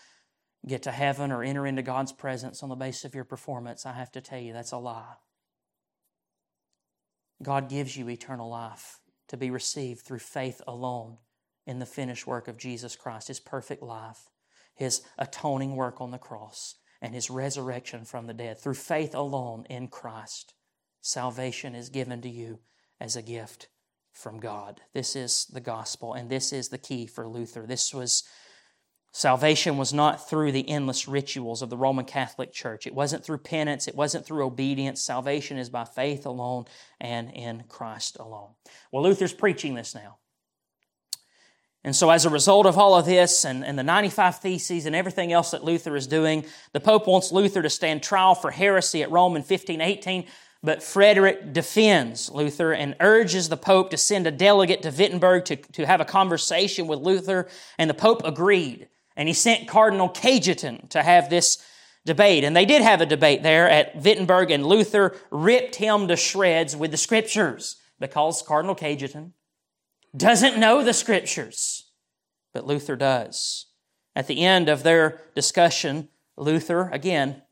get 0.66 0.82
to 0.84 0.92
heaven 0.92 1.32
or 1.32 1.42
enter 1.42 1.66
into 1.66 1.82
God's 1.82 2.12
presence 2.12 2.62
on 2.62 2.68
the 2.68 2.76
basis 2.76 3.04
of 3.04 3.14
your 3.14 3.24
performance, 3.24 3.86
I 3.86 3.92
have 3.94 4.12
to 4.12 4.20
tell 4.20 4.38
you 4.38 4.52
that's 4.52 4.72
a 4.72 4.78
lie. 4.78 5.14
God 7.42 7.68
gives 7.68 7.96
you 7.96 8.08
eternal 8.08 8.48
life 8.48 9.00
to 9.28 9.36
be 9.36 9.50
received 9.50 10.02
through 10.02 10.18
faith 10.18 10.60
alone 10.66 11.18
in 11.66 11.78
the 11.78 11.86
finished 11.86 12.26
work 12.26 12.48
of 12.48 12.58
Jesus 12.58 12.96
Christ, 12.96 13.28
His 13.28 13.40
perfect 13.40 13.82
life, 13.82 14.28
His 14.74 15.02
atoning 15.18 15.76
work 15.76 16.00
on 16.00 16.10
the 16.10 16.18
cross, 16.18 16.76
and 17.00 17.14
His 17.14 17.30
resurrection 17.30 18.04
from 18.04 18.26
the 18.26 18.34
dead. 18.34 18.58
Through 18.58 18.74
faith 18.74 19.14
alone 19.14 19.66
in 19.70 19.88
Christ, 19.88 20.54
salvation 21.00 21.74
is 21.74 21.88
given 21.88 22.20
to 22.22 22.28
you 22.28 22.58
as 23.00 23.16
a 23.16 23.22
gift 23.22 23.68
from 24.12 24.40
God. 24.40 24.80
This 24.92 25.16
is 25.16 25.46
the 25.46 25.60
gospel, 25.60 26.12
and 26.12 26.28
this 26.28 26.52
is 26.52 26.68
the 26.68 26.78
key 26.78 27.06
for 27.06 27.28
Luther. 27.28 27.66
This 27.66 27.94
was 27.94 28.24
Salvation 29.12 29.76
was 29.76 29.92
not 29.92 30.28
through 30.28 30.52
the 30.52 30.68
endless 30.68 31.08
rituals 31.08 31.62
of 31.62 31.70
the 31.70 31.76
Roman 31.76 32.04
Catholic 32.04 32.52
Church. 32.52 32.86
It 32.86 32.94
wasn't 32.94 33.24
through 33.24 33.38
penance. 33.38 33.88
It 33.88 33.96
wasn't 33.96 34.24
through 34.24 34.44
obedience. 34.44 35.02
Salvation 35.02 35.58
is 35.58 35.68
by 35.68 35.84
faith 35.84 36.26
alone 36.26 36.66
and 37.00 37.30
in 37.32 37.64
Christ 37.68 38.16
alone. 38.20 38.50
Well, 38.92 39.02
Luther's 39.02 39.32
preaching 39.32 39.74
this 39.74 39.94
now. 39.94 40.18
And 41.82 41.96
so, 41.96 42.10
as 42.10 42.26
a 42.26 42.30
result 42.30 42.66
of 42.66 42.76
all 42.76 42.94
of 42.94 43.06
this 43.06 43.44
and, 43.44 43.64
and 43.64 43.78
the 43.78 43.82
95 43.82 44.38
Theses 44.38 44.86
and 44.86 44.94
everything 44.94 45.32
else 45.32 45.50
that 45.52 45.64
Luther 45.64 45.96
is 45.96 46.06
doing, 46.06 46.44
the 46.72 46.80
Pope 46.80 47.06
wants 47.06 47.32
Luther 47.32 47.62
to 47.62 47.70
stand 47.70 48.02
trial 48.02 48.34
for 48.34 48.50
heresy 48.50 49.02
at 49.02 49.10
Rome 49.10 49.32
in 49.32 49.42
1518. 49.42 50.26
But 50.62 50.82
Frederick 50.82 51.54
defends 51.54 52.30
Luther 52.30 52.72
and 52.72 52.94
urges 53.00 53.48
the 53.48 53.56
Pope 53.56 53.90
to 53.90 53.96
send 53.96 54.26
a 54.26 54.30
delegate 54.30 54.82
to 54.82 54.90
Wittenberg 54.90 55.46
to, 55.46 55.56
to 55.56 55.86
have 55.86 56.02
a 56.02 56.04
conversation 56.04 56.86
with 56.86 56.98
Luther. 56.98 57.48
And 57.78 57.88
the 57.88 57.94
Pope 57.94 58.22
agreed. 58.24 58.88
And 59.16 59.28
he 59.28 59.34
sent 59.34 59.68
Cardinal 59.68 60.08
Cajetan 60.08 60.88
to 60.90 61.02
have 61.02 61.30
this 61.30 61.58
debate. 62.04 62.44
And 62.44 62.56
they 62.56 62.64
did 62.64 62.82
have 62.82 63.00
a 63.00 63.06
debate 63.06 63.42
there 63.42 63.68
at 63.68 63.96
Wittenberg, 63.96 64.50
and 64.50 64.64
Luther 64.64 65.16
ripped 65.30 65.76
him 65.76 66.08
to 66.08 66.16
shreds 66.16 66.76
with 66.76 66.90
the 66.90 66.96
scriptures 66.96 67.76
because 67.98 68.42
Cardinal 68.42 68.74
Cajetan 68.74 69.32
doesn't 70.16 70.58
know 70.58 70.82
the 70.82 70.92
scriptures, 70.92 71.90
but 72.52 72.66
Luther 72.66 72.96
does. 72.96 73.66
At 74.16 74.26
the 74.26 74.44
end 74.44 74.68
of 74.68 74.82
their 74.82 75.20
discussion, 75.34 76.08
Luther, 76.36 76.88
again, 76.90 77.42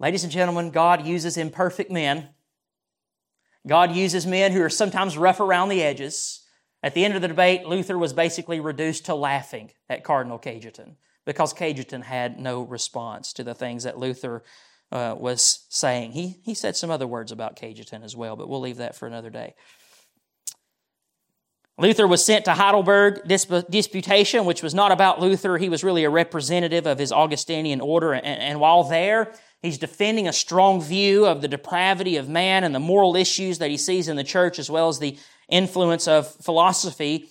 ladies 0.00 0.24
and 0.24 0.32
gentlemen, 0.32 0.70
God 0.70 1.06
uses 1.06 1.36
imperfect 1.36 1.90
men. 1.90 2.30
God 3.66 3.92
uses 3.92 4.26
men 4.26 4.52
who 4.52 4.62
are 4.62 4.70
sometimes 4.70 5.16
rough 5.16 5.38
around 5.38 5.68
the 5.68 5.82
edges. 5.82 6.41
At 6.82 6.94
the 6.94 7.04
end 7.04 7.14
of 7.14 7.22
the 7.22 7.28
debate, 7.28 7.64
Luther 7.64 7.96
was 7.96 8.12
basically 8.12 8.58
reduced 8.58 9.06
to 9.06 9.14
laughing 9.14 9.70
at 9.88 10.02
Cardinal 10.02 10.38
Cajetan 10.38 10.96
because 11.24 11.54
Cajetan 11.54 12.02
had 12.02 12.40
no 12.40 12.62
response 12.62 13.32
to 13.34 13.44
the 13.44 13.54
things 13.54 13.84
that 13.84 13.98
Luther 13.98 14.42
uh, 14.90 15.14
was 15.16 15.66
saying. 15.68 16.12
He, 16.12 16.40
he 16.42 16.54
said 16.54 16.76
some 16.76 16.90
other 16.90 17.06
words 17.06 17.30
about 17.30 17.56
Cajetan 17.56 18.02
as 18.02 18.16
well, 18.16 18.36
but 18.36 18.48
we'll 18.48 18.60
leave 18.60 18.78
that 18.78 18.96
for 18.96 19.06
another 19.06 19.30
day. 19.30 19.54
Luther 21.78 22.06
was 22.06 22.24
sent 22.24 22.44
to 22.44 22.52
Heidelberg 22.52 23.26
Disputation, 23.26 24.44
which 24.44 24.62
was 24.62 24.74
not 24.74 24.92
about 24.92 25.20
Luther. 25.20 25.56
He 25.56 25.70
was 25.70 25.82
really 25.82 26.04
a 26.04 26.10
representative 26.10 26.86
of 26.86 26.98
his 26.98 27.10
Augustinian 27.10 27.80
order. 27.80 28.12
And, 28.12 28.26
and 28.26 28.60
while 28.60 28.84
there, 28.84 29.32
he's 29.62 29.78
defending 29.78 30.28
a 30.28 30.32
strong 30.32 30.82
view 30.82 31.24
of 31.24 31.40
the 31.40 31.48
depravity 31.48 32.18
of 32.18 32.28
man 32.28 32.62
and 32.64 32.74
the 32.74 32.78
moral 32.80 33.16
issues 33.16 33.58
that 33.58 33.70
he 33.70 33.78
sees 33.78 34.08
in 34.08 34.16
the 34.16 34.24
church, 34.24 34.58
as 34.58 34.70
well 34.70 34.88
as 34.88 34.98
the 34.98 35.16
influence 35.52 36.08
of 36.08 36.34
philosophy. 36.36 37.28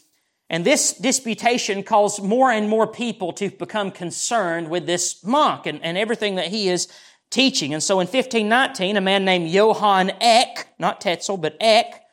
And 0.50 0.64
this 0.64 0.94
disputation 0.94 1.84
caused 1.84 2.24
more 2.24 2.52
and 2.52 2.70
more 2.70 2.88
people 2.88 3.34
to 3.34 3.50
become 3.50 3.92
concerned 3.92 4.70
with 4.70 4.86
this 4.86 5.24
monk 5.24 5.66
and, 5.66 5.84
and 5.84 5.98
everything 5.98 6.36
that 6.36 6.48
he 6.48 6.70
is 6.70 6.88
teaching. 7.30 7.74
And 7.74 7.82
so 7.82 7.96
in 7.96 8.08
1519, 8.08 8.98
a 8.98 9.02
man 9.02 9.26
named 9.26 9.50
Johann 9.50 10.12
Eck, 10.22 10.74
not 10.78 11.02
Tetzel, 11.02 11.38
but 11.38 11.58
Eck, 11.60 12.04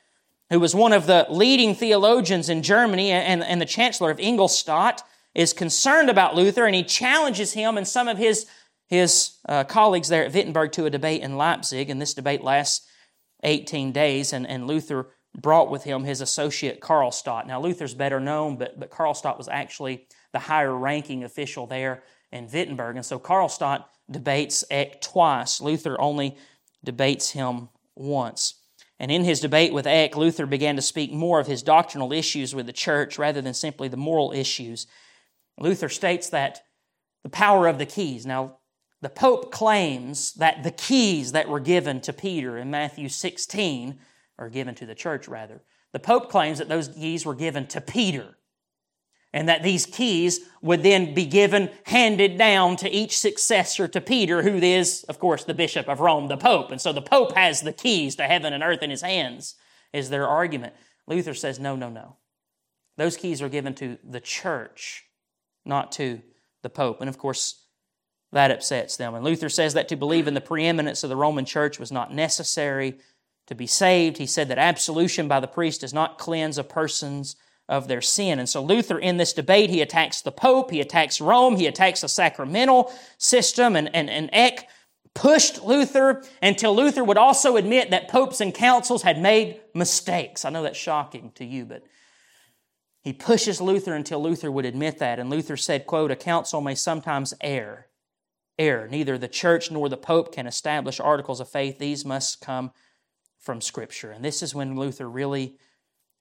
who 0.51 0.61
was 0.61 0.75
one 0.75 0.93
of 0.93 1.07
the 1.07 1.27
leading 1.29 1.75
theologians 1.75 2.49
in 2.49 2.63
Germany 2.63 3.11
and, 3.11 3.45
and 3.45 3.61
the 3.61 3.67
chancellor 3.67 4.11
of 4.11 4.21
Ingolstadt, 4.21 5.03
is 5.35 5.53
concerned 5.53 6.09
about 6.09 6.35
Luther 6.35 6.65
and 6.65 6.75
he 6.75 6.85
challenges 6.85 7.53
him 7.53 7.77
and 7.77 7.87
some 7.87 8.09
of 8.09 8.17
his, 8.17 8.47
his 8.87 9.37
uh, 9.49 9.65
colleagues 9.65 10.09
there 10.09 10.25
at 10.25 10.33
Wittenberg 10.33 10.73
to 10.73 10.87
a 10.87 10.91
debate 10.91 11.23
in 11.23 11.37
Leipzig. 11.37 11.91
And 11.91 12.01
this 12.01 12.15
debate 12.15 12.43
lasts 12.43 12.87
18 13.45 13.93
days, 13.93 14.33
and, 14.33 14.47
and 14.47 14.67
Luther 14.67 15.09
brought 15.37 15.71
with 15.71 15.85
him 15.85 16.05
his 16.05 16.21
associate 16.21 16.81
Karlstadt. 16.81 17.47
Now, 17.47 17.61
Luther's 17.61 17.95
better 17.95 18.21
known, 18.21 18.57
but, 18.57 18.79
but 18.79 18.91
Karlstadt 18.91 19.39
was 19.39 19.49
actually 19.49 20.07
the 20.33 20.39
higher 20.39 20.75
ranking 20.75 21.25
official 21.25 21.67
there 21.67 22.03
in 22.33 22.49
Wittenberg. 22.53 22.97
And 22.97 23.07
so 23.07 23.19
Karlstadt 23.19 23.85
debates 24.11 24.65
Eck 24.71 25.01
twice. 25.01 25.61
Luther 25.61 26.01
only 26.01 26.37
debates 26.85 27.31
him 27.31 27.69
once. 27.95 28.55
And 29.01 29.13
in 29.13 29.25
his 29.25 29.41
debate 29.41 29.73
with 29.73 29.87
Eck, 29.87 30.17
Luther 30.17 30.47
began 30.47 30.77
to 30.77 30.83
speak 30.83 31.13
more 31.13 31.39
of 31.39 31.47
his 31.47 31.63
doctrinal 31.63 32.13
issues 32.13 32.55
with 32.55 32.67
the 32.67 32.73
church 32.73 33.19
rather 33.19 33.41
than 33.41 33.55
simply 33.55 33.89
the 33.89 33.97
moral 33.97 34.33
issues. 34.33 34.87
Luther 35.59 35.89
states 35.89 36.29
that 36.31 36.63
the 37.23 37.29
power 37.29 37.67
of 37.69 37.79
the 37.79 37.87
keys. 37.87 38.27
Now, 38.27 38.59
the 39.01 39.09
Pope 39.09 39.53
claims 39.53 40.35
that 40.35 40.65
the 40.65 40.73
keys 40.73 41.33
that 41.33 41.49
were 41.49 41.61
given 41.61 42.01
to 42.01 42.13
Peter 42.13 42.59
in 42.59 42.71
Matthew 42.71 43.09
16 43.09 43.99
are 44.39 44.49
given 44.49 44.75
to 44.77 44.87
the 44.87 44.95
church, 44.95 45.29
rather. 45.29 45.63
The 45.93 45.99
Pope 45.99 46.31
claims 46.31 46.59
that 46.59 46.69
those 46.69 46.89
keys 46.89 47.25
were 47.25 47.35
given 47.35 47.67
to 47.69 47.81
Peter 47.81 48.37
and 49.33 49.49
that 49.49 49.63
these 49.63 49.85
keys 49.85 50.41
would 50.63 50.83
then 50.83 51.13
be 51.15 51.27
given, 51.27 51.71
handed 51.85 52.39
down 52.39 52.77
to 52.77 52.91
each 52.91 53.19
successor 53.19 53.87
to 53.89 54.01
Peter, 54.01 54.43
who 54.43 54.57
is, 54.57 55.05
of 55.09 55.19
course, 55.19 55.45
the 55.45 55.55
Bishop 55.55 55.89
of 55.89 56.01
Rome, 56.01 56.29
the 56.29 56.37
Pope. 56.37 56.71
And 56.71 56.81
so 56.81 56.93
the 56.93 57.03
Pope 57.03 57.35
has 57.35 57.61
the 57.61 57.73
keys 57.73 58.17
to 58.17 58.25
heaven 58.25 58.53
and 58.53 58.63
earth 58.63 58.83
in 58.83 58.91
his 58.91 59.03
hands, 59.03 59.55
is 59.93 60.09
their 60.09 60.27
argument. 60.27 60.75
Luther 61.07 61.35
says, 61.35 61.59
no, 61.59 61.77
no, 61.77 61.91
no. 61.91 62.17
Those 62.97 63.17
keys 63.17 63.43
are 63.43 63.49
given 63.49 63.75
to 63.75 63.99
the 64.03 64.21
church, 64.21 65.05
not 65.65 65.93
to 65.93 66.23
the 66.63 66.71
Pope. 66.71 67.01
And 67.01 67.09
of 67.09 67.19
course, 67.19 67.65
that 68.33 68.51
upsets 68.51 68.97
them. 68.97 69.15
And 69.15 69.25
Luther 69.25 69.49
says 69.49 69.75
that 69.75 69.89
to 69.89 69.97
believe 69.97 70.27
in 70.27 70.35
the 70.35 70.41
preeminence 70.41 71.03
of 71.03 71.11
the 71.11 71.17
Roman 71.17 71.45
church 71.45 71.79
was 71.79 71.93
not 71.93 72.15
necessary 72.15 72.99
to 73.49 73.55
be 73.55 73.67
saved. 73.67 74.19
He 74.19 74.27
said 74.27 74.49
that 74.49 74.59
absolution 74.59 75.27
by 75.29 75.41
the 75.41 75.47
priest 75.49 75.81
does 75.81 75.93
not 75.93 76.19
cleanse 76.19 76.57
a 76.57 76.65
person's 76.65 77.37
of 77.69 77.87
their 77.87 78.01
sin. 78.01 78.39
And 78.39 78.49
so 78.49 78.63
Luther, 78.63 78.99
in 78.99 79.19
this 79.19 79.35
debate, 79.35 79.69
he 79.69 79.83
attacks 79.83 80.23
the 80.23 80.33
Pope, 80.33 80.71
he 80.71 80.81
attacks 80.81 81.21
Rome, 81.21 81.57
he 81.57 81.67
attacks 81.67 82.01
the 82.01 82.09
sacramental 82.09 82.93
system, 83.19 83.77
and, 83.77 83.95
and, 83.95 84.09
and 84.09 84.31
Eck 84.33 84.69
pushed 85.15 85.63
Luther 85.63 86.23
until 86.41 86.75
Luther 86.75 87.05
would 87.05 87.19
also 87.19 87.57
admit 87.57 87.91
that 87.91 88.09
popes 88.09 88.41
and 88.41 88.55
councils 88.55 89.03
had 89.03 89.21
made 89.21 89.61
mistakes. 89.75 90.45
I 90.45 90.51
know 90.51 90.63
that's 90.63 90.79
shocking 90.79 91.33
to 91.35 91.45
you, 91.45 91.67
but 91.67 91.83
he 93.03 93.13
pushes 93.13 93.61
Luther 93.61 93.95
until 93.95 94.23
Luther 94.23 94.51
would 94.51 94.65
admit 94.65 94.99
that. 94.99 95.19
And 95.19 95.29
Luther 95.29 95.57
said, 95.57 95.87
quote, 95.87 96.11
a 96.11 96.17
council 96.17 96.61
may 96.61 96.75
sometimes 96.75 97.35
err. 97.41 97.89
Err. 98.59 98.89
Neither 98.89 99.19
the 99.19 99.29
church 99.29 99.71
nor 99.71 99.89
the 99.89 99.97
pope 99.97 100.33
can 100.33 100.47
establish 100.47 101.01
articles 101.01 101.41
of 101.41 101.49
faith. 101.49 101.79
These 101.79 102.05
must 102.05 102.41
come 102.41 102.73
from 103.39 103.61
Scripture. 103.61 104.11
And 104.11 104.25
this 104.25 104.43
is 104.43 104.55
when 104.55 104.77
Luther 104.77 105.09
really 105.09 105.57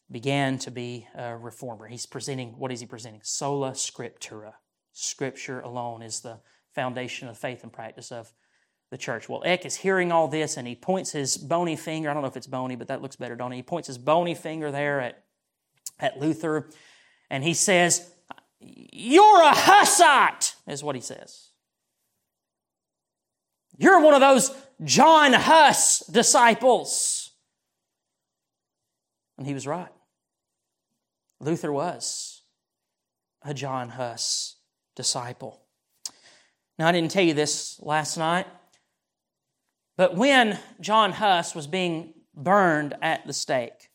began 0.09 0.57
to 0.59 0.71
be 0.71 1.07
a 1.15 1.35
reformer. 1.35 1.87
He's 1.87 2.05
presenting, 2.05 2.57
what 2.57 2.71
is 2.71 2.79
he 2.79 2.85
presenting? 2.85 3.21
Sola 3.23 3.71
Scriptura. 3.71 4.53
Scripture 4.93 5.59
alone 5.59 6.01
is 6.01 6.21
the 6.21 6.39
foundation 6.73 7.27
of 7.27 7.37
faith 7.37 7.63
and 7.63 7.73
practice 7.73 8.11
of 8.11 8.31
the 8.89 8.97
church. 8.97 9.27
Well, 9.27 9.41
Eck 9.45 9.65
is 9.65 9.75
hearing 9.75 10.11
all 10.11 10.27
this 10.27 10.57
and 10.57 10.67
he 10.67 10.75
points 10.75 11.11
his 11.11 11.37
bony 11.37 11.75
finger, 11.75 12.09
I 12.09 12.13
don't 12.13 12.21
know 12.21 12.29
if 12.29 12.37
it's 12.37 12.47
bony, 12.47 12.75
but 12.75 12.87
that 12.87 13.01
looks 13.01 13.15
better, 13.15 13.35
don't 13.35 13.51
he? 13.51 13.57
He 13.57 13.63
points 13.63 13.87
his 13.87 13.97
bony 13.97 14.33
finger 14.33 14.71
there 14.71 15.01
at, 15.01 15.23
at 15.99 16.19
Luther 16.19 16.69
and 17.29 17.43
he 17.43 17.53
says, 17.53 18.09
You're 18.59 19.41
a 19.41 19.53
Hussite, 19.53 20.55
is 20.67 20.83
what 20.83 20.95
he 20.95 21.01
says. 21.01 21.49
You're 23.77 24.01
one 24.01 24.13
of 24.13 24.21
those 24.21 24.55
John 24.83 25.33
Huss 25.33 25.99
disciples. 26.07 27.31
And 29.37 29.45
he 29.45 29.53
was 29.53 29.67
right. 29.67 29.91
Luther 31.39 31.71
was 31.71 32.41
a 33.43 33.53
John 33.53 33.89
Huss 33.89 34.57
disciple. 34.95 35.61
Now, 36.79 36.87
I 36.87 36.91
didn't 36.91 37.11
tell 37.11 37.23
you 37.23 37.33
this 37.33 37.79
last 37.81 38.17
night, 38.17 38.47
but 39.95 40.15
when 40.15 40.59
John 40.79 41.11
Huss 41.11 41.55
was 41.55 41.65
being 41.65 42.13
burned 42.35 42.95
at 43.01 43.25
the 43.25 43.33
stake, 43.33 43.89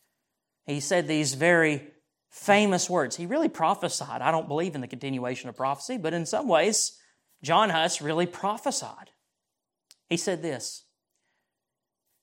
he 0.65 0.79
said 0.79 1.07
these 1.07 1.33
very 1.33 1.87
famous 2.29 2.89
words. 2.89 3.15
He 3.15 3.25
really 3.25 3.47
prophesied. 3.47 4.21
I 4.21 4.31
don't 4.31 4.47
believe 4.47 4.75
in 4.75 4.81
the 4.81 4.87
continuation 4.87 5.49
of 5.49 5.55
prophecy, 5.55 5.97
but 5.97 6.13
in 6.13 6.25
some 6.25 6.47
ways, 6.47 6.99
John 7.41 7.69
Huss 7.69 8.01
really 8.01 8.25
prophesied. 8.25 9.11
He 10.09 10.17
said 10.17 10.41
this 10.41 10.85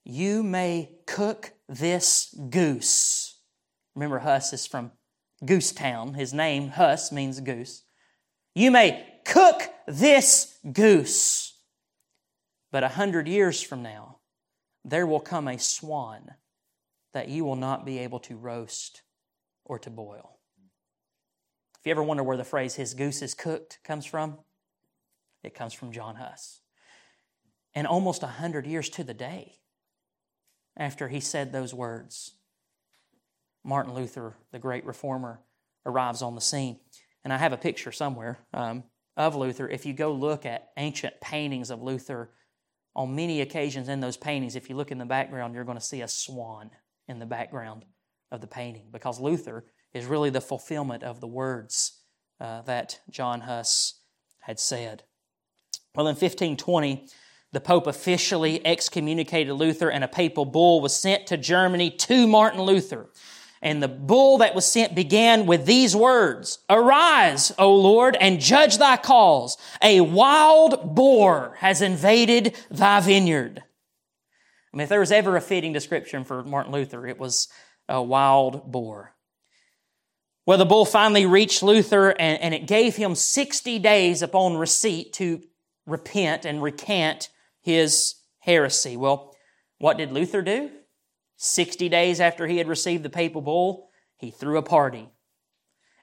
You 0.04 0.42
may 0.42 0.90
cook 1.06 1.52
this 1.68 2.34
goose. 2.50 3.38
Remember, 3.94 4.20
Huss 4.20 4.52
is 4.52 4.66
from 4.66 4.92
Goose 5.44 5.72
Town. 5.72 6.14
His 6.14 6.32
name, 6.32 6.68
Huss, 6.68 7.10
means 7.10 7.40
goose. 7.40 7.84
You 8.54 8.70
may 8.70 9.06
cook 9.24 9.62
this 9.86 10.58
goose, 10.72 11.58
but 12.70 12.84
a 12.84 12.88
hundred 12.88 13.28
years 13.28 13.60
from 13.62 13.82
now, 13.82 14.18
there 14.84 15.06
will 15.06 15.20
come 15.20 15.48
a 15.48 15.58
swan 15.58 16.34
that 17.12 17.28
you 17.28 17.44
will 17.44 17.56
not 17.56 17.84
be 17.84 17.98
able 17.98 18.20
to 18.20 18.36
roast 18.36 19.02
or 19.64 19.78
to 19.78 19.90
boil. 19.90 20.38
If 21.78 21.86
you 21.86 21.92
ever 21.92 22.02
wonder 22.02 22.22
where 22.22 22.36
the 22.36 22.44
phrase 22.44 22.74
his 22.74 22.94
goose 22.94 23.22
is 23.22 23.34
cooked 23.34 23.78
comes 23.84 24.04
from, 24.04 24.38
it 25.42 25.54
comes 25.54 25.72
from 25.72 25.92
John 25.92 26.16
Huss. 26.16 26.59
And 27.74 27.86
almost 27.86 28.22
a 28.22 28.28
hundred 28.28 28.66
years 28.66 28.88
to 28.90 29.04
the 29.04 29.14
day 29.14 29.56
after 30.76 31.08
he 31.08 31.20
said 31.20 31.52
those 31.52 31.72
words, 31.72 32.34
Martin 33.64 33.94
Luther, 33.94 34.36
the 34.50 34.58
great 34.58 34.84
reformer, 34.84 35.40
arrives 35.86 36.22
on 36.22 36.34
the 36.34 36.40
scene. 36.40 36.80
And 37.24 37.32
I 37.32 37.36
have 37.36 37.52
a 37.52 37.58
picture 37.58 37.92
somewhere 37.92 38.38
um, 38.54 38.84
of 39.16 39.36
Luther. 39.36 39.68
If 39.68 39.84
you 39.84 39.92
go 39.92 40.12
look 40.12 40.46
at 40.46 40.70
ancient 40.76 41.20
paintings 41.20 41.70
of 41.70 41.82
Luther, 41.82 42.30
on 42.96 43.14
many 43.14 43.40
occasions 43.40 43.88
in 43.88 44.00
those 44.00 44.16
paintings, 44.16 44.56
if 44.56 44.68
you 44.68 44.76
look 44.76 44.90
in 44.90 44.98
the 44.98 45.04
background, 45.04 45.54
you're 45.54 45.64
going 45.64 45.78
to 45.78 45.84
see 45.84 46.00
a 46.00 46.08
swan 46.08 46.70
in 47.08 47.18
the 47.18 47.26
background 47.26 47.84
of 48.32 48.40
the 48.40 48.46
painting 48.46 48.88
because 48.90 49.20
Luther 49.20 49.64
is 49.92 50.06
really 50.06 50.30
the 50.30 50.40
fulfillment 50.40 51.02
of 51.02 51.20
the 51.20 51.26
words 51.26 52.00
uh, 52.40 52.62
that 52.62 53.00
John 53.10 53.42
Huss 53.42 54.00
had 54.40 54.58
said. 54.58 55.04
Well, 55.94 56.06
in 56.06 56.14
1520, 56.14 57.08
the 57.52 57.60
Pope 57.60 57.86
officially 57.86 58.64
excommunicated 58.64 59.54
Luther, 59.54 59.90
and 59.90 60.04
a 60.04 60.08
papal 60.08 60.44
bull 60.44 60.80
was 60.80 60.94
sent 60.94 61.26
to 61.26 61.36
Germany 61.36 61.90
to 61.90 62.26
Martin 62.28 62.62
Luther. 62.62 63.08
And 63.62 63.82
the 63.82 63.88
bull 63.88 64.38
that 64.38 64.54
was 64.54 64.64
sent 64.64 64.94
began 64.94 65.46
with 65.46 65.66
these 65.66 65.94
words, 65.94 66.60
Arise, 66.70 67.52
O 67.58 67.74
Lord, 67.74 68.16
and 68.18 68.40
judge 68.40 68.78
thy 68.78 68.96
cause. 68.96 69.58
A 69.82 70.00
wild 70.00 70.94
boar 70.94 71.56
has 71.58 71.82
invaded 71.82 72.56
thy 72.70 73.00
vineyard. 73.00 73.62
I 74.72 74.76
mean, 74.76 74.84
if 74.84 74.88
there 74.88 75.00
was 75.00 75.12
ever 75.12 75.36
a 75.36 75.40
fitting 75.40 75.72
description 75.72 76.24
for 76.24 76.42
Martin 76.44 76.72
Luther, 76.72 77.06
it 77.06 77.18
was 77.18 77.48
a 77.88 78.02
wild 78.02 78.70
boar. 78.70 79.14
Well, 80.46 80.58
the 80.58 80.64
bull 80.64 80.86
finally 80.86 81.26
reached 81.26 81.62
Luther 81.62 82.10
and, 82.10 82.40
and 82.40 82.54
it 82.54 82.66
gave 82.66 82.96
him 82.96 83.14
60 83.14 83.78
days 83.80 84.22
upon 84.22 84.56
receipt 84.56 85.12
to 85.14 85.42
repent 85.86 86.44
and 86.44 86.62
recant 86.62 87.28
his 87.60 88.16
heresy. 88.40 88.96
Well, 88.96 89.34
what 89.78 89.98
did 89.98 90.12
Luther 90.12 90.42
do? 90.42 90.70
60 91.36 91.88
days 91.88 92.20
after 92.20 92.46
he 92.46 92.58
had 92.58 92.68
received 92.68 93.02
the 93.02 93.10
papal 93.10 93.40
bull, 93.40 93.88
he 94.18 94.30
threw 94.30 94.58
a 94.58 94.62
party 94.62 95.08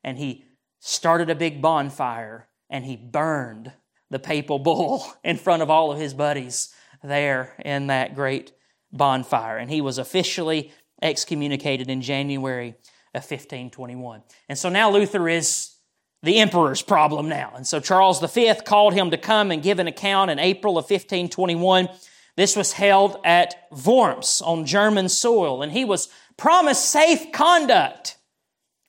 and 0.04 0.18
he 0.18 0.46
started 0.80 1.30
a 1.30 1.36
big 1.36 1.62
bonfire 1.62 2.48
and 2.70 2.86
he 2.86 2.96
burned 2.96 3.72
the 4.10 4.20
papal 4.20 4.58
bull 4.60 5.06
in 5.24 5.38
front 5.38 5.62
of 5.62 5.70
all 5.70 5.92
of 5.92 6.00
his 6.00 6.14
buddies 6.14 6.74
there 7.04 7.56
in 7.64 7.88
that 7.88 8.16
great 8.16 8.52
bonfire. 8.92 9.58
And 9.58 9.70
he 9.70 9.82
was 9.82 9.98
officially 9.98 10.72
excommunicated 11.02 11.90
in 11.90 12.02
January 12.02 12.70
of 13.14 13.22
1521. 13.22 14.24
And 14.50 14.58
so 14.58 14.70
now 14.70 14.90
Luther 14.90 15.30
is 15.30 15.77
the 16.24 16.40
emperor's 16.40 16.82
problem 16.82 17.30
now. 17.30 17.54
And 17.56 17.66
so 17.66 17.80
Charles 17.80 18.20
V 18.20 18.54
called 18.66 18.94
him 18.94 19.12
to 19.12 19.18
come 19.18 19.52
and 19.52 19.62
give 19.62 19.80
an 19.80 19.88
account 19.88 20.32
in 20.32 20.40
April 20.40 20.78
of 20.78 20.84
1521 20.84 21.90
this 22.38 22.56
was 22.56 22.72
held 22.72 23.18
at 23.24 23.68
Worms 23.72 24.42
on 24.46 24.68
German 24.68 25.10
soil, 25.10 25.64
and 25.64 25.72
he 25.72 25.84
was 25.84 26.08
promised 26.38 26.86
safe 26.86 27.32
conduct. 27.32 28.16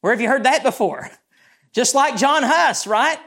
Where 0.02 0.12
have 0.12 0.20
you 0.20 0.28
heard 0.28 0.44
that 0.44 0.62
before? 0.62 1.10
Just 1.72 1.94
like 1.94 2.18
John 2.18 2.42
Huss, 2.42 2.86
right? 2.86 3.18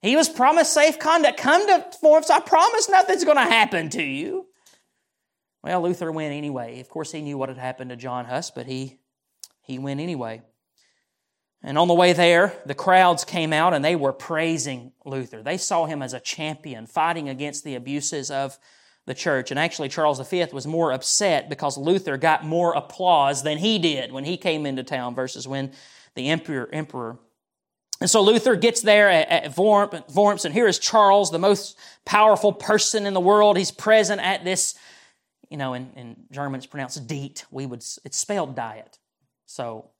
He 0.00 0.16
was 0.16 0.30
promised 0.30 0.72
safe 0.72 0.98
conduct. 0.98 1.38
Come 1.38 1.66
to 1.66 1.86
Worms, 2.02 2.30
I 2.30 2.40
promise 2.40 2.88
nothing's 2.88 3.24
going 3.24 3.36
to 3.36 3.42
happen 3.42 3.90
to 3.90 4.02
you. 4.02 4.46
Well, 5.62 5.82
Luther 5.82 6.10
went 6.10 6.32
anyway. 6.32 6.80
Of 6.80 6.88
course, 6.88 7.12
he 7.12 7.20
knew 7.20 7.36
what 7.36 7.50
had 7.50 7.58
happened 7.58 7.90
to 7.90 7.96
John 7.96 8.24
Huss, 8.24 8.50
but 8.50 8.66
he 8.66 8.98
he 9.62 9.78
went 9.78 10.00
anyway. 10.00 10.42
And 11.62 11.78
on 11.78 11.88
the 11.88 11.94
way 11.94 12.12
there, 12.12 12.52
the 12.64 12.74
crowds 12.74 13.24
came 13.24 13.52
out 13.52 13.74
and 13.74 13.84
they 13.84 13.96
were 13.96 14.12
praising 14.12 14.92
Luther. 15.04 15.42
They 15.42 15.56
saw 15.56 15.86
him 15.86 16.02
as 16.02 16.12
a 16.12 16.20
champion 16.20 16.86
fighting 16.86 17.28
against 17.28 17.64
the 17.64 17.74
abuses 17.74 18.30
of 18.30 18.58
the 19.06 19.14
church. 19.14 19.50
And 19.50 19.58
actually, 19.58 19.88
Charles 19.88 20.20
V 20.28 20.46
was 20.52 20.66
more 20.66 20.92
upset 20.92 21.48
because 21.48 21.76
Luther 21.76 22.16
got 22.16 22.44
more 22.44 22.74
applause 22.74 23.42
than 23.42 23.58
he 23.58 23.78
did 23.78 24.12
when 24.12 24.24
he 24.24 24.36
came 24.36 24.66
into 24.66 24.82
town 24.82 25.14
versus 25.14 25.48
when 25.48 25.72
the 26.14 26.28
emperor, 26.28 26.68
emperor 26.72 27.18
and 28.00 28.10
so 28.10 28.22
Luther 28.22 28.56
gets 28.56 28.82
there 28.82 29.08
at, 29.08 29.28
at 29.28 29.56
Worms, 29.56 30.44
and 30.44 30.52
here 30.52 30.66
is 30.66 30.78
Charles, 30.78 31.30
the 31.30 31.38
most 31.38 31.78
powerful 32.04 32.52
person 32.52 33.06
in 33.06 33.14
the 33.14 33.20
world. 33.20 33.56
He's 33.56 33.70
present 33.70 34.20
at 34.20 34.44
this, 34.44 34.74
you 35.48 35.56
know, 35.56 35.72
in, 35.74 35.90
in 35.96 36.16
German 36.30 36.58
it's 36.58 36.66
pronounced 36.66 37.06
Diet. 37.06 37.46
We 37.50 37.64
would, 37.64 37.82
it's 38.04 38.18
spelled 38.18 38.54
diet. 38.54 38.98
So 39.46 39.90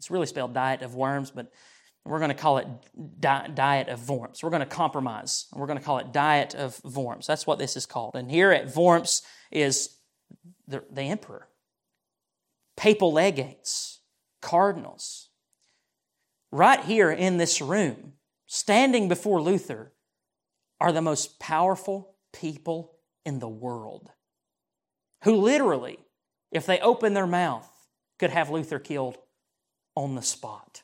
it's 0.00 0.10
really 0.10 0.24
spelled 0.24 0.54
diet 0.54 0.80
of 0.80 0.94
worms, 0.94 1.30
but 1.30 1.52
we're 2.06 2.20
going 2.20 2.30
to 2.30 2.34
call 2.34 2.56
it 2.56 2.66
di- 3.20 3.50
diet 3.54 3.88
of 3.88 4.08
Worms. 4.08 4.42
We're 4.42 4.48
going 4.48 4.60
to 4.60 4.66
compromise. 4.66 5.44
And 5.52 5.60
we're 5.60 5.66
going 5.66 5.78
to 5.78 5.84
call 5.84 5.98
it 5.98 6.10
diet 6.10 6.54
of 6.54 6.82
Worms. 6.82 7.26
That's 7.26 7.46
what 7.46 7.58
this 7.58 7.76
is 7.76 7.84
called. 7.84 8.14
And 8.14 8.30
here 8.30 8.50
at 8.50 8.74
Worms 8.74 9.20
is 9.50 9.96
the, 10.66 10.82
the 10.90 11.02
emperor, 11.02 11.48
papal 12.74 13.12
legates, 13.12 14.00
cardinals, 14.40 15.28
right 16.50 16.80
here 16.80 17.10
in 17.10 17.36
this 17.36 17.60
room, 17.60 18.14
standing 18.46 19.06
before 19.06 19.42
Luther, 19.42 19.92
are 20.80 20.92
the 20.92 21.02
most 21.02 21.38
powerful 21.38 22.14
people 22.32 22.92
in 23.26 23.38
the 23.38 23.48
world 23.48 24.10
who 25.24 25.36
literally, 25.36 25.98
if 26.50 26.64
they 26.64 26.80
open 26.80 27.12
their 27.12 27.26
mouth, 27.26 27.70
could 28.18 28.30
have 28.30 28.48
Luther 28.48 28.78
killed 28.78 29.18
on 30.04 30.14
the 30.14 30.22
spot. 30.22 30.82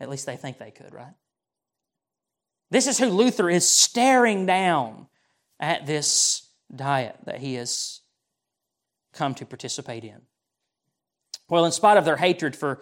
At 0.00 0.08
least 0.08 0.26
they 0.26 0.36
think 0.36 0.58
they 0.58 0.70
could, 0.70 0.92
right? 0.92 1.14
This 2.70 2.86
is 2.86 2.98
who 2.98 3.06
Luther 3.06 3.48
is 3.48 3.68
staring 3.70 4.46
down 4.46 5.06
at 5.60 5.86
this 5.86 6.48
diet 6.74 7.16
that 7.24 7.38
he 7.38 7.54
has 7.54 8.00
come 9.12 9.34
to 9.36 9.46
participate 9.46 10.02
in. 10.02 10.20
Well, 11.48 11.64
in 11.64 11.72
spite 11.72 11.98
of 11.98 12.04
their 12.04 12.16
hatred 12.16 12.56
for 12.56 12.80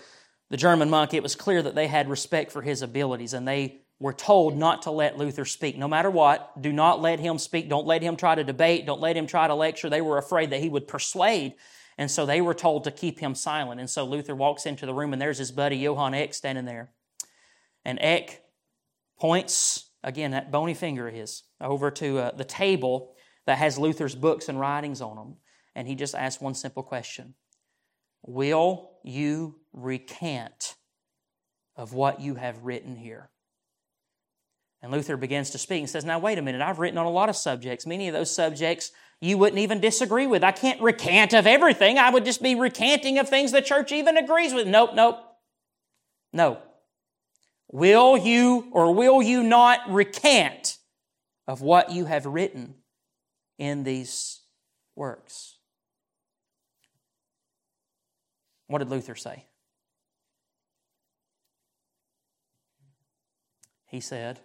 the 0.50 0.56
German 0.56 0.88
monk, 0.88 1.12
it 1.12 1.22
was 1.22 1.34
clear 1.34 1.62
that 1.62 1.74
they 1.74 1.88
had 1.88 2.08
respect 2.08 2.52
for 2.52 2.62
his 2.62 2.80
abilities 2.80 3.34
and 3.34 3.46
they 3.46 3.82
were 3.98 4.12
told 4.12 4.56
not 4.56 4.82
to 4.82 4.90
let 4.90 5.18
Luther 5.18 5.44
speak. 5.44 5.76
No 5.76 5.88
matter 5.88 6.10
what, 6.10 6.60
do 6.60 6.72
not 6.72 7.00
let 7.00 7.20
him 7.20 7.38
speak. 7.38 7.68
Don't 7.68 7.86
let 7.86 8.02
him 8.02 8.16
try 8.16 8.34
to 8.34 8.44
debate. 8.44 8.86
Don't 8.86 9.00
let 9.00 9.16
him 9.16 9.26
try 9.26 9.46
to 9.46 9.54
lecture. 9.54 9.90
They 9.90 10.00
were 10.00 10.18
afraid 10.18 10.50
that 10.50 10.60
he 10.60 10.68
would 10.68 10.88
persuade. 10.88 11.54
And 11.98 12.10
so 12.10 12.24
they 12.24 12.40
were 12.40 12.54
told 12.54 12.84
to 12.84 12.90
keep 12.90 13.20
him 13.20 13.34
silent. 13.34 13.80
And 13.80 13.90
so 13.90 14.04
Luther 14.04 14.34
walks 14.34 14.66
into 14.66 14.86
the 14.86 14.94
room 14.94 15.12
and 15.12 15.20
there's 15.20 15.38
his 15.38 15.52
buddy 15.52 15.76
Johann 15.76 16.14
Eck 16.14 16.34
standing 16.34 16.64
there. 16.64 16.92
And 17.84 17.98
Eck 18.00 18.42
points, 19.18 19.90
again, 20.02 20.30
that 20.30 20.50
bony 20.50 20.74
finger 20.74 21.08
of 21.08 21.14
his, 21.14 21.42
over 21.60 21.90
to 21.90 22.18
uh, 22.18 22.30
the 22.32 22.44
table 22.44 23.14
that 23.46 23.58
has 23.58 23.78
Luther's 23.78 24.14
books 24.14 24.48
and 24.48 24.58
writings 24.58 25.00
on 25.00 25.16
them. 25.16 25.36
And 25.74 25.88
he 25.88 25.94
just 25.94 26.14
asks 26.14 26.40
one 26.40 26.54
simple 26.54 26.82
question 26.82 27.34
Will 28.24 28.90
you 29.02 29.60
recant 29.72 30.76
of 31.76 31.92
what 31.92 32.20
you 32.20 32.36
have 32.36 32.62
written 32.62 32.96
here? 32.96 33.30
And 34.82 34.90
Luther 34.90 35.16
begins 35.16 35.50
to 35.50 35.58
speak 35.58 35.80
and 35.80 35.90
says, 35.90 36.04
Now, 36.04 36.18
wait 36.18 36.38
a 36.38 36.42
minute, 36.42 36.60
I've 36.60 36.78
written 36.78 36.98
on 36.98 37.06
a 37.06 37.10
lot 37.10 37.28
of 37.28 37.36
subjects. 37.36 37.86
Many 37.86 38.08
of 38.08 38.14
those 38.14 38.34
subjects 38.34 38.92
you 39.22 39.38
wouldn't 39.38 39.60
even 39.60 39.80
disagree 39.80 40.26
with. 40.26 40.42
I 40.42 40.50
can't 40.50 40.82
recant 40.82 41.32
of 41.32 41.46
everything. 41.46 41.96
I 41.96 42.10
would 42.10 42.24
just 42.24 42.42
be 42.42 42.56
recanting 42.56 43.18
of 43.18 43.28
things 43.28 43.52
the 43.52 43.62
church 43.62 43.92
even 43.92 44.16
agrees 44.16 44.52
with. 44.52 44.66
Nope, 44.66 44.90
nope. 44.94 45.16
No. 46.32 46.58
Will 47.70 48.16
you 48.16 48.68
or 48.72 48.92
will 48.92 49.22
you 49.22 49.44
not 49.44 49.78
recant 49.88 50.76
of 51.46 51.60
what 51.60 51.92
you 51.92 52.06
have 52.06 52.26
written 52.26 52.74
in 53.58 53.84
these 53.84 54.40
works? 54.96 55.56
What 58.66 58.80
did 58.80 58.90
Luther 58.90 59.14
say? 59.14 59.44
He 63.86 64.00
said, 64.00 64.40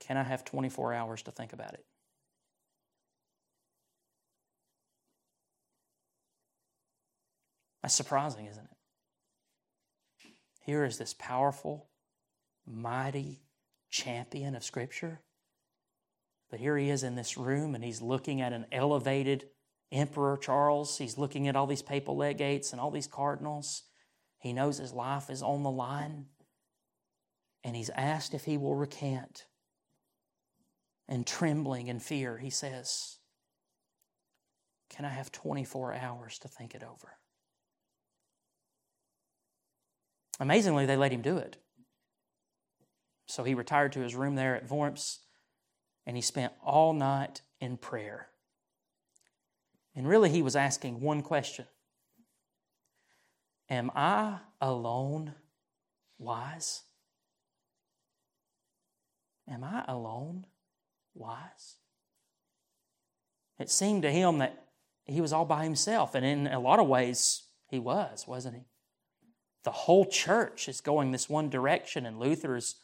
Can 0.00 0.16
I 0.16 0.22
have 0.22 0.46
24 0.46 0.94
hours 0.94 1.22
to 1.24 1.30
think 1.30 1.52
about 1.52 1.74
it? 1.74 1.84
That's 7.84 7.94
surprising, 7.94 8.46
isn't 8.46 8.64
it? 8.64 10.30
Here 10.62 10.86
is 10.86 10.96
this 10.96 11.12
powerful, 11.12 11.90
mighty 12.66 13.42
champion 13.90 14.54
of 14.54 14.64
Scripture. 14.64 15.20
But 16.50 16.60
here 16.60 16.78
he 16.78 16.88
is 16.88 17.02
in 17.02 17.14
this 17.14 17.36
room 17.36 17.74
and 17.74 17.84
he's 17.84 18.00
looking 18.00 18.40
at 18.40 18.54
an 18.54 18.64
elevated 18.72 19.50
Emperor 19.92 20.38
Charles. 20.38 20.96
He's 20.96 21.18
looking 21.18 21.46
at 21.46 21.56
all 21.56 21.66
these 21.66 21.82
papal 21.82 22.16
legates 22.16 22.72
and 22.72 22.80
all 22.80 22.90
these 22.90 23.06
cardinals. 23.06 23.82
He 24.38 24.54
knows 24.54 24.78
his 24.78 24.94
life 24.94 25.28
is 25.28 25.42
on 25.42 25.62
the 25.62 25.70
line. 25.70 26.28
And 27.64 27.76
he's 27.76 27.90
asked 27.90 28.32
if 28.32 28.46
he 28.46 28.56
will 28.56 28.76
recant. 28.76 29.44
And 31.06 31.26
trembling 31.26 31.88
in 31.88 32.00
fear, 32.00 32.38
he 32.38 32.48
says, 32.48 33.18
Can 34.88 35.04
I 35.04 35.10
have 35.10 35.30
24 35.30 35.92
hours 35.92 36.38
to 36.38 36.48
think 36.48 36.74
it 36.74 36.82
over? 36.82 37.18
Amazingly, 40.40 40.86
they 40.86 40.96
let 40.96 41.12
him 41.12 41.22
do 41.22 41.36
it. 41.36 41.56
So 43.26 43.44
he 43.44 43.54
retired 43.54 43.92
to 43.92 44.00
his 44.00 44.14
room 44.14 44.34
there 44.34 44.56
at 44.56 44.70
Worms 44.70 45.20
and 46.06 46.16
he 46.16 46.22
spent 46.22 46.52
all 46.62 46.92
night 46.92 47.40
in 47.60 47.76
prayer. 47.76 48.28
And 49.94 50.08
really, 50.08 50.28
he 50.28 50.42
was 50.42 50.56
asking 50.56 51.00
one 51.00 51.22
question 51.22 51.66
Am 53.70 53.90
I 53.94 54.38
alone 54.60 55.34
wise? 56.18 56.82
Am 59.48 59.62
I 59.62 59.84
alone 59.86 60.46
wise? 61.14 61.76
It 63.58 63.70
seemed 63.70 64.02
to 64.02 64.10
him 64.10 64.38
that 64.38 64.64
he 65.06 65.20
was 65.20 65.32
all 65.32 65.44
by 65.44 65.64
himself, 65.64 66.14
and 66.14 66.24
in 66.24 66.46
a 66.46 66.58
lot 66.58 66.80
of 66.80 66.88
ways, 66.88 67.44
he 67.68 67.78
was, 67.78 68.26
wasn't 68.26 68.56
he? 68.56 68.62
The 69.64 69.72
whole 69.72 70.04
church 70.04 70.68
is 70.68 70.80
going 70.80 71.10
this 71.10 71.28
one 71.28 71.48
direction, 71.48 72.06
and 72.06 72.18
Luther 72.18 72.56
is 72.56 72.76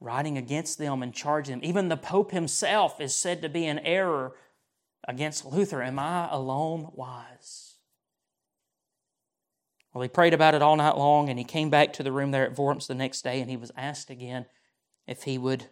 writing 0.00 0.36
against 0.36 0.78
them 0.78 1.02
and 1.02 1.14
charging 1.14 1.60
them. 1.60 1.68
Even 1.68 1.88
the 1.88 1.96
Pope 1.96 2.32
himself 2.32 3.00
is 3.00 3.14
said 3.14 3.42
to 3.42 3.48
be 3.48 3.66
in 3.66 3.78
error 3.80 4.34
against 5.06 5.44
Luther. 5.44 5.82
Am 5.82 5.98
I 5.98 6.28
alone 6.30 6.88
wise? 6.92 7.76
Well, 9.92 10.02
he 10.02 10.08
prayed 10.08 10.34
about 10.34 10.54
it 10.54 10.62
all 10.62 10.76
night 10.76 10.96
long 10.96 11.28
and 11.28 11.38
he 11.38 11.44
came 11.44 11.68
back 11.68 11.92
to 11.94 12.02
the 12.02 12.12
room 12.12 12.30
there 12.30 12.44
at 12.44 12.58
Worms 12.58 12.86
the 12.86 12.94
next 12.94 13.22
day 13.22 13.40
and 13.40 13.50
he 13.50 13.56
was 13.56 13.72
asked 13.76 14.08
again 14.08 14.46
if 15.06 15.24
he 15.24 15.36
would 15.36 15.66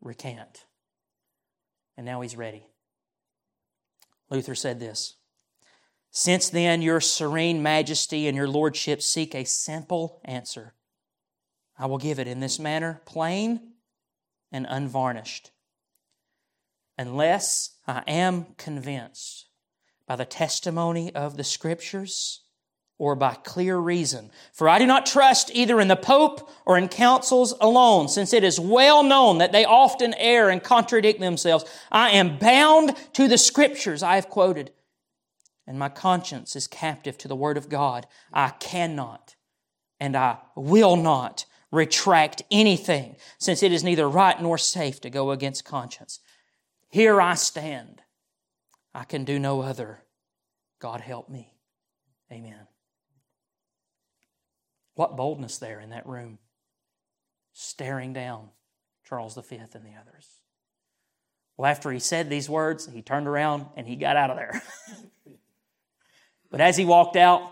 recant. 0.00 0.64
And 1.96 2.06
now 2.06 2.20
he's 2.20 2.36
ready. 2.36 2.66
Luther 4.30 4.54
said 4.54 4.80
this 4.80 5.16
Since 6.10 6.50
then, 6.50 6.82
your 6.82 7.00
serene 7.00 7.62
majesty 7.62 8.26
and 8.26 8.36
your 8.36 8.48
lordship 8.48 9.02
seek 9.02 9.34
a 9.34 9.44
simple 9.44 10.20
answer. 10.24 10.74
I 11.78 11.86
will 11.86 11.98
give 11.98 12.18
it 12.18 12.26
in 12.26 12.40
this 12.40 12.58
manner, 12.58 13.02
plain 13.04 13.74
and 14.50 14.66
unvarnished 14.68 15.52
unless 16.98 17.76
I 17.86 18.02
am 18.06 18.46
convinced 18.58 19.46
by 20.06 20.16
the 20.16 20.24
testimony 20.24 21.14
of 21.14 21.36
the 21.36 21.44
Scriptures 21.44 22.40
or 22.98 23.14
by 23.14 23.34
clear 23.34 23.78
reason. 23.78 24.30
For 24.52 24.68
I 24.68 24.80
do 24.80 24.86
not 24.86 25.06
trust 25.06 25.52
either 25.54 25.80
in 25.80 25.86
the 25.86 25.94
Pope 25.94 26.50
or 26.66 26.76
in 26.76 26.88
councils 26.88 27.54
alone, 27.60 28.08
since 28.08 28.32
it 28.32 28.42
is 28.42 28.58
well 28.58 29.04
known 29.04 29.38
that 29.38 29.52
they 29.52 29.64
often 29.64 30.14
err 30.14 30.50
and 30.50 30.60
contradict 30.60 31.20
themselves. 31.20 31.64
I 31.92 32.10
am 32.10 32.38
bound 32.38 32.96
to 33.12 33.28
the 33.28 33.38
Scriptures 33.38 34.02
I 34.02 34.16
have 34.16 34.28
quoted, 34.28 34.72
and 35.68 35.78
my 35.78 35.90
conscience 35.90 36.56
is 36.56 36.66
captive 36.66 37.18
to 37.18 37.28
the 37.28 37.36
Word 37.36 37.58
of 37.58 37.68
God. 37.68 38.06
I 38.32 38.48
cannot 38.48 39.36
and 40.00 40.16
I 40.16 40.38
will 40.56 40.96
not 40.96 41.44
retract 41.70 42.42
anything, 42.50 43.16
since 43.38 43.62
it 43.62 43.70
is 43.70 43.84
neither 43.84 44.08
right 44.08 44.40
nor 44.40 44.56
safe 44.56 44.98
to 45.02 45.10
go 45.10 45.30
against 45.30 45.66
conscience. 45.66 46.20
Here 46.88 47.20
I 47.20 47.34
stand. 47.34 48.00
I 48.94 49.04
can 49.04 49.24
do 49.24 49.38
no 49.38 49.60
other. 49.60 50.02
God 50.80 51.02
help 51.02 51.28
me. 51.28 51.52
Amen. 52.32 52.66
What 54.94 55.16
boldness 55.16 55.58
there 55.58 55.80
in 55.80 55.90
that 55.90 56.06
room, 56.06 56.38
staring 57.52 58.14
down 58.14 58.48
Charles 59.04 59.34
V 59.34 59.56
and 59.56 59.68
the 59.70 60.00
others. 60.00 60.28
Well, 61.58 61.70
after 61.70 61.90
he 61.90 61.98
said 61.98 62.30
these 62.30 62.48
words, 62.48 62.88
he 62.90 63.02
turned 63.02 63.26
around 63.26 63.66
and 63.76 63.86
he 63.86 63.96
got 63.96 64.16
out 64.16 64.30
of 64.30 64.36
there. 64.36 64.62
but 66.50 66.60
as 66.60 66.76
he 66.76 66.84
walked 66.84 67.16
out, 67.16 67.42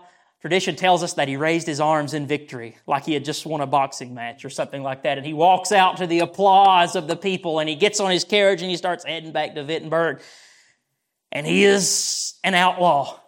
Tradition 0.46 0.76
tells 0.76 1.02
us 1.02 1.14
that 1.14 1.26
he 1.26 1.36
raised 1.36 1.66
his 1.66 1.80
arms 1.80 2.14
in 2.14 2.28
victory, 2.28 2.76
like 2.86 3.04
he 3.04 3.14
had 3.14 3.24
just 3.24 3.46
won 3.46 3.62
a 3.62 3.66
boxing 3.66 4.14
match 4.14 4.44
or 4.44 4.48
something 4.48 4.80
like 4.80 5.02
that. 5.02 5.18
And 5.18 5.26
he 5.26 5.32
walks 5.32 5.72
out 5.72 5.96
to 5.96 6.06
the 6.06 6.20
applause 6.20 6.94
of 6.94 7.08
the 7.08 7.16
people 7.16 7.58
and 7.58 7.68
he 7.68 7.74
gets 7.74 7.98
on 7.98 8.12
his 8.12 8.22
carriage 8.22 8.62
and 8.62 8.70
he 8.70 8.76
starts 8.76 9.04
heading 9.04 9.32
back 9.32 9.56
to 9.56 9.64
Wittenberg. 9.64 10.20
And 11.32 11.46
he 11.46 11.64
is 11.64 12.34
an 12.44 12.54
outlaw. 12.54 13.18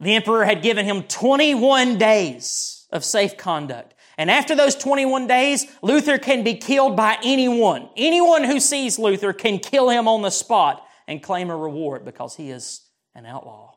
The 0.00 0.14
emperor 0.14 0.44
had 0.44 0.60
given 0.60 0.84
him 0.84 1.04
21 1.04 1.96
days 1.96 2.86
of 2.90 3.04
safe 3.04 3.38
conduct. 3.38 3.94
And 4.18 4.30
after 4.30 4.54
those 4.54 4.74
21 4.74 5.26
days, 5.28 5.66
Luther 5.80 6.18
can 6.18 6.44
be 6.44 6.56
killed 6.56 6.94
by 6.94 7.16
anyone. 7.24 7.88
Anyone 7.96 8.44
who 8.44 8.60
sees 8.60 8.98
Luther 8.98 9.32
can 9.32 9.60
kill 9.60 9.88
him 9.88 10.06
on 10.08 10.20
the 10.20 10.30
spot 10.30 10.84
and 11.08 11.22
claim 11.22 11.48
a 11.48 11.56
reward 11.56 12.04
because 12.04 12.36
he 12.36 12.50
is 12.50 12.82
an 13.14 13.24
outlaw. 13.24 13.71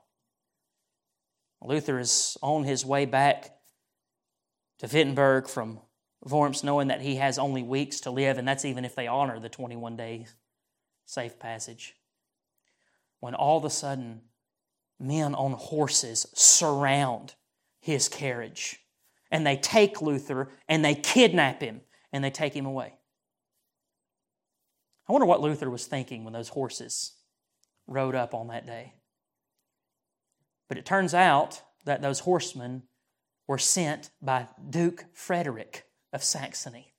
Luther 1.68 2.00
is 2.00 2.38
on 2.42 2.64
his 2.64 2.86
way 2.86 3.06
back 3.06 3.58
to 4.80 4.88
Wittenberg 4.88 5.48
from 5.48 5.80
Worms, 6.24 6.64
knowing 6.64 6.88
that 6.88 7.02
he 7.02 7.18
has 7.18 7.38
only 7.38 7.62
weeks 7.62 8.02
to 8.02 8.12
live, 8.12 8.40
and 8.40 8.48
that's 8.48 8.66
even 8.66 8.84
if 8.84 8.96
they 8.96 9.06
honor 9.06 9.40
the 9.40 9.50
21 9.50 9.96
day 9.96 10.26
safe 11.06 11.38
passage. 11.38 11.96
When 13.20 13.36
all 13.36 13.58
of 13.58 13.66
a 13.66 13.70
sudden, 13.70 14.22
men 15.00 15.36
on 15.36 15.52
horses 15.52 16.26
surround 16.34 17.36
his 17.80 18.10
carriage, 18.10 18.80
and 19.30 19.46
they 19.46 19.56
take 19.58 20.02
Luther 20.02 20.50
and 20.68 20.84
they 20.84 20.96
kidnap 20.96 21.62
him 21.62 21.82
and 22.12 22.24
they 22.24 22.32
take 22.32 22.56
him 22.56 22.66
away. 22.66 22.94
I 25.08 25.12
wonder 25.12 25.28
what 25.28 25.42
Luther 25.42 25.70
was 25.70 25.86
thinking 25.86 26.24
when 26.24 26.34
those 26.34 26.50
horses 26.50 27.14
rode 27.86 28.16
up 28.16 28.34
on 28.34 28.48
that 28.48 28.66
day. 28.66 28.94
But 30.68 30.78
it 30.78 30.86
turns 30.86 31.14
out 31.14 31.62
that 31.86 32.02
those 32.02 32.22
horsemen 32.22 32.84
were 33.48 33.58
sent 33.58 34.10
by 34.22 34.48
Duke 34.70 35.06
Frederick 35.14 35.86
of 36.12 36.24
Saxony, 36.24 36.94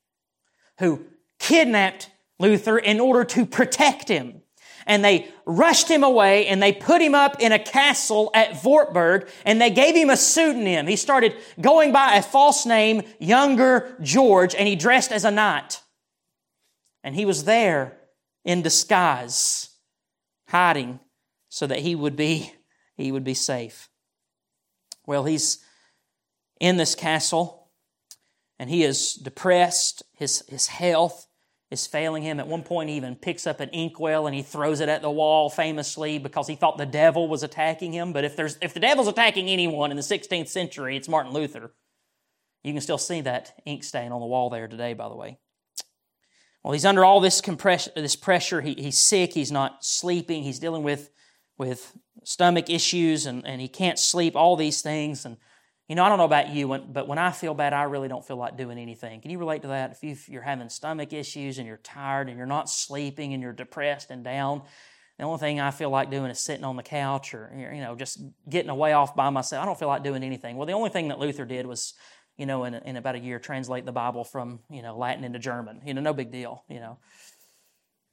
who 0.78 1.06
kidnapped 1.38 2.10
Luther 2.38 2.78
in 2.78 3.00
order 3.00 3.24
to 3.24 3.46
protect 3.46 4.08
him. 4.08 4.42
And 4.86 5.04
they 5.04 5.28
rushed 5.46 5.90
him 5.90 6.04
away 6.04 6.46
and 6.46 6.62
they 6.62 6.72
put 6.72 7.02
him 7.02 7.14
up 7.14 7.40
in 7.40 7.50
a 7.50 7.58
castle 7.58 8.30
at 8.34 8.62
Wartburg 8.62 9.28
and 9.44 9.60
they 9.60 9.70
gave 9.70 9.96
him 9.96 10.10
a 10.10 10.16
pseudonym. 10.16 10.86
He 10.86 10.94
started 10.94 11.34
going 11.60 11.92
by 11.92 12.14
a 12.14 12.22
false 12.22 12.64
name, 12.66 13.02
Junker 13.20 13.96
George, 14.00 14.54
and 14.54 14.68
he 14.68 14.76
dressed 14.76 15.10
as 15.10 15.24
a 15.24 15.30
knight. 15.32 15.82
And 17.02 17.16
he 17.16 17.24
was 17.24 17.44
there 17.44 17.96
in 18.44 18.62
disguise, 18.62 19.70
hiding 20.48 21.00
so 21.48 21.66
that 21.66 21.80
he 21.80 21.96
would 21.96 22.14
be 22.14 22.52
he 22.96 23.12
would 23.12 23.24
be 23.24 23.34
safe. 23.34 23.88
Well, 25.06 25.24
he's 25.24 25.58
in 26.60 26.76
this 26.76 26.94
castle 26.94 27.70
and 28.58 28.70
he 28.70 28.82
is 28.82 29.14
depressed. 29.14 30.02
His, 30.14 30.44
his 30.48 30.66
health 30.68 31.26
is 31.70 31.86
failing 31.86 32.22
him. 32.22 32.40
At 32.40 32.46
one 32.46 32.62
point, 32.62 32.88
he 32.88 32.96
even 32.96 33.16
picks 33.16 33.46
up 33.46 33.60
an 33.60 33.68
inkwell 33.70 34.26
and 34.26 34.34
he 34.34 34.42
throws 34.42 34.80
it 34.80 34.88
at 34.88 35.02
the 35.02 35.10
wall 35.10 35.50
famously 35.50 36.18
because 36.18 36.46
he 36.46 36.54
thought 36.54 36.78
the 36.78 36.86
devil 36.86 37.28
was 37.28 37.42
attacking 37.42 37.92
him. 37.92 38.12
But 38.12 38.24
if, 38.24 38.36
there's, 38.36 38.56
if 38.62 38.72
the 38.72 38.80
devil's 38.80 39.08
attacking 39.08 39.48
anyone 39.48 39.90
in 39.90 39.96
the 39.96 40.02
16th 40.02 40.48
century, 40.48 40.96
it's 40.96 41.08
Martin 41.08 41.32
Luther. 41.32 41.72
You 42.62 42.72
can 42.72 42.82
still 42.82 42.98
see 42.98 43.20
that 43.20 43.60
ink 43.64 43.84
stain 43.84 44.12
on 44.12 44.20
the 44.20 44.26
wall 44.26 44.50
there 44.50 44.68
today, 44.68 44.94
by 44.94 45.08
the 45.08 45.14
way. 45.14 45.38
Well, 46.62 46.72
he's 46.72 46.84
under 46.84 47.04
all 47.04 47.20
this, 47.20 47.40
compress- 47.40 47.88
this 47.94 48.16
pressure. 48.16 48.60
He, 48.60 48.74
he's 48.74 48.98
sick. 48.98 49.34
He's 49.34 49.52
not 49.52 49.84
sleeping. 49.84 50.42
He's 50.42 50.58
dealing 50.58 50.82
with, 50.82 51.10
with 51.58 51.96
stomach 52.24 52.68
issues 52.70 53.26
and, 53.26 53.46
and 53.46 53.60
he 53.60 53.68
can't 53.68 53.98
sleep, 53.98 54.36
all 54.36 54.56
these 54.56 54.82
things. 54.82 55.24
And, 55.24 55.36
you 55.88 55.94
know, 55.94 56.04
I 56.04 56.08
don't 56.08 56.18
know 56.18 56.24
about 56.24 56.50
you, 56.50 56.66
but 56.68 57.06
when 57.06 57.18
I 57.18 57.30
feel 57.30 57.54
bad, 57.54 57.72
I 57.72 57.84
really 57.84 58.08
don't 58.08 58.26
feel 58.26 58.36
like 58.36 58.56
doing 58.56 58.78
anything. 58.78 59.20
Can 59.20 59.30
you 59.30 59.38
relate 59.38 59.62
to 59.62 59.68
that? 59.68 59.92
If, 59.92 60.02
you, 60.02 60.10
if 60.10 60.28
you're 60.28 60.42
having 60.42 60.68
stomach 60.68 61.12
issues 61.12 61.58
and 61.58 61.66
you're 61.66 61.76
tired 61.78 62.28
and 62.28 62.36
you're 62.36 62.46
not 62.46 62.68
sleeping 62.68 63.32
and 63.32 63.42
you're 63.42 63.52
depressed 63.52 64.10
and 64.10 64.24
down, 64.24 64.62
the 65.18 65.24
only 65.24 65.38
thing 65.38 65.60
I 65.60 65.70
feel 65.70 65.88
like 65.88 66.10
doing 66.10 66.30
is 66.30 66.40
sitting 66.40 66.64
on 66.64 66.76
the 66.76 66.82
couch 66.82 67.32
or, 67.32 67.50
you 67.56 67.80
know, 67.80 67.94
just 67.94 68.20
getting 68.50 68.68
away 68.68 68.92
off 68.92 69.16
by 69.16 69.30
myself. 69.30 69.62
I 69.62 69.66
don't 69.66 69.78
feel 69.78 69.88
like 69.88 70.04
doing 70.04 70.22
anything. 70.22 70.56
Well, 70.56 70.66
the 70.66 70.74
only 70.74 70.90
thing 70.90 71.08
that 71.08 71.18
Luther 71.18 71.46
did 71.46 71.66
was, 71.66 71.94
you 72.36 72.44
know, 72.44 72.64
in, 72.64 72.74
in 72.74 72.96
about 72.96 73.14
a 73.14 73.18
year, 73.18 73.38
translate 73.38 73.86
the 73.86 73.92
Bible 73.92 74.24
from, 74.24 74.60
you 74.68 74.82
know, 74.82 74.94
Latin 74.98 75.24
into 75.24 75.38
German. 75.38 75.80
You 75.86 75.94
know, 75.94 76.02
no 76.02 76.12
big 76.12 76.32
deal, 76.32 76.64
you 76.68 76.80
know. 76.80 76.98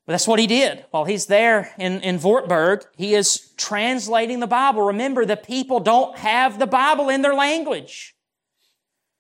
But 0.06 0.14
that's 0.14 0.28
what 0.28 0.40
he 0.40 0.48
did. 0.48 0.86
While 0.92 1.06
he's 1.06 1.28
there 1.28 1.74
in, 1.80 2.02
in 2.02 2.22
Wartburg, 2.22 2.86
he 2.98 3.16
is 3.16 3.54
translating 3.56 4.42
the 4.42 4.48
Bible. 4.48 4.82
Remember, 4.82 5.26
the 5.26 5.38
people 5.38 5.80
don't 5.80 6.18
have 6.18 6.60
the 6.60 6.68
Bible 6.68 7.10
in 7.10 7.22
their 7.22 7.34
language. 7.34 8.16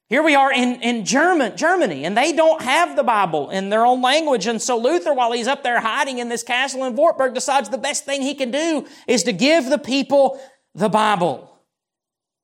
Here 0.09 0.21
we 0.21 0.35
are 0.35 0.51
in, 0.51 0.81
in 0.81 1.05
German, 1.05 1.55
Germany, 1.55 2.03
and 2.03 2.17
they 2.17 2.33
don't 2.33 2.61
have 2.61 2.97
the 2.97 3.03
Bible 3.03 3.49
in 3.49 3.69
their 3.69 3.85
own 3.85 4.01
language. 4.01 4.45
And 4.45 4.61
so 4.61 4.77
Luther, 4.77 5.13
while 5.13 5.31
he's 5.31 5.47
up 5.47 5.63
there 5.63 5.79
hiding 5.79 6.19
in 6.19 6.27
this 6.27 6.43
castle 6.43 6.83
in 6.83 6.95
Wartburg, 6.95 7.33
decides 7.33 7.69
the 7.69 7.77
best 7.77 8.03
thing 8.03 8.21
he 8.21 8.35
can 8.35 8.51
do 8.51 8.85
is 9.07 9.23
to 9.23 9.31
give 9.31 9.69
the 9.69 9.77
people 9.77 10.39
the 10.75 10.89
Bible. 10.89 11.57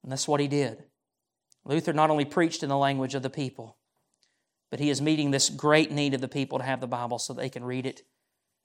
And 0.02 0.12
that's 0.12 0.30
what 0.30 0.40
he 0.40 0.48
did. 0.48 0.86
Luther 1.66 1.92
not 1.92 2.10
only 2.10 2.26
preached 2.26 2.64
in 2.64 2.70
the 2.70 2.78
language 2.78 3.16
of 3.16 3.22
the 3.22 3.30
people, 3.30 3.78
but 4.72 4.80
he 4.80 4.90
is 4.90 5.02
meeting 5.02 5.32
this 5.32 5.50
great 5.50 5.92
need 5.92 6.14
of 6.14 6.22
the 6.22 6.30
people 6.30 6.60
to 6.60 6.64
have 6.64 6.80
the 6.80 6.88
Bible 6.88 7.20
so 7.20 7.34
they 7.34 7.50
can 7.50 7.66
read 7.66 7.86
it 7.86 8.04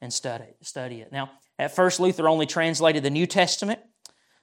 and 0.00 0.12
study, 0.12 0.56
study 0.62 1.00
it. 1.00 1.12
Now, 1.12 1.30
at 1.58 1.74
first, 1.74 2.00
Luther 2.00 2.28
only 2.28 2.46
translated 2.46 3.02
the 3.02 3.10
New 3.10 3.26
Testament, 3.26 3.80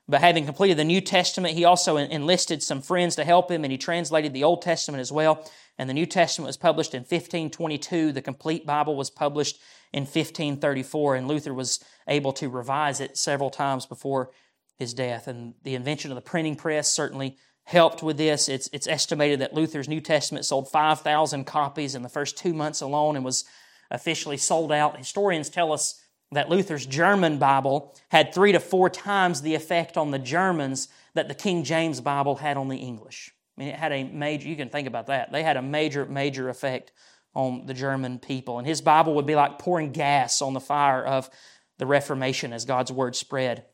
but 0.08 0.22
having 0.22 0.46
completed 0.46 0.78
the 0.78 0.84
New 0.84 1.02
Testament, 1.02 1.56
he 1.56 1.66
also 1.66 1.98
enlisted 1.98 2.64
some 2.64 2.82
friends 2.82 3.16
to 3.16 3.24
help 3.24 3.52
him, 3.52 3.64
and 3.64 3.72
he 3.72 3.78
translated 3.78 4.34
the 4.34 4.44
Old 4.44 4.62
Testament 4.62 5.02
as 5.02 5.12
well. 5.12 5.50
And 5.78 5.90
the 5.90 5.94
New 5.94 6.06
Testament 6.06 6.48
was 6.48 6.58
published 6.58 6.94
in 6.94 7.02
1522. 7.02 8.12
The 8.12 8.22
complete 8.22 8.66
Bible 8.66 8.96
was 8.96 9.10
published 9.10 9.60
in 9.94 10.04
1534, 10.04 11.16
and 11.16 11.28
Luther 11.28 11.54
was 11.54 11.84
able 12.08 12.34
to 12.34 12.50
revise 12.50 13.00
it 13.00 13.18
several 13.18 13.50
times 13.50 13.86
before 13.86 14.32
his 14.78 14.94
death. 14.94 15.28
And 15.28 15.54
the 15.64 15.76
invention 15.76 16.12
of 16.12 16.16
the 16.16 16.22
printing 16.22 16.56
press 16.56 16.92
certainly 16.92 17.38
helped 17.64 18.04
with 18.04 18.18
this. 18.18 18.50
It's, 18.50 18.70
it's 18.74 18.88
estimated 18.88 19.40
that 19.40 19.54
Luther's 19.54 19.88
New 19.88 20.02
Testament 20.02 20.46
sold 20.46 20.70
5,000 20.70 21.46
copies 21.46 21.96
in 21.96 22.02
the 22.02 22.10
first 22.10 22.38
two 22.38 22.54
months 22.54 22.82
alone 22.82 23.16
and 23.16 23.24
was 23.24 23.46
officially 23.92 24.38
sold 24.38 24.72
out. 24.72 24.98
Historians 24.98 25.50
tell 25.50 25.72
us 25.72 26.02
that 26.32 26.50
Luther's 26.50 26.86
German 26.86 27.38
Bible 27.38 27.96
had 28.10 28.34
three 28.34 28.54
to 28.54 28.60
four 28.60 28.90
times 28.90 29.42
the 29.42 29.56
effect 29.56 29.98
on 29.98 30.12
the 30.12 30.20
Germans 30.20 30.88
that 31.14 31.28
the 31.28 31.36
King 31.36 31.64
James 31.64 32.00
Bible 32.00 32.38
had 32.38 32.58
on 32.58 32.70
the 32.70 32.78
English. 32.78 33.32
I 33.58 33.62
mean, 33.62 33.70
it 33.70 33.76
had 33.76 33.92
a 33.92 34.04
major, 34.06 34.48
you 34.48 34.56
can 34.56 34.70
think 34.70 34.88
about 34.88 35.08
that. 35.08 35.32
They 35.32 35.44
had 35.44 35.58
a 35.58 35.62
major, 35.62 36.06
major 36.06 36.48
effect 36.50 36.94
on 37.34 37.66
the 37.66 37.74
German 37.74 38.18
people. 38.20 38.58
And 38.58 38.68
his 38.68 38.82
Bible 38.82 39.16
would 39.16 39.26
be 39.26 39.36
like 39.36 39.60
pouring 39.60 39.92
gas 39.92 40.42
on 40.42 40.54
the 40.54 40.60
fire 40.60 41.04
of 41.04 41.30
the 41.78 41.86
Reformation 41.86 42.54
as 42.54 42.66
God's 42.66 42.92
word 42.92 43.16
spread 43.16 43.66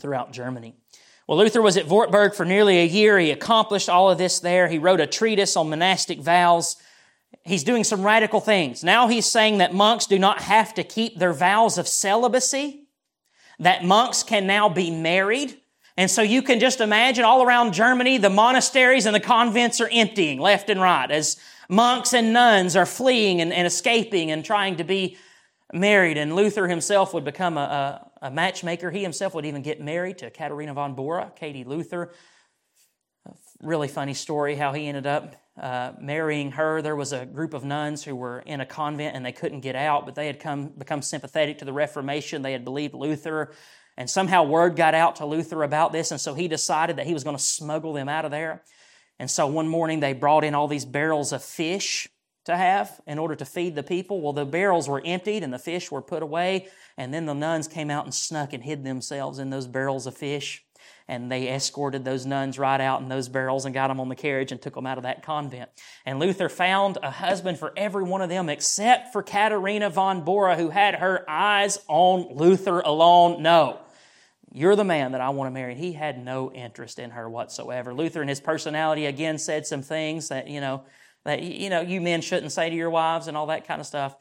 throughout 0.00 0.32
Germany. 0.32 0.74
Well, 1.28 1.38
Luther 1.38 1.62
was 1.62 1.76
at 1.76 1.88
Wartburg 1.88 2.34
for 2.34 2.44
nearly 2.44 2.78
a 2.78 2.86
year. 2.86 3.18
He 3.18 3.30
accomplished 3.30 3.88
all 3.88 4.10
of 4.10 4.18
this 4.18 4.40
there. 4.40 4.68
He 4.68 4.78
wrote 4.78 5.00
a 5.00 5.06
treatise 5.06 5.56
on 5.56 5.70
monastic 5.70 6.20
vows 6.20 6.76
he's 7.42 7.64
doing 7.64 7.84
some 7.84 8.02
radical 8.02 8.40
things. 8.40 8.84
Now 8.84 9.08
he's 9.08 9.26
saying 9.26 9.58
that 9.58 9.74
monks 9.74 10.06
do 10.06 10.18
not 10.18 10.42
have 10.42 10.74
to 10.74 10.84
keep 10.84 11.18
their 11.18 11.32
vows 11.32 11.78
of 11.78 11.88
celibacy, 11.88 12.88
that 13.58 13.84
monks 13.84 14.22
can 14.22 14.46
now 14.46 14.68
be 14.68 14.90
married. 14.90 15.56
And 15.96 16.10
so 16.10 16.22
you 16.22 16.42
can 16.42 16.58
just 16.58 16.80
imagine 16.80 17.24
all 17.24 17.42
around 17.44 17.72
Germany, 17.72 18.18
the 18.18 18.30
monasteries 18.30 19.06
and 19.06 19.14
the 19.14 19.20
convents 19.20 19.80
are 19.80 19.88
emptying 19.92 20.40
left 20.40 20.68
and 20.68 20.80
right 20.80 21.08
as 21.10 21.36
monks 21.68 22.12
and 22.12 22.32
nuns 22.32 22.74
are 22.74 22.86
fleeing 22.86 23.40
and, 23.40 23.52
and 23.52 23.66
escaping 23.66 24.32
and 24.32 24.44
trying 24.44 24.76
to 24.76 24.84
be 24.84 25.16
married. 25.72 26.18
And 26.18 26.34
Luther 26.34 26.66
himself 26.66 27.14
would 27.14 27.24
become 27.24 27.56
a, 27.56 28.10
a, 28.20 28.26
a 28.26 28.30
matchmaker. 28.30 28.90
He 28.90 29.02
himself 29.02 29.34
would 29.34 29.46
even 29.46 29.62
get 29.62 29.80
married 29.80 30.18
to 30.18 30.30
Katharina 30.30 30.74
von 30.74 30.94
Bora, 30.94 31.32
Katie 31.36 31.64
Luther. 31.64 32.12
Really 33.62 33.88
funny 33.88 34.14
story 34.14 34.56
how 34.56 34.72
he 34.72 34.88
ended 34.88 35.06
up 35.06 35.36
uh, 35.60 35.92
marrying 36.00 36.52
her. 36.52 36.82
There 36.82 36.96
was 36.96 37.12
a 37.12 37.24
group 37.24 37.54
of 37.54 37.64
nuns 37.64 38.02
who 38.02 38.16
were 38.16 38.40
in 38.40 38.60
a 38.60 38.66
convent 38.66 39.14
and 39.14 39.24
they 39.24 39.32
couldn't 39.32 39.60
get 39.60 39.76
out, 39.76 40.04
but 40.04 40.14
they 40.14 40.26
had 40.26 40.40
come 40.40 40.68
become 40.68 41.02
sympathetic 41.02 41.58
to 41.58 41.64
the 41.64 41.72
Reformation. 41.72 42.42
They 42.42 42.52
had 42.52 42.64
believed 42.64 42.94
Luther, 42.94 43.52
and 43.96 44.10
somehow 44.10 44.42
word 44.42 44.74
got 44.74 44.94
out 44.94 45.16
to 45.16 45.26
Luther 45.26 45.62
about 45.62 45.92
this, 45.92 46.10
and 46.10 46.20
so 46.20 46.34
he 46.34 46.48
decided 46.48 46.96
that 46.96 47.06
he 47.06 47.14
was 47.14 47.24
going 47.24 47.36
to 47.36 47.42
smuggle 47.42 47.92
them 47.92 48.08
out 48.08 48.24
of 48.24 48.30
there. 48.30 48.64
And 49.20 49.30
so 49.30 49.46
one 49.46 49.68
morning 49.68 50.00
they 50.00 50.12
brought 50.12 50.42
in 50.42 50.54
all 50.56 50.66
these 50.66 50.84
barrels 50.84 51.32
of 51.32 51.44
fish 51.44 52.08
to 52.46 52.56
have 52.56 53.00
in 53.06 53.18
order 53.18 53.36
to 53.36 53.44
feed 53.44 53.76
the 53.76 53.84
people. 53.84 54.20
Well, 54.20 54.32
the 54.32 54.44
barrels 54.44 54.88
were 54.88 55.00
emptied 55.04 55.44
and 55.44 55.52
the 55.52 55.58
fish 55.58 55.90
were 55.90 56.02
put 56.02 56.22
away, 56.22 56.66
and 56.96 57.14
then 57.14 57.26
the 57.26 57.32
nuns 57.32 57.68
came 57.68 57.90
out 57.90 58.04
and 58.04 58.14
snuck 58.14 58.52
and 58.52 58.64
hid 58.64 58.82
themselves 58.82 59.38
in 59.38 59.50
those 59.50 59.68
barrels 59.68 60.08
of 60.08 60.16
fish 60.16 60.63
and 61.06 61.30
they 61.30 61.52
escorted 61.52 62.04
those 62.04 62.24
nuns 62.24 62.58
right 62.58 62.80
out 62.80 63.02
in 63.02 63.08
those 63.08 63.28
barrels 63.28 63.66
and 63.66 63.74
got 63.74 63.88
them 63.88 64.00
on 64.00 64.08
the 64.08 64.14
carriage 64.14 64.52
and 64.52 64.62
took 64.62 64.74
them 64.74 64.86
out 64.86 64.96
of 64.96 65.04
that 65.04 65.22
convent. 65.22 65.68
And 66.06 66.18
Luther 66.18 66.48
found 66.48 66.98
a 67.02 67.10
husband 67.10 67.58
for 67.58 67.72
every 67.76 68.04
one 68.04 68.22
of 68.22 68.30
them 68.30 68.48
except 68.48 69.12
for 69.12 69.22
Katharina 69.22 69.90
von 69.90 70.24
Bora, 70.24 70.56
who 70.56 70.70
had 70.70 70.96
her 70.96 71.28
eyes 71.28 71.78
on 71.88 72.34
Luther 72.34 72.80
alone. 72.80 73.42
No. 73.42 73.80
You're 74.50 74.76
the 74.76 74.84
man 74.84 75.12
that 75.12 75.20
I 75.20 75.30
want 75.30 75.48
to 75.48 75.52
marry. 75.52 75.74
He 75.74 75.92
had 75.92 76.24
no 76.24 76.50
interest 76.52 76.98
in 76.98 77.10
her 77.10 77.28
whatsoever. 77.28 77.92
Luther, 77.92 78.22
in 78.22 78.28
his 78.28 78.40
personality, 78.40 79.04
again 79.06 79.36
said 79.36 79.66
some 79.66 79.82
things 79.82 80.28
that, 80.28 80.48
you 80.48 80.60
know, 80.60 80.84
that, 81.24 81.42
you 81.42 81.70
know, 81.70 81.80
you 81.80 82.00
men 82.00 82.20
shouldn't 82.20 82.52
say 82.52 82.70
to 82.70 82.76
your 82.76 82.90
wives 82.90 83.26
and 83.26 83.36
all 83.36 83.46
that 83.48 83.66
kind 83.66 83.80
of 83.80 83.86
stuff. 83.86 84.16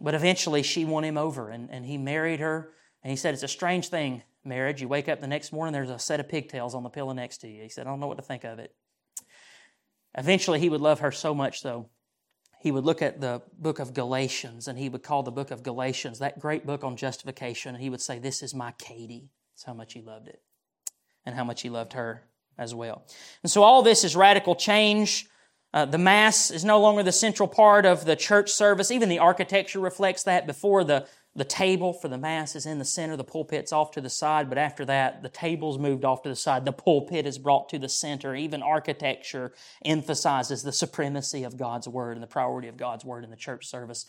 But 0.00 0.14
eventually 0.14 0.62
she 0.62 0.84
won 0.84 1.04
him 1.04 1.16
over 1.16 1.50
and, 1.50 1.70
and 1.70 1.86
he 1.86 1.98
married 1.98 2.40
her. 2.40 2.72
And 3.02 3.10
he 3.10 3.16
said, 3.16 3.32
It's 3.32 3.42
a 3.42 3.48
strange 3.48 3.88
thing, 3.88 4.22
marriage. 4.44 4.80
You 4.80 4.88
wake 4.88 5.08
up 5.08 5.20
the 5.20 5.26
next 5.26 5.52
morning, 5.52 5.72
there's 5.72 5.90
a 5.90 5.98
set 5.98 6.20
of 6.20 6.28
pigtails 6.28 6.74
on 6.74 6.82
the 6.82 6.90
pillow 6.90 7.12
next 7.12 7.38
to 7.38 7.48
you. 7.48 7.62
He 7.62 7.68
said, 7.68 7.86
I 7.86 7.90
don't 7.90 8.00
know 8.00 8.06
what 8.06 8.18
to 8.18 8.24
think 8.24 8.44
of 8.44 8.58
it. 8.58 8.74
Eventually 10.16 10.58
he 10.58 10.68
would 10.68 10.80
love 10.80 11.00
her 11.00 11.12
so 11.12 11.34
much, 11.34 11.62
though, 11.62 11.88
he 12.60 12.70
would 12.70 12.84
look 12.84 13.00
at 13.00 13.20
the 13.20 13.42
book 13.58 13.78
of 13.78 13.94
Galatians 13.94 14.68
and 14.68 14.78
he 14.78 14.88
would 14.88 15.02
call 15.02 15.22
the 15.22 15.30
book 15.30 15.50
of 15.50 15.62
Galatians, 15.62 16.18
that 16.18 16.38
great 16.38 16.66
book 16.66 16.84
on 16.84 16.96
justification, 16.96 17.74
and 17.74 17.82
he 17.82 17.88
would 17.88 18.02
say, 18.02 18.18
This 18.18 18.42
is 18.42 18.54
my 18.54 18.72
Katie. 18.72 19.30
That's 19.54 19.64
how 19.64 19.72
much 19.72 19.94
he 19.94 20.02
loved 20.02 20.28
it 20.28 20.42
and 21.24 21.34
how 21.34 21.44
much 21.44 21.62
he 21.62 21.70
loved 21.70 21.94
her 21.94 22.24
as 22.58 22.74
well. 22.74 23.06
And 23.42 23.50
so 23.50 23.62
all 23.62 23.82
this 23.82 24.04
is 24.04 24.14
radical 24.14 24.54
change. 24.54 25.26
Uh, 25.72 25.84
the 25.84 25.98
Mass 25.98 26.50
is 26.50 26.64
no 26.64 26.80
longer 26.80 27.02
the 27.02 27.12
central 27.12 27.48
part 27.48 27.86
of 27.86 28.04
the 28.04 28.16
church 28.16 28.50
service. 28.50 28.90
Even 28.90 29.08
the 29.08 29.20
architecture 29.20 29.80
reflects 29.80 30.24
that. 30.24 30.46
Before 30.46 30.84
the, 30.84 31.06
the 31.36 31.44
table 31.44 31.92
for 31.92 32.08
the 32.08 32.18
Mass 32.18 32.56
is 32.56 32.66
in 32.66 32.78
the 32.78 32.84
center, 32.84 33.16
the 33.16 33.22
pulpit's 33.22 33.72
off 33.72 33.92
to 33.92 34.00
the 34.00 34.10
side, 34.10 34.48
but 34.48 34.58
after 34.58 34.84
that, 34.86 35.22
the 35.22 35.28
table's 35.28 35.78
moved 35.78 36.04
off 36.04 36.22
to 36.22 36.28
the 36.28 36.36
side. 36.36 36.64
The 36.64 36.72
pulpit 36.72 37.24
is 37.24 37.38
brought 37.38 37.68
to 37.68 37.78
the 37.78 37.88
center. 37.88 38.34
Even 38.34 38.62
architecture 38.62 39.52
emphasizes 39.84 40.62
the 40.62 40.72
supremacy 40.72 41.44
of 41.44 41.56
God's 41.56 41.86
Word 41.86 42.16
and 42.16 42.22
the 42.22 42.26
priority 42.26 42.66
of 42.66 42.76
God's 42.76 43.04
Word 43.04 43.22
in 43.22 43.30
the 43.30 43.36
church 43.36 43.66
service. 43.66 44.06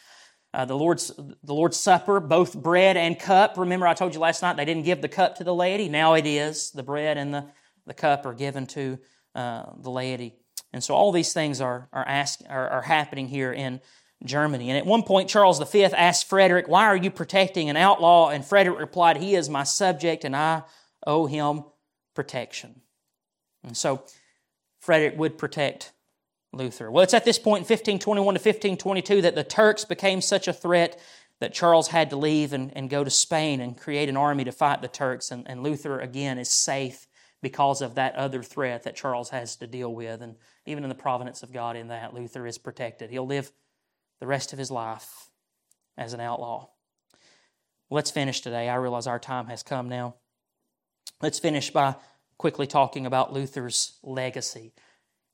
Uh, 0.53 0.65
the 0.65 0.75
Lord's 0.75 1.13
the 1.43 1.53
Lord's 1.53 1.79
Supper, 1.79 2.19
both 2.19 2.55
bread 2.55 2.97
and 2.97 3.17
cup. 3.17 3.55
Remember, 3.57 3.87
I 3.87 3.93
told 3.93 4.15
you 4.15 4.19
last 4.19 4.41
night 4.41 4.57
they 4.57 4.65
didn't 4.65 4.83
give 4.83 5.01
the 5.01 5.07
cup 5.07 5.35
to 5.37 5.43
the 5.43 5.55
laity. 5.55 5.89
Now 5.89 6.15
it 6.15 6.25
is 6.25 6.71
the 6.71 6.83
bread 6.83 7.17
and 7.17 7.33
the, 7.33 7.45
the 7.85 7.93
cup 7.93 8.25
are 8.25 8.33
given 8.33 8.65
to 8.67 8.97
uh, 9.35 9.65
the 9.77 9.91
laity. 9.91 10.35
And 10.73 10.83
so 10.83 10.95
all 10.95 11.11
these 11.11 11.33
things 11.33 11.61
are, 11.61 11.87
are, 11.93 12.05
ask, 12.07 12.39
are, 12.49 12.67
are 12.67 12.81
happening 12.81 13.27
here 13.27 13.53
in 13.53 13.79
Germany. 14.23 14.69
And 14.69 14.77
at 14.77 14.85
one 14.85 15.03
point, 15.03 15.29
Charles 15.29 15.59
V 15.59 15.83
asked 15.85 16.27
Frederick, 16.29 16.67
Why 16.67 16.85
are 16.85 16.95
you 16.95 17.11
protecting 17.11 17.69
an 17.69 17.77
outlaw? 17.77 18.29
And 18.29 18.45
Frederick 18.45 18.79
replied, 18.79 19.17
He 19.17 19.35
is 19.35 19.49
my 19.49 19.63
subject 19.63 20.23
and 20.23 20.35
I 20.35 20.63
owe 21.05 21.25
him 21.25 21.63
protection. 22.13 22.81
And 23.63 23.75
so 23.75 24.03
Frederick 24.79 25.17
would 25.17 25.37
protect 25.37 25.93
Luther. 26.53 26.91
Well, 26.91 27.03
it's 27.03 27.13
at 27.13 27.25
this 27.25 27.39
point 27.39 27.61
in 27.61 27.73
1521 27.73 28.35
to 28.35 28.37
1522 28.37 29.21
that 29.21 29.35
the 29.35 29.43
Turks 29.43 29.85
became 29.85 30.21
such 30.21 30.47
a 30.47 30.53
threat 30.53 30.99
that 31.39 31.53
Charles 31.53 31.87
had 31.87 32.09
to 32.11 32.15
leave 32.15 32.53
and, 32.53 32.75
and 32.75 32.89
go 32.89 33.03
to 33.03 33.09
Spain 33.09 33.61
and 33.61 33.77
create 33.77 34.09
an 34.09 34.17
army 34.17 34.43
to 34.43 34.51
fight 34.51 34.81
the 34.81 34.87
Turks. 34.87 35.31
And, 35.31 35.47
and 35.47 35.63
Luther, 35.63 35.99
again, 35.99 36.37
is 36.37 36.49
safe 36.49 37.07
because 37.41 37.81
of 37.81 37.95
that 37.95 38.15
other 38.15 38.43
threat 38.43 38.83
that 38.83 38.95
Charles 38.95 39.29
has 39.29 39.55
to 39.57 39.67
deal 39.67 39.93
with. 39.93 40.21
And 40.21 40.35
even 40.65 40.83
in 40.83 40.89
the 40.89 40.95
providence 40.95 41.41
of 41.41 41.51
God 41.51 41.75
in 41.75 41.87
that, 41.87 42.13
Luther 42.13 42.45
is 42.45 42.57
protected. 42.57 43.09
He'll 43.09 43.25
live 43.25 43.51
the 44.21 44.27
rest 44.27 44.53
of 44.53 44.59
his 44.59 44.71
life 44.71 45.29
as 45.97 46.13
an 46.13 46.21
outlaw. 46.21 46.69
Let's 47.89 48.11
finish 48.11 48.39
today. 48.39 48.69
I 48.69 48.75
realize 48.75 49.07
our 49.07 49.19
time 49.19 49.47
has 49.47 49.63
come 49.63 49.89
now. 49.89 50.15
Let's 51.21 51.39
finish 51.39 51.71
by 51.71 51.95
quickly 52.37 52.67
talking 52.67 53.05
about 53.05 53.33
Luther's 53.33 53.97
legacy. 54.03 54.73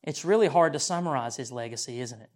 It's 0.04 0.26
really 0.26 0.48
hard 0.48 0.74
to 0.74 0.80
summarize 0.80 1.36
his 1.36 1.52
legacy, 1.52 2.00
isn't 2.00 2.22
it? 2.22 2.30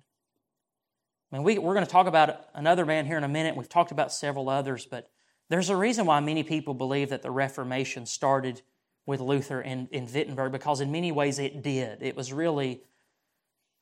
I 1.32 1.36
mean, 1.38 1.44
we, 1.44 1.58
we're 1.58 1.74
going 1.74 1.86
to 1.86 1.92
talk 1.92 2.08
about 2.08 2.46
another 2.54 2.86
man 2.86 3.06
here 3.06 3.18
in 3.18 3.24
a 3.24 3.30
minute. 3.30 3.56
We've 3.56 3.70
talked 3.70 3.92
about 3.92 4.12
several 4.12 4.50
others, 4.50 4.86
but 4.86 5.10
there's 5.50 5.70
a 5.70 5.76
reason 5.76 6.06
why 6.06 6.20
many 6.20 6.44
people 6.44 6.74
believe 6.74 7.10
that 7.10 7.22
the 7.22 7.32
Reformation 7.32 8.06
started 8.06 8.62
with 9.06 9.22
Luther 9.22 9.62
in, 9.62 9.88
in 9.92 10.06
Wittenberg 10.06 10.52
because 10.52 10.82
in 10.82 10.92
many 10.92 11.14
ways 11.14 11.40
it 11.40 11.64
did. 11.64 12.04
It 12.04 12.18
was 12.18 12.34
really, 12.34 12.84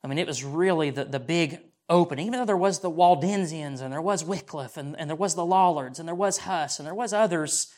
I 0.03 0.07
mean, 0.07 0.19
it 0.19 0.27
was 0.27 0.43
really 0.43 0.91
the, 0.91 1.05
the 1.05 1.19
big 1.19 1.59
opening. 1.89 2.27
Even 2.27 2.39
though 2.39 2.45
there 2.45 2.57
was 2.57 2.79
the 2.79 2.91
Waldensians 2.91 3.81
and 3.81 3.91
there 3.91 4.01
was 4.01 4.23
Wycliffe 4.23 4.77
and, 4.77 4.97
and 4.97 5.09
there 5.09 5.17
was 5.17 5.35
the 5.35 5.45
Lollards 5.45 5.99
and 5.99 6.07
there 6.07 6.15
was 6.15 6.39
Huss 6.39 6.79
and 6.79 6.87
there 6.87 6.95
was 6.95 7.13
others, 7.13 7.73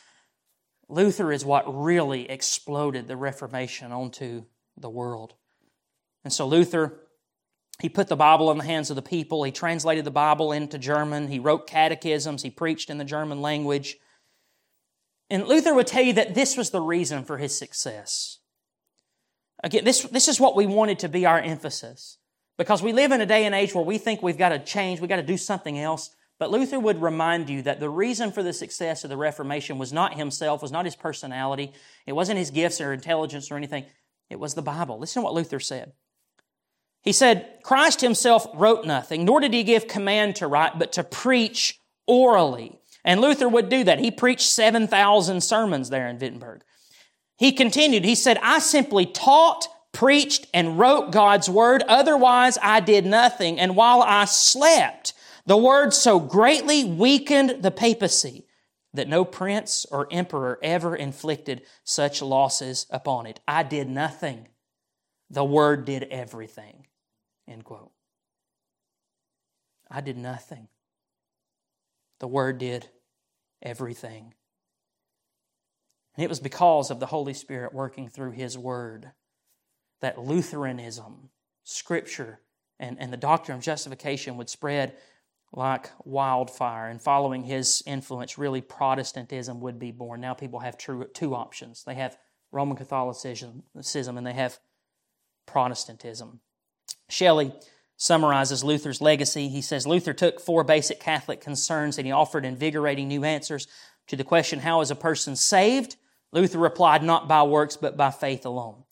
Luther 0.88 1.32
is 1.32 1.44
what 1.44 1.64
really 1.66 2.30
exploded 2.30 3.08
the 3.08 3.16
Reformation 3.16 3.92
onto 3.92 4.44
the 4.76 4.90
world. 4.90 5.34
And 6.24 6.32
so 6.32 6.46
Luther, 6.46 7.00
he 7.80 7.88
put 7.88 8.08
the 8.08 8.16
Bible 8.16 8.50
in 8.50 8.58
the 8.58 8.64
hands 8.64 8.90
of 8.90 8.96
the 8.96 9.02
people. 9.02 9.42
He 9.42 9.50
translated 9.50 10.04
the 10.04 10.10
Bible 10.10 10.52
into 10.52 10.78
German. 10.78 11.28
He 11.28 11.38
wrote 11.38 11.66
catechisms. 11.66 12.42
He 12.42 12.50
preached 12.50 12.90
in 12.90 12.98
the 12.98 13.04
German 13.04 13.40
language. 13.40 13.96
And 15.30 15.46
Luther 15.46 15.74
would 15.74 15.86
tell 15.86 16.02
you 16.02 16.12
that 16.12 16.34
this 16.34 16.56
was 16.56 16.70
the 16.70 16.80
reason 16.80 17.24
for 17.24 17.38
his 17.38 17.56
success. 17.56 18.38
Again, 19.64 19.84
this, 19.84 20.02
this 20.02 20.28
is 20.28 20.38
what 20.38 20.56
we 20.56 20.66
wanted 20.66 20.98
to 21.00 21.08
be 21.08 21.24
our 21.24 21.40
emphasis. 21.40 22.18
Because 22.62 22.82
we 22.82 22.92
live 22.92 23.12
in 23.12 23.20
a 23.20 23.26
day 23.26 23.44
and 23.44 23.54
age 23.54 23.74
where 23.74 23.84
we 23.84 23.98
think 23.98 24.22
we've 24.22 24.38
got 24.38 24.50
to 24.50 24.58
change, 24.58 25.00
we've 25.00 25.08
got 25.08 25.16
to 25.16 25.22
do 25.22 25.36
something 25.36 25.78
else. 25.78 26.10
But 26.38 26.50
Luther 26.50 26.78
would 26.78 27.02
remind 27.02 27.48
you 27.50 27.62
that 27.62 27.80
the 27.80 27.90
reason 27.90 28.30
for 28.30 28.42
the 28.42 28.52
success 28.52 29.04
of 29.04 29.10
the 29.10 29.16
Reformation 29.16 29.78
was 29.78 29.92
not 29.92 30.14
himself, 30.14 30.62
was 30.62 30.72
not 30.72 30.84
his 30.84 30.96
personality, 30.96 31.72
it 32.06 32.12
wasn't 32.12 32.38
his 32.38 32.50
gifts 32.50 32.80
or 32.80 32.92
intelligence 32.92 33.50
or 33.50 33.56
anything. 33.56 33.84
It 34.30 34.38
was 34.38 34.54
the 34.54 34.62
Bible. 34.62 34.98
Listen 34.98 35.22
to 35.22 35.24
what 35.24 35.34
Luther 35.34 35.60
said. 35.60 35.92
He 37.02 37.12
said, 37.12 37.58
Christ 37.62 38.00
himself 38.00 38.46
wrote 38.54 38.86
nothing, 38.86 39.24
nor 39.24 39.40
did 39.40 39.52
he 39.52 39.64
give 39.64 39.88
command 39.88 40.36
to 40.36 40.46
write, 40.46 40.78
but 40.78 40.92
to 40.92 41.04
preach 41.04 41.80
orally 42.06 42.78
and 43.04 43.20
Luther 43.20 43.48
would 43.48 43.68
do 43.68 43.84
that. 43.84 43.98
He 43.98 44.10
preached 44.10 44.48
7,000 44.48 45.40
sermons 45.42 45.90
there 45.90 46.08
in 46.08 46.18
Wittenberg. 46.18 46.62
He 47.36 47.52
continued, 47.52 48.04
he 48.04 48.14
said, 48.14 48.38
I 48.42 48.60
simply 48.60 49.06
taught, 49.06 49.66
preached, 49.92 50.46
and 50.52 50.78
wrote 50.78 51.12
God's 51.12 51.48
word. 51.48 51.82
Otherwise, 51.86 52.58
I 52.62 52.80
did 52.80 53.06
nothing. 53.06 53.60
And 53.60 53.76
while 53.76 54.02
I 54.02 54.24
slept, 54.24 55.12
the 55.46 55.56
word 55.56 55.92
so 55.92 56.18
greatly 56.18 56.84
weakened 56.84 57.62
the 57.62 57.70
papacy 57.70 58.46
that 58.94 59.08
no 59.08 59.24
prince 59.24 59.86
or 59.90 60.08
emperor 60.10 60.58
ever 60.62 60.96
inflicted 60.96 61.62
such 61.84 62.22
losses 62.22 62.86
upon 62.90 63.26
it. 63.26 63.40
I 63.46 63.62
did 63.62 63.88
nothing. 63.88 64.48
The 65.30 65.44
word 65.44 65.84
did 65.84 66.04
everything. 66.04 66.86
End 67.48 67.64
quote. 67.64 67.92
I 69.92 70.00
did 70.00 70.16
nothing. 70.16 70.68
The 72.20 72.26
Word 72.26 72.58
did 72.58 72.88
everything. 73.60 74.32
And 76.16 76.24
it 76.24 76.28
was 76.28 76.40
because 76.40 76.90
of 76.90 76.98
the 76.98 77.06
Holy 77.06 77.34
Spirit 77.34 77.74
working 77.74 78.08
through 78.08 78.30
His 78.30 78.56
Word 78.56 79.10
that 80.02 80.18
Lutheranism, 80.18 81.30
Scripture, 81.64 82.40
and, 82.78 82.98
and 83.00 83.12
the 83.12 83.16
doctrine 83.16 83.56
of 83.56 83.64
justification 83.64 84.36
would 84.36 84.50
spread 84.50 84.96
like 85.52 85.90
wildfire. 86.04 86.88
And 86.88 87.00
following 87.00 87.44
his 87.44 87.82
influence, 87.86 88.36
really 88.36 88.60
Protestantism 88.60 89.60
would 89.60 89.78
be 89.78 89.92
born. 89.92 90.20
Now 90.20 90.34
people 90.34 90.60
have 90.60 90.76
two, 90.76 91.06
two 91.14 91.34
options 91.34 91.84
they 91.84 91.94
have 91.94 92.16
Roman 92.50 92.76
Catholicism 92.76 93.62
and 93.74 94.26
they 94.26 94.32
have 94.32 94.58
Protestantism. 95.46 96.40
Shelley 97.08 97.52
summarizes 97.96 98.64
Luther's 98.64 99.00
legacy. 99.00 99.48
He 99.48 99.62
says 99.62 99.86
Luther 99.86 100.12
took 100.12 100.40
four 100.40 100.64
basic 100.64 100.98
Catholic 100.98 101.40
concerns 101.40 101.98
and 101.98 102.06
he 102.06 102.12
offered 102.12 102.44
invigorating 102.44 103.08
new 103.08 103.24
answers 103.24 103.68
to 104.08 104.16
the 104.16 104.24
question, 104.24 104.58
How 104.60 104.80
is 104.80 104.90
a 104.90 104.96
person 104.96 105.36
saved? 105.36 105.96
Luther 106.32 106.58
replied, 106.58 107.02
Not 107.02 107.28
by 107.28 107.42
works, 107.44 107.76
but 107.76 107.96
by 107.96 108.10
faith 108.10 108.44
alone. 108.44 108.82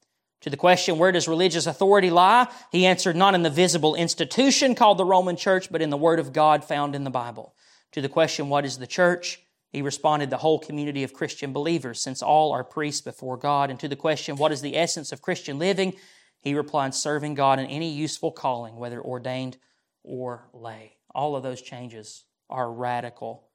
To 0.42 0.50
the 0.50 0.56
question, 0.56 0.98
Where 0.98 1.12
does 1.12 1.28
religious 1.28 1.66
authority 1.66 2.10
lie? 2.10 2.48
He 2.72 2.86
answered, 2.86 3.16
Not 3.16 3.34
in 3.34 3.42
the 3.42 3.50
visible 3.50 3.94
institution 3.94 4.74
called 4.74 4.98
the 4.98 5.04
Roman 5.04 5.36
Church, 5.36 5.70
but 5.70 5.82
in 5.82 5.90
the 5.90 5.96
Word 5.96 6.18
of 6.18 6.32
God 6.32 6.64
found 6.64 6.94
in 6.94 7.04
the 7.04 7.10
Bible. 7.10 7.54
To 7.92 8.00
the 8.00 8.08
question, 8.08 8.48
What 8.48 8.64
is 8.64 8.78
the 8.78 8.86
church? 8.86 9.40
He 9.70 9.82
responded, 9.82 10.30
The 10.30 10.38
whole 10.38 10.58
community 10.58 11.04
of 11.04 11.12
Christian 11.12 11.52
believers, 11.52 12.00
since 12.00 12.22
all 12.22 12.52
are 12.52 12.64
priests 12.64 13.00
before 13.00 13.36
God. 13.36 13.70
And 13.70 13.78
to 13.80 13.88
the 13.88 13.96
question, 13.96 14.36
What 14.36 14.52
is 14.52 14.62
the 14.62 14.76
essence 14.76 15.12
of 15.12 15.22
Christian 15.22 15.58
living? 15.58 15.94
He 16.40 16.54
replied, 16.54 16.94
serving 16.94 17.34
God 17.34 17.58
in 17.58 17.66
any 17.66 17.90
useful 17.90 18.32
calling, 18.32 18.76
whether 18.76 19.00
ordained 19.00 19.58
or 20.02 20.48
lay. 20.54 20.96
All 21.14 21.36
of 21.36 21.42
those 21.42 21.60
changes 21.60 22.24
are 22.48 22.72
radical 22.72 23.48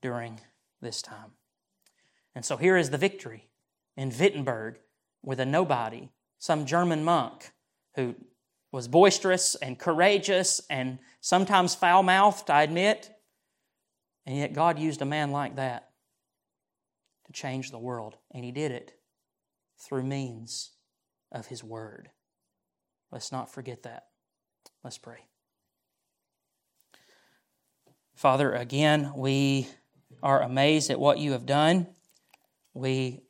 during 0.00 0.40
this 0.80 1.00
time. 1.00 1.32
And 2.34 2.44
so 2.44 2.56
here 2.56 2.76
is 2.76 2.90
the 2.90 2.98
victory 2.98 3.48
in 3.96 4.10
Wittenberg 4.10 4.78
with 5.22 5.38
a 5.38 5.46
nobody, 5.46 6.10
some 6.44 6.66
German 6.66 7.02
monk 7.02 7.52
who 7.96 8.14
was 8.70 8.86
boisterous 8.86 9.54
and 9.54 9.78
courageous 9.78 10.60
and 10.68 10.98
sometimes 11.22 11.74
foul 11.74 12.02
mouthed, 12.02 12.50
I 12.50 12.64
admit. 12.64 13.10
And 14.26 14.36
yet 14.36 14.52
God 14.52 14.78
used 14.78 15.00
a 15.00 15.06
man 15.06 15.30
like 15.30 15.56
that 15.56 15.88
to 17.24 17.32
change 17.32 17.70
the 17.70 17.78
world. 17.78 18.18
And 18.30 18.44
he 18.44 18.52
did 18.52 18.72
it 18.72 18.92
through 19.78 20.02
means 20.02 20.72
of 21.32 21.46
his 21.46 21.64
word. 21.64 22.10
Let's 23.10 23.32
not 23.32 23.50
forget 23.50 23.84
that. 23.84 24.08
Let's 24.82 24.98
pray. 24.98 25.24
Father, 28.14 28.52
again, 28.52 29.12
we 29.16 29.66
are 30.22 30.42
amazed 30.42 30.90
at 30.90 31.00
what 31.00 31.16
you 31.16 31.32
have 31.32 31.46
done. 31.46 31.86
We 32.74 33.22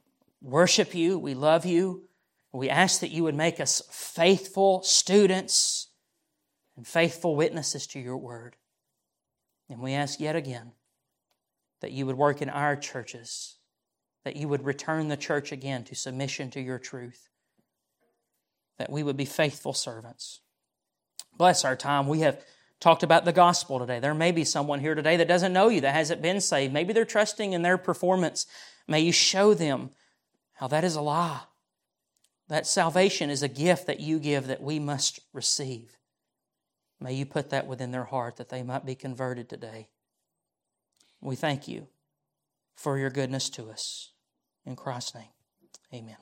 worship 0.42 0.96
you. 0.96 1.16
We 1.16 1.34
love 1.34 1.64
you. 1.64 2.08
We 2.55 2.70
ask 2.70 3.00
that 3.00 3.11
you 3.11 3.24
would 3.24 3.34
make 3.34 3.59
us 3.59 3.82
faithful 3.90 4.80
students 4.82 5.88
and 6.76 6.86
faithful 6.86 7.34
witnesses 7.34 7.88
to 7.88 7.98
your 7.98 8.16
word. 8.16 8.55
And 9.68 9.80
we 9.80 9.92
ask 9.92 10.20
yet 10.20 10.36
again 10.36 10.70
that 11.80 11.90
you 11.90 12.07
would 12.07 12.16
work 12.16 12.40
in 12.40 12.48
our 12.48 12.76
churches, 12.76 13.57
that 14.24 14.36
you 14.36 14.46
would 14.46 14.64
return 14.64 15.09
the 15.09 15.16
church 15.16 15.50
again 15.50 15.82
to 15.84 15.96
submission 15.96 16.48
to 16.50 16.61
your 16.61 16.78
truth, 16.78 17.28
that 18.78 18.90
we 18.90 19.02
would 19.02 19.16
be 19.16 19.24
faithful 19.24 19.72
servants. 19.72 20.40
Bless 21.36 21.64
our 21.64 21.74
time. 21.74 22.07
We 22.07 22.20
have 22.20 22.40
talked 22.78 23.02
about 23.02 23.24
the 23.24 23.32
gospel 23.32 23.80
today. 23.80 23.98
There 23.98 24.14
may 24.14 24.30
be 24.30 24.44
someone 24.44 24.78
here 24.78 24.94
today 24.94 25.16
that 25.16 25.26
doesn't 25.26 25.52
know 25.52 25.70
you, 25.70 25.80
that 25.80 25.94
hasn't 25.94 26.22
been 26.22 26.40
saved. 26.40 26.72
Maybe 26.72 26.92
they're 26.92 27.05
trusting 27.05 27.52
in 27.52 27.62
their 27.62 27.78
performance. 27.78 28.46
May 28.86 29.00
you 29.00 29.12
show 29.12 29.55
them 29.55 29.90
how 30.52 30.68
that 30.68 30.84
is 30.84 30.94
a 30.94 31.00
lie. 31.00 31.40
That 32.49 32.66
salvation 32.66 33.30
is 33.30 33.42
a 33.42 33.49
gift 33.49 33.86
that 33.86 34.01
you 34.01 34.18
give 34.18 34.47
that 34.47 34.62
we 34.62 34.78
must 34.78 35.20
receive. 35.32 35.97
May 37.01 37.14
you 37.14 37.26
put 37.26 37.51
that 37.51 37.66
within 37.66 37.90
their 37.90 38.05
heart 38.05 38.36
that 38.36 38.51
they 38.51 38.62
might 38.62 38.84
be 38.84 38.95
converted 38.95 39.49
today. 39.49 39.88
We 41.20 41.36
thank 41.36 41.66
you 41.66 41.88
for 42.74 42.99
your 42.99 43.11
goodness 43.11 43.49
to 43.51 43.70
us. 43.70 44.12
In 44.66 44.76
Christ's 44.76 45.14
name, 45.14 45.28
amen. 45.92 46.16